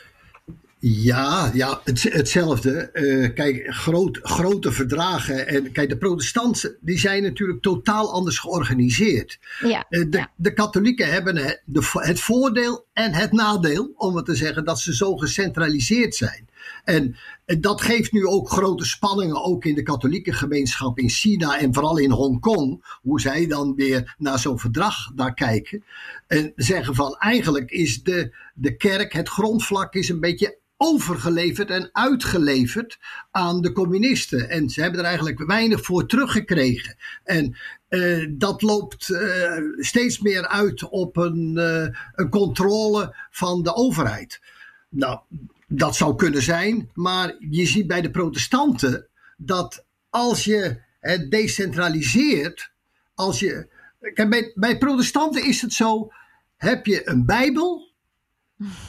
Ja, 0.81 1.51
ja 1.55 1.81
het, 1.85 2.03
hetzelfde. 2.03 2.91
Uh, 2.93 3.35
kijk, 3.35 3.67
groot, 3.67 4.19
grote 4.23 4.73
verdragen. 4.73 5.49
En 5.49 5.73
kijk, 5.73 5.89
de 5.89 5.97
protestanten 5.97 6.77
die 6.81 6.99
zijn 6.99 7.23
natuurlijk 7.23 7.63
totaal 7.63 8.13
anders 8.13 8.39
georganiseerd. 8.39 9.39
Ja, 9.61 9.87
uh, 9.91 10.11
de, 10.11 10.19
ja. 10.19 10.31
de 10.37 10.53
katholieken 10.53 11.11
hebben 11.13 11.37
het, 11.37 11.63
de, 11.65 11.91
het 11.93 12.21
voordeel 12.21 12.87
en 12.93 13.13
het 13.13 13.33
nadeel, 13.33 13.93
om 13.97 14.17
het 14.17 14.25
te 14.25 14.35
zeggen, 14.35 14.65
dat 14.65 14.81
ze 14.81 14.95
zo 14.95 15.17
gecentraliseerd 15.17 16.15
zijn. 16.15 16.49
En 16.89 17.17
dat 17.61 17.81
geeft 17.81 18.13
nu 18.13 18.27
ook 18.27 18.51
grote 18.51 18.85
spanningen, 18.85 19.45
ook 19.45 19.65
in 19.65 19.75
de 19.75 19.83
katholieke 19.83 20.33
gemeenschap 20.33 20.99
in 20.99 21.09
China 21.09 21.59
en 21.59 21.75
vooral 21.75 21.99
in 21.99 22.11
Hongkong, 22.11 22.99
hoe 23.03 23.21
zij 23.21 23.47
dan 23.47 23.75
weer 23.75 24.15
naar 24.19 24.39
zo'n 24.39 24.59
verdrag 24.59 25.13
daar 25.15 25.35
kijken. 25.35 25.85
En 26.27 26.53
zeggen 26.57 26.95
van 26.95 27.17
eigenlijk 27.17 27.71
is 27.71 28.03
de, 28.03 28.37
de 28.55 28.77
kerk, 28.77 29.13
het 29.13 29.29
grondvlak 29.29 29.95
is 29.95 30.09
een 30.09 30.21
beetje 30.21 30.59
overgeleverd 30.77 31.71
en 31.71 31.89
uitgeleverd 31.93 32.99
aan 33.31 33.61
de 33.61 33.73
communisten. 33.73 34.49
En 34.49 34.69
ze 34.69 34.81
hebben 34.81 35.01
er 35.01 35.07
eigenlijk 35.07 35.47
weinig 35.47 35.85
voor 35.85 36.07
teruggekregen. 36.07 36.97
En 37.25 37.57
uh, 37.89 38.29
dat 38.31 38.63
loopt 38.63 39.09
uh, 39.09 39.53
steeds 39.77 40.21
meer 40.21 40.47
uit 40.47 40.89
op 40.89 41.17
een, 41.17 41.55
uh, 41.57 41.89
een 42.15 42.31
controle 42.31 43.17
van 43.31 43.63
de 43.63 43.75
overheid. 43.75 44.41
Nou, 44.89 45.21
dat 45.69 45.97
zou 45.97 46.15
kunnen 46.15 46.43
zijn, 46.43 46.91
maar 46.95 47.37
je 47.39 47.67
ziet 47.67 47.87
bij 47.87 48.01
de 48.01 48.11
protestanten 48.11 49.09
dat 49.37 49.85
als 50.11 50.45
je 50.45 50.81
het 51.01 51.31
decentraliseert, 51.31 52.73
als 53.15 53.41
je. 53.41 53.77
Kijk, 54.15 54.31
bij, 54.31 54.53
bij 54.55 54.79
protestanten 54.79 55.45
is 55.45 55.63
het 55.63 55.73
zo: 55.73 56.13
heb 56.57 56.87
je 56.87 57.09
een 57.09 57.27
Bijbel, 57.27 57.93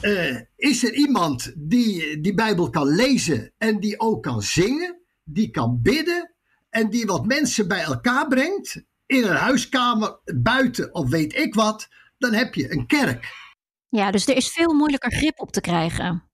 uh, 0.02 0.40
is 0.56 0.84
er 0.84 0.94
iemand 0.94 1.52
die 1.56 2.20
die 2.20 2.34
Bijbel 2.34 2.70
kan 2.70 2.86
lezen 2.86 3.52
en 3.58 3.80
die 3.80 4.00
ook 4.00 4.22
kan 4.22 4.42
zingen, 4.42 5.00
die 5.24 5.50
kan 5.50 5.82
bidden 5.82 6.34
en 6.70 6.90
die 6.90 7.06
wat 7.06 7.26
mensen 7.26 7.68
bij 7.68 7.82
elkaar 7.82 8.28
brengt 8.28 8.82
in 9.06 9.24
een 9.24 9.36
huiskamer, 9.36 10.18
buiten 10.24 10.94
of 10.94 11.08
weet 11.08 11.36
ik 11.36 11.54
wat, 11.54 11.88
dan 12.18 12.32
heb 12.32 12.54
je 12.54 12.72
een 12.72 12.86
kerk. 12.86 13.38
Ja, 13.88 14.10
dus 14.10 14.26
er 14.26 14.36
is 14.36 14.48
veel 14.48 14.74
moeilijker 14.74 15.12
grip 15.12 15.40
op 15.40 15.52
te 15.52 15.60
krijgen. 15.60 16.29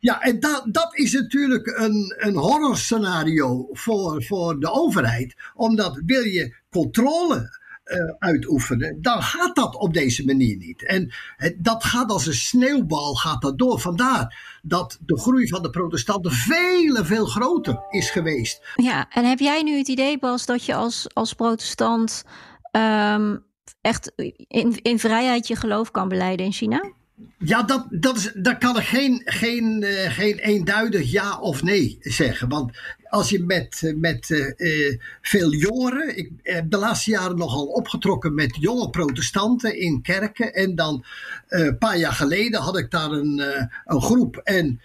Ja, 0.00 0.20
en 0.20 0.40
dat, 0.40 0.64
dat 0.66 0.96
is 0.96 1.12
natuurlijk 1.12 1.66
een, 1.66 2.14
een 2.16 2.36
horrorscenario 2.36 3.68
voor, 3.72 4.24
voor 4.24 4.60
de 4.60 4.70
overheid. 4.70 5.34
Omdat 5.54 6.02
wil 6.06 6.22
je 6.22 6.54
controle 6.70 7.58
uh, 7.84 8.14
uitoefenen, 8.18 9.02
dan 9.02 9.22
gaat 9.22 9.56
dat 9.56 9.76
op 9.76 9.94
deze 9.94 10.24
manier 10.24 10.56
niet. 10.56 10.84
En 10.84 11.12
het, 11.36 11.54
dat 11.58 11.84
gaat 11.84 12.10
als 12.10 12.26
een 12.26 12.34
sneeuwbal 12.34 13.14
gaat 13.14 13.42
dat 13.42 13.58
door. 13.58 13.80
Vandaar 13.80 14.58
dat 14.62 14.98
de 15.00 15.18
groei 15.18 15.48
van 15.48 15.62
de 15.62 15.70
protestanten 15.70 16.32
veel, 16.32 17.04
veel 17.04 17.26
groter 17.26 17.80
is 17.90 18.10
geweest. 18.10 18.60
Ja, 18.74 19.06
en 19.10 19.24
heb 19.24 19.38
jij 19.38 19.62
nu 19.62 19.78
het 19.78 19.88
idee, 19.88 20.18
Bas, 20.18 20.46
dat 20.46 20.64
je 20.64 20.74
als, 20.74 21.14
als 21.14 21.32
protestant 21.32 22.24
um, 22.72 23.44
echt 23.80 24.12
in, 24.48 24.82
in 24.82 24.98
vrijheid 24.98 25.46
je 25.46 25.56
geloof 25.56 25.90
kan 25.90 26.08
beleiden 26.08 26.46
in 26.46 26.52
China? 26.52 26.98
Ja, 27.38 27.62
dat, 27.62 27.86
dat 27.90 28.16
is, 28.16 28.32
daar 28.34 28.58
kan 28.58 28.76
ik 28.76 28.84
geen, 28.84 29.22
geen, 29.24 29.82
uh, 29.82 30.10
geen 30.10 30.38
eenduidig 30.38 31.10
ja 31.10 31.38
of 31.38 31.62
nee 31.62 31.98
zeggen. 32.00 32.48
Want 32.48 32.78
als 33.08 33.30
je 33.30 33.42
met, 33.42 33.92
met 33.96 34.28
uh, 34.28 34.96
veel 35.22 35.52
jongeren. 35.52 36.16
Ik 36.16 36.30
heb 36.42 36.70
de 36.70 36.76
laatste 36.76 37.10
jaren 37.10 37.36
nogal 37.36 37.66
opgetrokken 37.66 38.34
met 38.34 38.56
jonge 38.60 38.90
protestanten 38.90 39.78
in 39.78 40.02
kerken. 40.02 40.54
En 40.54 40.74
dan 40.74 41.04
een 41.48 41.78
paar 41.78 41.98
jaar 41.98 42.12
geleden 42.12 42.60
had 42.60 42.78
ik 42.78 42.90
daar 42.90 43.10
een, 43.10 43.42
een 43.84 44.02
groep. 44.02 44.36
En 44.36 44.80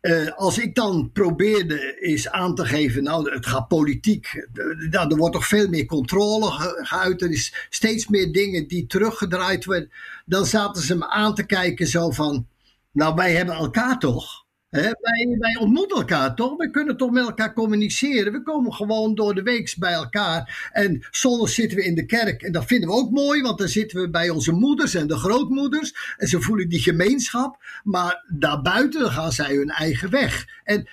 uh, 0.00 0.30
als 0.36 0.58
ik 0.58 0.74
dan 0.74 1.10
probeerde 1.12 2.00
eens 2.00 2.28
aan 2.28 2.54
te 2.54 2.64
geven, 2.64 3.02
nou, 3.02 3.32
het 3.32 3.46
gaat 3.46 3.68
politiek, 3.68 4.46
nou, 4.90 5.10
er 5.10 5.16
wordt 5.16 5.34
toch 5.34 5.46
veel 5.46 5.68
meer 5.68 5.86
controle 5.86 6.50
geuit, 6.82 7.22
er 7.22 7.30
is 7.30 7.66
steeds 7.70 8.08
meer 8.08 8.32
dingen 8.32 8.68
die 8.68 8.86
teruggedraaid 8.86 9.64
worden, 9.64 9.90
dan 10.26 10.46
zaten 10.46 10.82
ze 10.82 10.96
me 10.96 11.08
aan 11.08 11.34
te 11.34 11.46
kijken 11.46 11.86
zo 11.86 12.10
van, 12.10 12.46
nou, 12.92 13.14
wij 13.14 13.32
hebben 13.32 13.54
elkaar 13.54 13.98
toch. 13.98 14.48
Wij, 14.70 14.94
wij, 15.38 15.56
ontmoeten 15.60 15.96
elkaar 15.96 16.34
toch? 16.34 16.56
We 16.56 16.70
kunnen 16.70 16.96
toch 16.96 17.10
met 17.10 17.24
elkaar 17.24 17.52
communiceren? 17.52 18.32
We 18.32 18.42
komen 18.42 18.72
gewoon 18.72 19.14
door 19.14 19.34
de 19.34 19.42
week 19.42 19.74
bij 19.78 19.92
elkaar. 19.92 20.70
En 20.72 21.06
zondag 21.10 21.48
zitten 21.48 21.78
we 21.78 21.84
in 21.84 21.94
de 21.94 22.06
kerk. 22.06 22.42
En 22.42 22.52
dat 22.52 22.64
vinden 22.64 22.88
we 22.88 22.94
ook 22.94 23.10
mooi, 23.10 23.42
want 23.42 23.58
dan 23.58 23.68
zitten 23.68 24.00
we 24.00 24.10
bij 24.10 24.30
onze 24.30 24.52
moeders 24.52 24.94
en 24.94 25.06
de 25.06 25.16
grootmoeders. 25.16 26.14
En 26.16 26.28
ze 26.28 26.40
voelen 26.40 26.68
die 26.68 26.80
gemeenschap. 26.80 27.62
Maar 27.84 28.24
daarbuiten 28.28 29.10
gaan 29.10 29.32
zij 29.32 29.54
hun 29.54 29.70
eigen 29.70 30.10
weg. 30.10 30.60
En 30.64 30.88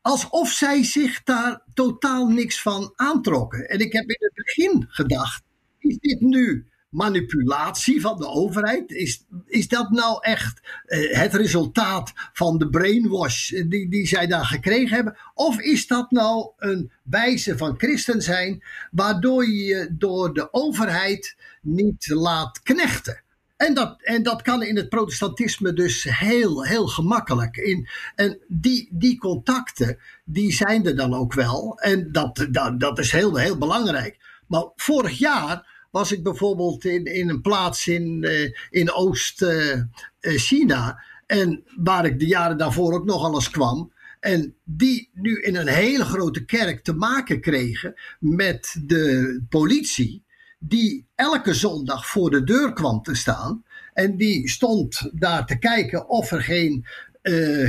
alsof 0.00 0.50
zij 0.50 0.84
zich 0.84 1.22
daar 1.22 1.62
totaal 1.74 2.28
niks 2.28 2.62
van 2.62 2.92
aantrokken. 2.96 3.68
En 3.68 3.78
ik 3.78 3.92
heb 3.92 4.08
in 4.08 4.16
het 4.18 4.34
begin 4.34 4.86
gedacht: 4.88 5.42
is 5.78 5.98
dit 5.98 6.20
nu 6.20 6.66
manipulatie 6.94 8.00
van 8.00 8.18
de 8.18 8.28
overheid? 8.28 8.90
Is, 8.90 9.24
is 9.46 9.68
dat 9.68 9.90
nou 9.90 10.18
echt 10.20 10.60
uh, 10.86 11.16
het 11.16 11.34
resultaat 11.34 12.12
van 12.32 12.58
de 12.58 12.68
brainwash 12.68 13.48
die, 13.48 13.88
die 13.88 14.06
zij 14.06 14.26
daar 14.26 14.46
gekregen 14.46 14.94
hebben? 14.94 15.16
Of 15.34 15.60
is 15.60 15.86
dat 15.86 16.10
nou 16.10 16.50
een 16.58 16.92
wijze 17.02 17.56
van 17.56 17.74
christen 17.78 18.22
zijn, 18.22 18.64
waardoor 18.90 19.46
je 19.46 19.64
je 19.64 19.88
door 19.90 20.34
de 20.34 20.52
overheid 20.52 21.36
niet 21.62 22.08
laat 22.08 22.62
knechten? 22.62 23.22
En 23.56 23.74
dat, 23.74 24.02
en 24.02 24.22
dat 24.22 24.42
kan 24.42 24.62
in 24.62 24.76
het 24.76 24.88
protestantisme 24.88 25.72
dus 25.72 26.02
heel, 26.02 26.64
heel 26.64 26.86
gemakkelijk. 26.86 27.56
In, 27.56 27.88
en 28.14 28.38
die, 28.48 28.88
die 28.92 29.18
contacten, 29.18 29.98
die 30.24 30.52
zijn 30.52 30.86
er 30.86 30.96
dan 30.96 31.14
ook 31.14 31.34
wel. 31.34 31.80
En 31.80 32.12
dat, 32.12 32.46
dat, 32.50 32.80
dat 32.80 32.98
is 32.98 33.12
heel, 33.12 33.36
heel 33.36 33.58
belangrijk. 33.58 34.18
Maar 34.46 34.64
vorig 34.76 35.18
jaar 35.18 35.73
was 35.94 36.12
ik 36.12 36.22
bijvoorbeeld 36.22 36.84
in, 36.84 37.04
in 37.04 37.28
een 37.28 37.40
plaats 37.40 37.88
in, 37.88 38.22
uh, 38.22 38.50
in 38.70 38.92
Oost-China. 38.92 40.88
Uh, 40.88 41.38
en 41.38 41.64
waar 41.76 42.04
ik 42.04 42.18
de 42.18 42.26
jaren 42.26 42.58
daarvoor 42.58 42.92
ook 42.92 43.04
nog 43.04 43.34
eens 43.34 43.50
kwam. 43.50 43.92
En 44.20 44.54
die 44.64 45.10
nu 45.12 45.40
in 45.40 45.56
een 45.56 45.68
hele 45.68 46.04
grote 46.04 46.44
kerk 46.44 46.84
te 46.84 46.92
maken 46.92 47.40
kregen 47.40 47.94
met 48.18 48.76
de 48.86 49.40
politie. 49.48 50.24
Die 50.58 51.06
elke 51.14 51.54
zondag 51.54 52.06
voor 52.06 52.30
de 52.30 52.44
deur 52.44 52.72
kwam 52.72 53.02
te 53.02 53.14
staan. 53.14 53.64
En 53.92 54.16
die 54.16 54.48
stond 54.48 55.10
daar 55.12 55.46
te 55.46 55.58
kijken 55.58 56.08
of 56.08 56.30
er 56.30 56.42
geen 56.42 56.86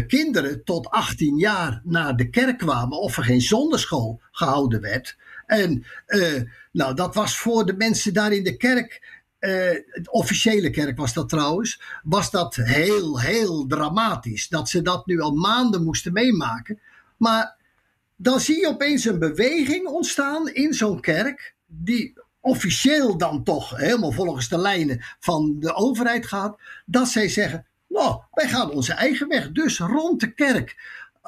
kinderen 0.07 0.63
tot 0.63 0.89
18 0.89 1.37
jaar 1.37 1.81
naar 1.83 2.15
de 2.15 2.29
kerk 2.29 2.57
kwamen, 2.57 2.99
of 2.99 3.17
er 3.17 3.23
geen 3.23 3.41
zonderschool 3.41 4.21
gehouden 4.31 4.81
werd. 4.81 5.17
En 5.45 5.85
uh, 6.07 6.41
nou, 6.71 6.93
dat 6.93 7.15
was 7.15 7.37
voor 7.37 7.65
de 7.65 7.73
mensen 7.73 8.13
daar 8.13 8.31
in 8.31 8.43
de 8.43 8.57
kerk. 8.57 9.23
Uh, 9.39 9.51
de 9.51 10.11
officiële 10.11 10.69
kerk 10.69 10.97
was 10.97 11.13
dat 11.13 11.29
trouwens, 11.29 11.81
was 12.03 12.31
dat 12.31 12.55
heel, 12.55 13.19
heel 13.19 13.65
dramatisch. 13.67 14.47
Dat 14.47 14.69
ze 14.69 14.81
dat 14.81 15.05
nu 15.05 15.19
al 15.19 15.35
maanden 15.35 15.83
moesten 15.83 16.13
meemaken. 16.13 16.79
Maar 17.17 17.55
dan 18.15 18.39
zie 18.39 18.59
je 18.59 18.67
opeens 18.67 19.05
een 19.05 19.19
beweging 19.19 19.87
ontstaan 19.87 20.49
in 20.49 20.73
zo'n 20.73 21.01
kerk, 21.01 21.55
die 21.65 22.13
officieel 22.39 23.17
dan 23.17 23.43
toch 23.43 23.77
helemaal 23.77 24.11
volgens 24.11 24.49
de 24.49 24.57
lijnen 24.57 25.03
van 25.19 25.55
de 25.59 25.73
overheid 25.73 26.25
gaat, 26.25 26.59
dat 26.85 27.07
zij 27.07 27.29
zeggen: 27.29 27.65
Nou, 27.87 28.21
wij 28.31 28.47
gaan 28.47 28.71
onze 28.71 28.93
eigen 28.93 29.27
weg. 29.27 29.51
Dus 29.51 29.79
rond 29.79 30.19
de 30.19 30.33
kerk 30.33 30.75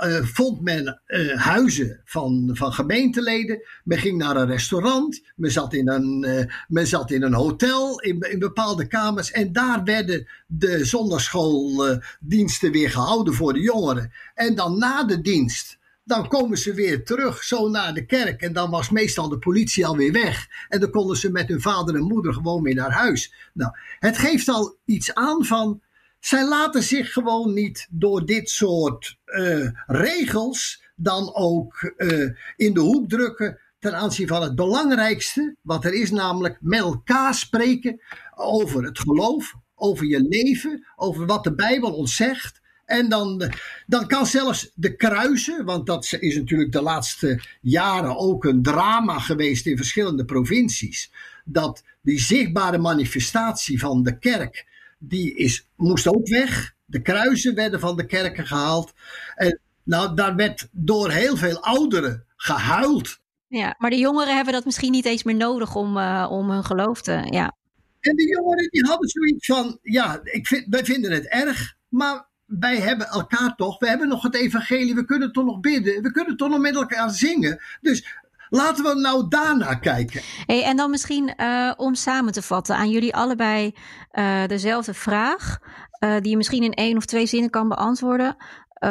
uh, 0.04 0.24
vond 0.24 0.62
men 0.62 1.02
uh, 1.08 1.36
huizen 1.36 2.02
van, 2.06 2.50
van 2.54 2.74
gemeenteleden. 2.74 3.62
Men 3.84 3.98
ging 3.98 4.18
naar 4.18 4.36
een 4.36 4.48
restaurant. 4.48 5.22
Men 5.36 5.52
zat 5.52 5.74
in 5.74 5.90
een, 5.90 6.26
uh, 6.28 6.44
men 6.68 6.88
zat 6.88 7.12
in 7.12 7.24
een 7.24 7.34
hotel, 7.34 8.02
in, 8.02 8.20
in 8.20 8.40
bepaalde 8.40 8.88
kamers. 8.88 9.32
En 9.32 9.54
daar 9.54 9.84
werden 9.84 10.28
de 10.48 10.86
zondagschooldiensten 10.86 12.72
weer 12.72 12.90
gehouden 12.90 13.34
voor 13.34 13.54
de 13.54 13.62
jongeren. 13.62 14.12
En 14.34 14.56
dan 14.56 14.78
na 14.78 15.04
de 15.04 15.22
dienst 15.22 15.78
dan 16.08 16.28
komen 16.28 16.58
ze 16.58 16.74
weer 16.74 17.06
terug 17.06 17.44
zo 17.44 17.70
naar 17.70 17.94
de 17.94 18.06
kerk. 18.06 18.42
En 18.42 18.54
dan 18.54 18.70
was 18.70 18.90
meestal 18.90 19.30
de 19.30 19.38
politie 19.38 19.86
alweer 19.86 20.12
weg. 20.12 20.48
En 20.70 20.80
dan 20.80 20.90
konden 20.90 21.18
ze 21.18 21.32
met 21.32 21.48
hun 21.48 21.62
vader 21.62 21.96
en 21.96 22.02
moeder 22.02 22.34
gewoon 22.34 22.64
weer 22.64 22.76
naar 22.76 22.92
huis. 22.92 23.34
Nou, 23.54 23.72
het 24.00 24.18
geeft 24.18 24.48
al 24.48 24.78
iets 24.86 25.14
aan 25.14 25.46
van. 25.46 25.82
Zij 26.28 26.48
laten 26.48 26.84
zich 26.84 27.14
gewoon 27.14 27.54
niet 27.54 27.88
door 27.90 28.26
dit 28.26 28.50
soort 28.50 29.18
uh, 29.26 29.70
regels 29.86 30.84
dan 30.96 31.36
ook 31.36 31.94
uh, 31.98 32.30
in 32.56 32.74
de 32.74 32.80
hoek 32.80 33.10
drukken 33.10 33.60
ten 33.80 33.96
aanzien 33.96 34.28
van 34.28 34.42
het 34.42 34.56
belangrijkste 34.56 35.56
wat 35.62 35.86
er 35.86 35.94
is, 35.94 36.12
namelijk 36.12 36.58
met 36.62 36.80
elkaar 36.80 37.34
spreken 37.34 38.02
over 38.36 38.84
het 38.84 39.00
geloof, 39.00 39.54
over 39.76 40.06
je 40.06 40.22
leven, 40.22 40.88
over 40.96 41.26
wat 41.26 41.44
de 41.44 41.56
Bijbel 41.56 41.94
ons 41.94 42.16
zegt. 42.16 42.62
En 42.86 43.10
dan, 43.10 43.52
dan 43.86 44.08
kan 44.08 44.26
zelfs 44.26 44.72
de 44.76 44.96
kruisen, 44.96 45.66
want 45.66 45.86
dat 45.86 46.18
is 46.20 46.36
natuurlijk 46.36 46.72
de 46.72 46.82
laatste 46.82 47.42
jaren 47.62 48.18
ook 48.18 48.46
een 48.46 48.62
drama 48.62 49.20
geweest 49.20 49.66
in 49.66 49.78
verschillende 49.78 50.26
provincies. 50.26 51.12
Dat 51.46 51.84
die 52.02 52.20
zichtbare 52.20 52.78
manifestatie 52.78 53.80
van 53.80 54.04
de 54.04 54.20
kerk, 54.20 54.66
die 54.98 55.36
is, 55.36 55.68
moest 55.76 56.08
ook 56.08 56.28
weg. 56.28 56.76
De 56.86 57.02
kruisen 57.02 57.56
werden 57.56 57.80
van 57.80 57.96
de 57.96 58.06
kerken 58.06 58.48
gehaald. 58.48 58.94
En 59.36 59.60
nou, 59.84 60.16
daar 60.16 60.36
werd 60.36 60.68
door 60.72 61.12
heel 61.12 61.38
veel 61.38 61.64
ouderen 61.64 62.26
gehuild. 62.36 63.20
Ja, 63.48 63.76
maar 63.78 63.90
de 63.90 63.98
jongeren 63.98 64.36
hebben 64.36 64.54
dat 64.54 64.66
misschien 64.66 64.92
niet 64.92 65.06
eens 65.06 65.24
meer 65.24 65.36
nodig 65.36 65.76
om, 65.76 65.98
uh, 65.98 66.28
om 66.30 66.50
hun 66.50 66.64
geloof 66.64 67.02
te. 67.02 67.28
Ja. 67.30 67.56
En 68.00 68.16
de 68.16 68.28
jongeren 68.28 68.70
die 68.70 68.86
hadden 68.86 69.10
zoiets 69.10 69.46
van: 69.46 69.80
ja, 69.82 70.20
ik 70.24 70.48
vind, 70.48 70.66
wij 70.70 70.86
vinden 70.86 71.12
het 71.12 71.28
erg, 71.28 71.76
maar 71.90 72.28
wij 72.46 72.78
hebben 72.78 73.08
elkaar 73.08 73.56
toch, 73.56 73.80
we 73.80 73.88
hebben 73.88 74.08
nog 74.08 74.24
het 74.24 74.36
evangelie, 74.36 74.96
we 74.96 75.06
kunnen 75.06 75.32
toch 75.32 75.46
nog 75.46 75.60
bidden, 75.60 76.04
we 76.04 76.12
kunnen 76.12 76.38
toch 76.38 76.50
nog 76.50 76.60
met 76.60 76.76
elkaar 76.76 77.10
zingen. 77.10 77.62
Dus 77.82 78.06
laten 78.50 78.84
we 78.84 79.00
nou 79.00 79.28
daarna 79.28 79.76
kijken. 79.76 80.22
Hey, 80.46 80.64
en 80.64 80.78
dan 80.78 80.90
misschien 80.90 81.34
uh, 81.38 81.74
om 81.76 81.96
samen 81.96 82.34
te 82.34 82.42
vatten 82.42 82.76
aan 82.76 82.90
jullie 82.90 83.16
allebei 83.16 83.76
uh, 84.12 84.46
dezelfde 84.46 84.94
vraag, 84.94 85.58
uh, 86.00 86.20
die 86.20 86.30
je 86.30 86.38
misschien 86.38 86.64
in 86.64 86.74
één 86.74 86.98
of 86.98 87.06
twee 87.06 87.26
zinnen 87.26 87.50
kan 87.50 87.68
beantwoorden. 87.68 88.36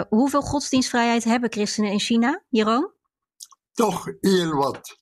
hoeveel 0.09 0.43
godsdienstvrijheid 0.43 1.25
hebben 1.25 1.53
christenen 1.53 1.93
in 1.93 2.01
China, 2.01 2.43
Jeroen? 2.49 2.93
Toch 3.73 4.07
heel 4.21 4.55
wat. 4.55 4.97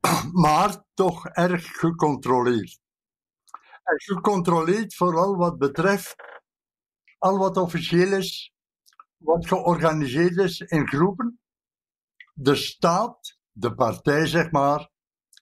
Maar 0.32 0.84
toch 0.94 1.26
erg 1.26 1.66
gecontroleerd. 1.66 2.80
En 3.82 4.00
gecontroleerd 4.00 4.94
vooral 4.94 5.36
wat 5.36 5.58
betreft 5.58 6.14
al 7.18 7.38
wat 7.38 7.56
officieel 7.56 8.12
is, 8.12 8.52
wat 9.16 9.46
georganiseerd 9.46 10.36
is 10.36 10.60
in 10.60 10.88
groepen. 10.88 11.41
De 12.32 12.54
staat, 12.54 13.38
de 13.50 13.74
partij 13.74 14.26
zeg 14.26 14.50
maar, 14.50 14.90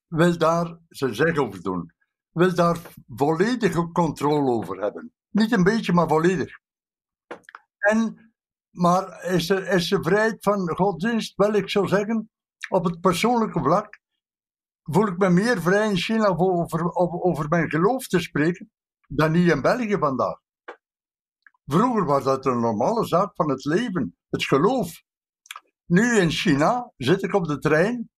wil 0.07 0.38
daar 0.38 0.78
zijn 0.88 1.14
zeg 1.14 1.36
over 1.36 1.62
doen. 1.62 1.95
Wil 2.30 2.55
daar 2.55 2.78
volledige 3.07 3.93
controle 3.93 4.51
over 4.51 4.80
hebben. 4.80 5.12
Niet 5.28 5.53
een 5.53 5.64
beetje, 5.64 5.93
maar 5.93 6.09
volledig. 6.09 6.59
En, 7.78 8.32
maar 8.70 9.24
is 9.24 9.51
er, 9.51 9.68
is 9.68 9.93
er 9.93 10.03
vrijheid 10.03 10.43
van 10.43 10.76
godsdienst? 10.76 11.36
Wel, 11.36 11.55
ik 11.55 11.70
zou 11.70 11.88
zeggen, 11.88 12.30
op 12.68 12.84
het 12.84 13.01
persoonlijke 13.01 13.61
vlak 13.61 14.01
voel 14.82 15.07
ik 15.07 15.18
me 15.18 15.30
meer 15.30 15.62
vrij 15.62 15.88
in 15.88 15.97
China 15.97 16.26
over, 16.26 16.95
over, 16.95 17.20
over 17.20 17.49
mijn 17.49 17.70
geloof 17.70 18.07
te 18.07 18.20
spreken 18.20 18.70
dan 19.09 19.34
hier 19.34 19.53
in 19.55 19.62
België 19.62 19.97
vandaag. 19.99 20.38
Vroeger 21.64 22.05
was 22.05 22.24
dat 22.24 22.47
een 22.47 22.61
normale 22.61 23.07
zaak 23.07 23.34
van 23.34 23.51
het 23.51 23.64
leven, 23.64 24.16
het 24.28 24.45
geloof. 24.45 25.03
Nu 25.91 26.18
in 26.18 26.30
China 26.30 26.93
zit 26.97 27.22
ik 27.22 27.34
op 27.34 27.47
de 27.47 27.59
trein 27.59 28.11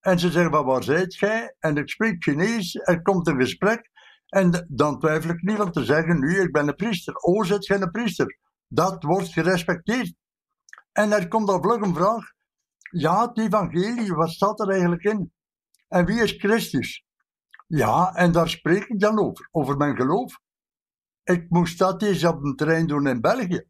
en 0.00 0.18
ze 0.18 0.30
zeggen: 0.30 0.50
maar 0.50 0.64
Waar 0.64 0.82
zijt 0.82 1.14
jij? 1.14 1.54
En 1.58 1.76
ik 1.76 1.88
spreek 1.88 2.22
Chinees, 2.22 2.74
er 2.74 3.02
komt 3.02 3.26
een 3.26 3.40
gesprek. 3.40 3.90
En 4.26 4.66
dan 4.68 4.98
twijfel 4.98 5.30
ik 5.30 5.42
niet 5.42 5.60
om 5.60 5.70
te 5.70 5.84
zeggen: 5.84 6.18
Nu, 6.18 6.40
ik 6.40 6.52
ben 6.52 6.68
een 6.68 6.74
priester. 6.74 7.14
Oh, 7.16 7.44
zit 7.44 7.66
jij 7.66 7.80
een 7.80 7.90
priester? 7.90 8.38
Dat 8.68 9.02
wordt 9.02 9.28
gerespecteerd. 9.28 10.14
En 10.92 11.12
er 11.12 11.28
komt 11.28 11.48
al 11.48 11.62
vlug 11.62 11.80
een 11.80 11.94
vraag: 11.94 12.24
Ja, 12.90 13.26
het 13.26 13.38
evangelie, 13.38 14.12
wat 14.12 14.30
staat 14.30 14.60
er 14.60 14.70
eigenlijk 14.70 15.04
in? 15.04 15.32
En 15.88 16.04
wie 16.04 16.22
is 16.22 16.32
Christus? 16.32 17.04
Ja, 17.66 18.14
en 18.14 18.32
daar 18.32 18.48
spreek 18.48 18.84
ik 18.84 19.00
dan 19.00 19.18
over, 19.18 19.48
over 19.50 19.76
mijn 19.76 19.96
geloof. 19.96 20.38
Ik 21.22 21.50
moest 21.50 21.78
dat 21.78 22.02
eens 22.02 22.24
op 22.24 22.44
een 22.44 22.56
trein 22.56 22.86
doen 22.86 23.06
in 23.06 23.20
België. 23.20 23.64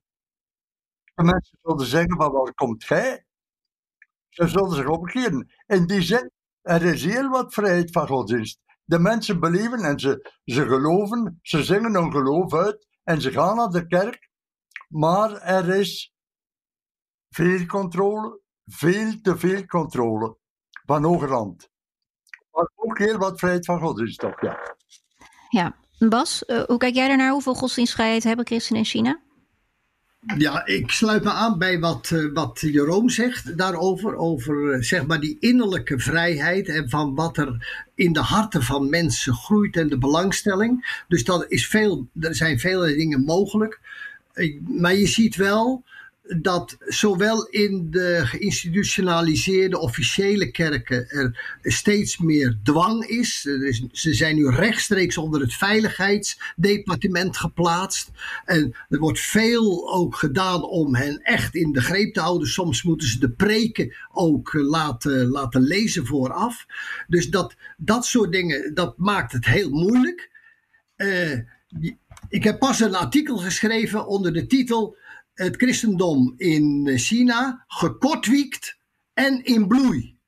De 1.14 1.22
mensen 1.22 1.58
zullen 1.62 1.86
zeggen, 1.86 2.16
maar 2.16 2.30
waar 2.30 2.54
komt 2.54 2.84
jij? 2.84 3.24
Ze 4.30 4.48
zullen 4.48 4.70
zich 4.70 4.88
omkeren. 4.88 5.50
In 5.66 5.86
die 5.86 6.02
zin, 6.02 6.30
er 6.62 6.82
is 6.82 7.04
heel 7.04 7.28
wat 7.28 7.54
vrijheid 7.54 7.90
van 7.90 8.06
godsdienst. 8.06 8.60
De 8.84 8.98
mensen 8.98 9.40
beleven 9.40 9.78
en 9.78 9.98
ze, 9.98 10.32
ze 10.44 10.66
geloven, 10.66 11.38
ze 11.42 11.64
zingen 11.64 11.94
hun 11.94 12.12
geloof 12.12 12.54
uit 12.54 12.86
en 13.02 13.20
ze 13.20 13.30
gaan 13.30 13.56
naar 13.56 13.68
de 13.68 13.86
kerk. 13.86 14.28
Maar 14.88 15.32
er 15.32 15.68
is 15.68 16.12
veel 17.28 17.66
controle, 17.66 18.40
veel 18.66 19.20
te 19.20 19.38
veel 19.38 19.66
controle 19.66 20.36
van 20.84 21.04
hogerhand. 21.04 21.68
Maar 22.50 22.70
ook 22.74 22.98
heel 22.98 23.18
wat 23.18 23.38
vrijheid 23.38 23.64
van 23.64 23.80
godsdienst, 23.80 24.18
toch? 24.18 24.40
Ja. 24.40 24.76
Ja, 25.48 25.76
Bas, 26.08 26.44
uh, 26.46 26.62
hoe 26.62 26.78
kijk 26.78 26.94
jij 26.94 27.08
daarnaar? 27.08 27.30
Hoeveel 27.30 27.54
godsdienstvrijheid 27.54 28.24
hebben 28.24 28.46
christenen 28.46 28.80
in 28.80 28.88
China? 28.88 29.20
Ja, 30.20 30.66
ik 30.66 30.90
sluit 30.90 31.24
me 31.24 31.30
aan 31.30 31.58
bij 31.58 31.78
wat, 31.78 32.10
uh, 32.10 32.32
wat 32.32 32.60
Jeroen 32.60 33.10
zegt 33.10 33.58
daarover. 33.58 34.16
Over 34.16 34.74
uh, 34.74 34.82
zeg 34.82 35.06
maar 35.06 35.20
die 35.20 35.36
innerlijke 35.40 35.98
vrijheid 35.98 36.68
en 36.68 36.88
van 36.88 37.14
wat 37.14 37.36
er 37.36 37.84
in 37.94 38.12
de 38.12 38.20
harten 38.20 38.62
van 38.62 38.90
mensen 38.90 39.34
groeit 39.34 39.76
en 39.76 39.88
de 39.88 39.98
belangstelling. 39.98 41.02
Dus 41.08 41.24
dat 41.24 41.44
is 41.48 41.66
veel, 41.66 42.08
er 42.20 42.34
zijn 42.34 42.58
vele 42.58 42.94
dingen 42.96 43.24
mogelijk. 43.24 43.80
maar 44.66 44.94
je 44.94 45.06
ziet 45.06 45.36
wel 45.36 45.84
dat 46.38 46.76
zowel 46.86 47.46
in 47.46 47.90
de 47.90 48.20
geïnstitutionaliseerde 48.24 49.78
officiële 49.78 50.50
kerken 50.50 51.08
er 51.08 51.58
steeds 51.62 52.18
meer 52.18 52.58
dwang 52.62 53.04
is. 53.04 53.40
Ze 53.92 54.14
zijn 54.14 54.36
nu 54.36 54.50
rechtstreeks 54.50 55.16
onder 55.16 55.40
het 55.40 55.54
veiligheidsdepartement 55.54 57.36
geplaatst. 57.36 58.10
En 58.44 58.74
er 58.88 58.98
wordt 58.98 59.20
veel 59.20 59.92
ook 59.92 60.16
gedaan 60.16 60.62
om 60.62 60.94
hen 60.94 61.22
echt 61.22 61.54
in 61.54 61.72
de 61.72 61.80
greep 61.80 62.14
te 62.14 62.20
houden. 62.20 62.48
Soms 62.48 62.82
moeten 62.82 63.08
ze 63.08 63.18
de 63.18 63.30
preken 63.30 63.94
ook 64.12 64.52
laten, 64.52 65.28
laten 65.28 65.62
lezen 65.62 66.06
vooraf. 66.06 66.66
Dus 67.08 67.30
dat, 67.30 67.54
dat 67.76 68.04
soort 68.06 68.32
dingen, 68.32 68.74
dat 68.74 68.98
maakt 68.98 69.32
het 69.32 69.46
heel 69.46 69.70
moeilijk. 69.70 70.30
Uh, 70.96 71.38
ik 72.28 72.44
heb 72.44 72.58
pas 72.58 72.80
een 72.80 72.94
artikel 72.94 73.36
geschreven 73.36 74.06
onder 74.06 74.32
de 74.32 74.46
titel 74.46 74.96
het 75.42 75.56
christendom 75.56 76.34
in 76.36 76.98
China 76.98 77.64
gekortwiekt 77.66 78.76
en 79.14 79.44
in 79.44 79.66
bloei. 79.66 80.18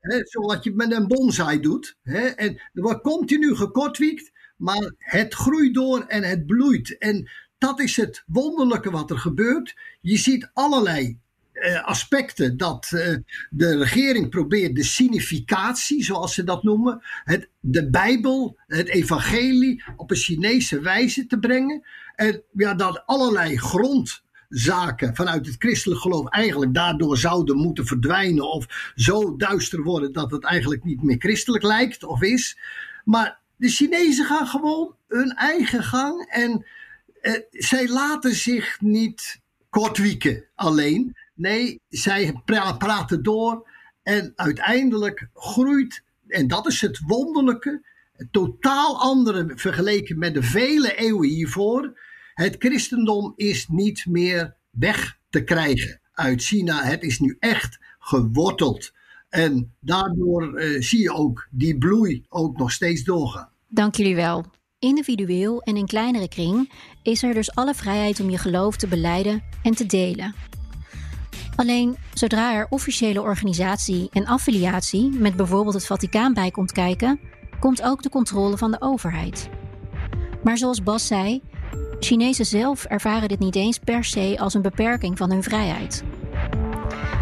He, 0.00 0.20
zoals 0.24 0.64
je 0.64 0.72
met 0.72 0.92
een 0.92 1.06
bonsai 1.06 1.60
doet. 1.60 1.96
en 2.02 2.60
er 2.72 2.82
wordt 2.82 3.02
continu 3.02 3.56
gekortwiekt, 3.56 4.32
maar 4.56 4.92
het 4.98 5.34
groeit 5.34 5.74
door 5.74 6.00
en 6.00 6.22
het 6.22 6.46
bloeit. 6.46 6.98
En 6.98 7.30
dat 7.58 7.80
is 7.80 7.96
het 7.96 8.22
wonderlijke 8.26 8.90
wat 8.90 9.10
er 9.10 9.18
gebeurt. 9.18 9.76
Je 10.00 10.16
ziet 10.16 10.50
allerlei 10.52 11.18
eh, 11.52 11.84
aspecten 11.84 12.56
dat 12.56 12.90
eh, 12.92 13.16
de 13.50 13.78
regering 13.78 14.28
probeert 14.28 14.76
de 14.76 14.84
significatie, 14.84 16.04
zoals 16.04 16.34
ze 16.34 16.44
dat 16.44 16.62
noemen, 16.62 17.02
het, 17.24 17.48
de 17.60 17.90
Bijbel, 17.90 18.58
het 18.66 18.88
evangelie 18.88 19.84
op 19.96 20.10
een 20.10 20.16
Chinese 20.16 20.80
wijze 20.80 21.26
te 21.26 21.38
brengen. 21.38 21.82
En 22.16 22.42
ja, 22.52 22.74
dat 22.74 23.02
allerlei 23.06 23.58
grondzaken 24.50 25.14
vanuit 25.14 25.46
het 25.46 25.54
christelijk 25.58 26.00
geloof 26.00 26.28
eigenlijk 26.28 26.74
daardoor 26.74 27.18
zouden 27.18 27.56
moeten 27.56 27.86
verdwijnen 27.86 28.50
of 28.50 28.92
zo 28.94 29.36
duister 29.36 29.82
worden 29.82 30.12
dat 30.12 30.30
het 30.30 30.44
eigenlijk 30.44 30.84
niet 30.84 31.02
meer 31.02 31.18
christelijk 31.18 31.64
lijkt 31.64 32.04
of 32.04 32.22
is. 32.22 32.58
Maar 33.04 33.38
de 33.56 33.68
Chinezen 33.68 34.24
gaan 34.24 34.46
gewoon 34.46 34.94
hun 35.08 35.34
eigen 35.36 35.82
gang 35.82 36.26
en 36.28 36.66
uh, 37.22 37.34
zij 37.50 37.88
laten 37.88 38.34
zich 38.34 38.80
niet 38.80 39.40
kortwieken 39.68 40.44
alleen. 40.54 41.16
Nee, 41.34 41.80
zij 41.88 42.40
praten 42.78 43.22
door 43.22 43.68
en 44.02 44.32
uiteindelijk 44.36 45.28
groeit, 45.34 46.02
en 46.28 46.48
dat 46.48 46.66
is 46.66 46.80
het 46.80 47.00
wonderlijke, 47.06 47.82
totaal 48.30 49.00
andere 49.00 49.52
vergeleken 49.54 50.18
met 50.18 50.34
de 50.34 50.42
vele 50.42 50.96
eeuwen 50.96 51.28
hiervoor. 51.28 51.98
Het 52.34 52.56
christendom 52.58 53.32
is 53.36 53.68
niet 53.68 54.06
meer 54.06 54.56
weg 54.70 55.18
te 55.30 55.44
krijgen 55.44 56.00
uit 56.12 56.42
China. 56.42 56.82
Het 56.82 57.02
is 57.02 57.18
nu 57.18 57.36
echt 57.38 57.78
geworteld. 57.98 58.92
En 59.28 59.74
daardoor 59.80 60.60
uh, 60.60 60.82
zie 60.82 61.00
je 61.00 61.12
ook 61.12 61.48
die 61.50 61.78
bloei 61.78 62.24
ook 62.28 62.58
nog 62.58 62.72
steeds 62.72 63.04
doorgaan. 63.04 63.48
Dank 63.68 63.94
jullie 63.94 64.14
wel. 64.14 64.44
Individueel 64.78 65.62
en 65.62 65.76
in 65.76 65.86
kleinere 65.86 66.28
kring 66.28 66.72
is 67.02 67.22
er 67.22 67.34
dus 67.34 67.54
alle 67.54 67.74
vrijheid 67.74 68.20
om 68.20 68.30
je 68.30 68.38
geloof 68.38 68.76
te 68.76 68.86
beleiden 68.86 69.42
en 69.62 69.74
te 69.74 69.86
delen. 69.86 70.34
Alleen 71.56 71.96
zodra 72.14 72.54
er 72.54 72.66
officiële 72.70 73.22
organisatie 73.22 74.08
en 74.12 74.26
affiliatie 74.26 75.10
met 75.10 75.36
bijvoorbeeld 75.36 75.74
het 75.74 75.86
Vaticaan 75.86 76.34
bij 76.34 76.50
komt 76.50 76.72
kijken, 76.72 77.20
komt 77.60 77.82
ook 77.82 78.02
de 78.02 78.08
controle 78.08 78.58
van 78.58 78.70
de 78.70 78.80
overheid. 78.80 79.48
Maar 80.42 80.58
zoals 80.58 80.82
Bas 80.82 81.06
zei, 81.06 81.42
Chinezen 82.00 82.46
zelf 82.46 82.84
ervaren 82.84 83.28
dit 83.28 83.38
niet 83.38 83.56
eens 83.56 83.78
per 83.78 84.04
se 84.04 84.36
als 84.38 84.54
een 84.54 84.62
beperking 84.62 85.16
van 85.16 85.30
hun 85.30 85.42
vrijheid. 85.42 86.04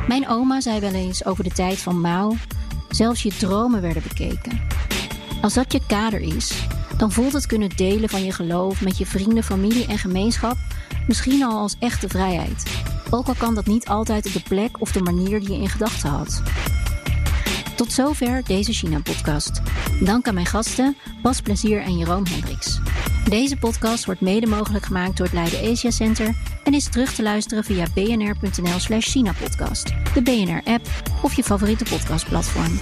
Mijn 0.09 0.29
oma 0.29 0.61
zei 0.61 0.81
wel 0.81 0.93
eens 0.93 1.25
over 1.25 1.45
de 1.45 1.51
tijd 1.51 1.79
van 1.79 2.01
Mao: 2.01 2.35
zelfs 2.91 3.23
je 3.23 3.37
dromen 3.37 3.81
werden 3.81 4.03
bekeken. 4.03 4.61
Als 5.43 5.55
dat 5.55 5.73
je 5.73 5.81
kader 5.87 6.21
is, 6.21 6.67
dan 6.97 7.13
voelt 7.13 7.33
het 7.33 7.47
kunnen 7.47 7.77
delen 7.77 8.09
van 8.09 8.25
je 8.25 8.33
geloof 8.33 8.81
met 8.81 8.99
je 8.99 9.07
vrienden, 9.07 9.45
familie 9.45 9.87
en 9.87 9.99
gemeenschap 9.99 10.57
misschien 11.07 11.43
al 11.43 11.59
als 11.59 11.77
echte 11.79 12.09
vrijheid. 12.09 12.83
Ook 13.11 13.27
al 13.27 13.35
kan 13.35 13.55
dat 13.55 13.67
niet 13.67 13.89
altijd 13.89 14.27
op 14.27 14.33
de 14.33 14.43
plek 14.49 14.81
of 14.81 14.93
de 14.93 15.03
manier 15.03 15.41
die 15.41 15.53
je 15.53 15.61
in 15.61 15.69
gedachten 15.69 16.11
had. 16.11 16.43
Tot 17.77 17.93
zover 17.93 18.43
deze 18.45 18.73
China-podcast. 18.73 19.63
Dank 20.01 20.29
aan 20.29 20.35
mijn 20.35 20.47
gasten 20.47 20.97
Bas 21.23 21.41
Plezier 21.41 21.81
en 21.81 21.99
Jeroen 21.99 22.27
Hendricks. 22.27 22.81
Deze 23.29 23.57
podcast 23.57 24.05
wordt 24.05 24.21
mede 24.21 24.47
mogelijk 24.47 24.85
gemaakt 24.85 25.17
door 25.17 25.27
het 25.27 25.35
Leiden 25.35 25.71
Asia 25.71 25.91
Center 25.91 26.35
en 26.65 26.75
is 26.75 26.91
terug 26.91 27.15
te 27.15 27.23
luisteren 27.23 27.65
via 27.65 27.87
bnr.nl/slash 27.95 29.11
China-podcast, 29.11 29.87
de 30.15 30.23
BNR-app 30.23 30.87
of 31.23 31.35
je 31.35 31.43
favoriete 31.43 31.85
podcastplatform. 31.85 32.79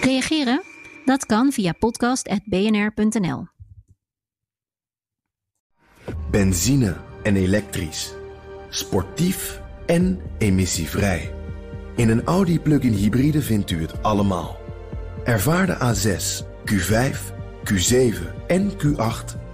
Reageren? 0.00 0.62
Dat 1.04 1.26
kan 1.26 1.52
via 1.52 1.72
podcast.bnr.nl. 1.72 3.46
Benzine 6.30 6.96
en 7.22 7.36
elektrisch. 7.36 8.14
Sportief 8.68 9.60
en 9.86 10.20
emissievrij. 10.38 11.34
In 11.96 12.08
een 12.08 12.24
Audi 12.24 12.60
plug-in 12.60 12.92
hybride 12.92 13.42
vindt 13.42 13.70
u 13.70 13.80
het 13.80 14.02
allemaal. 14.02 14.56
Ervaar 15.24 15.66
de 15.66 15.76
A6, 15.76 16.44
Q5, 16.70 17.32
Q7 17.64 18.46
en 18.46 18.70
Q8 18.70 19.42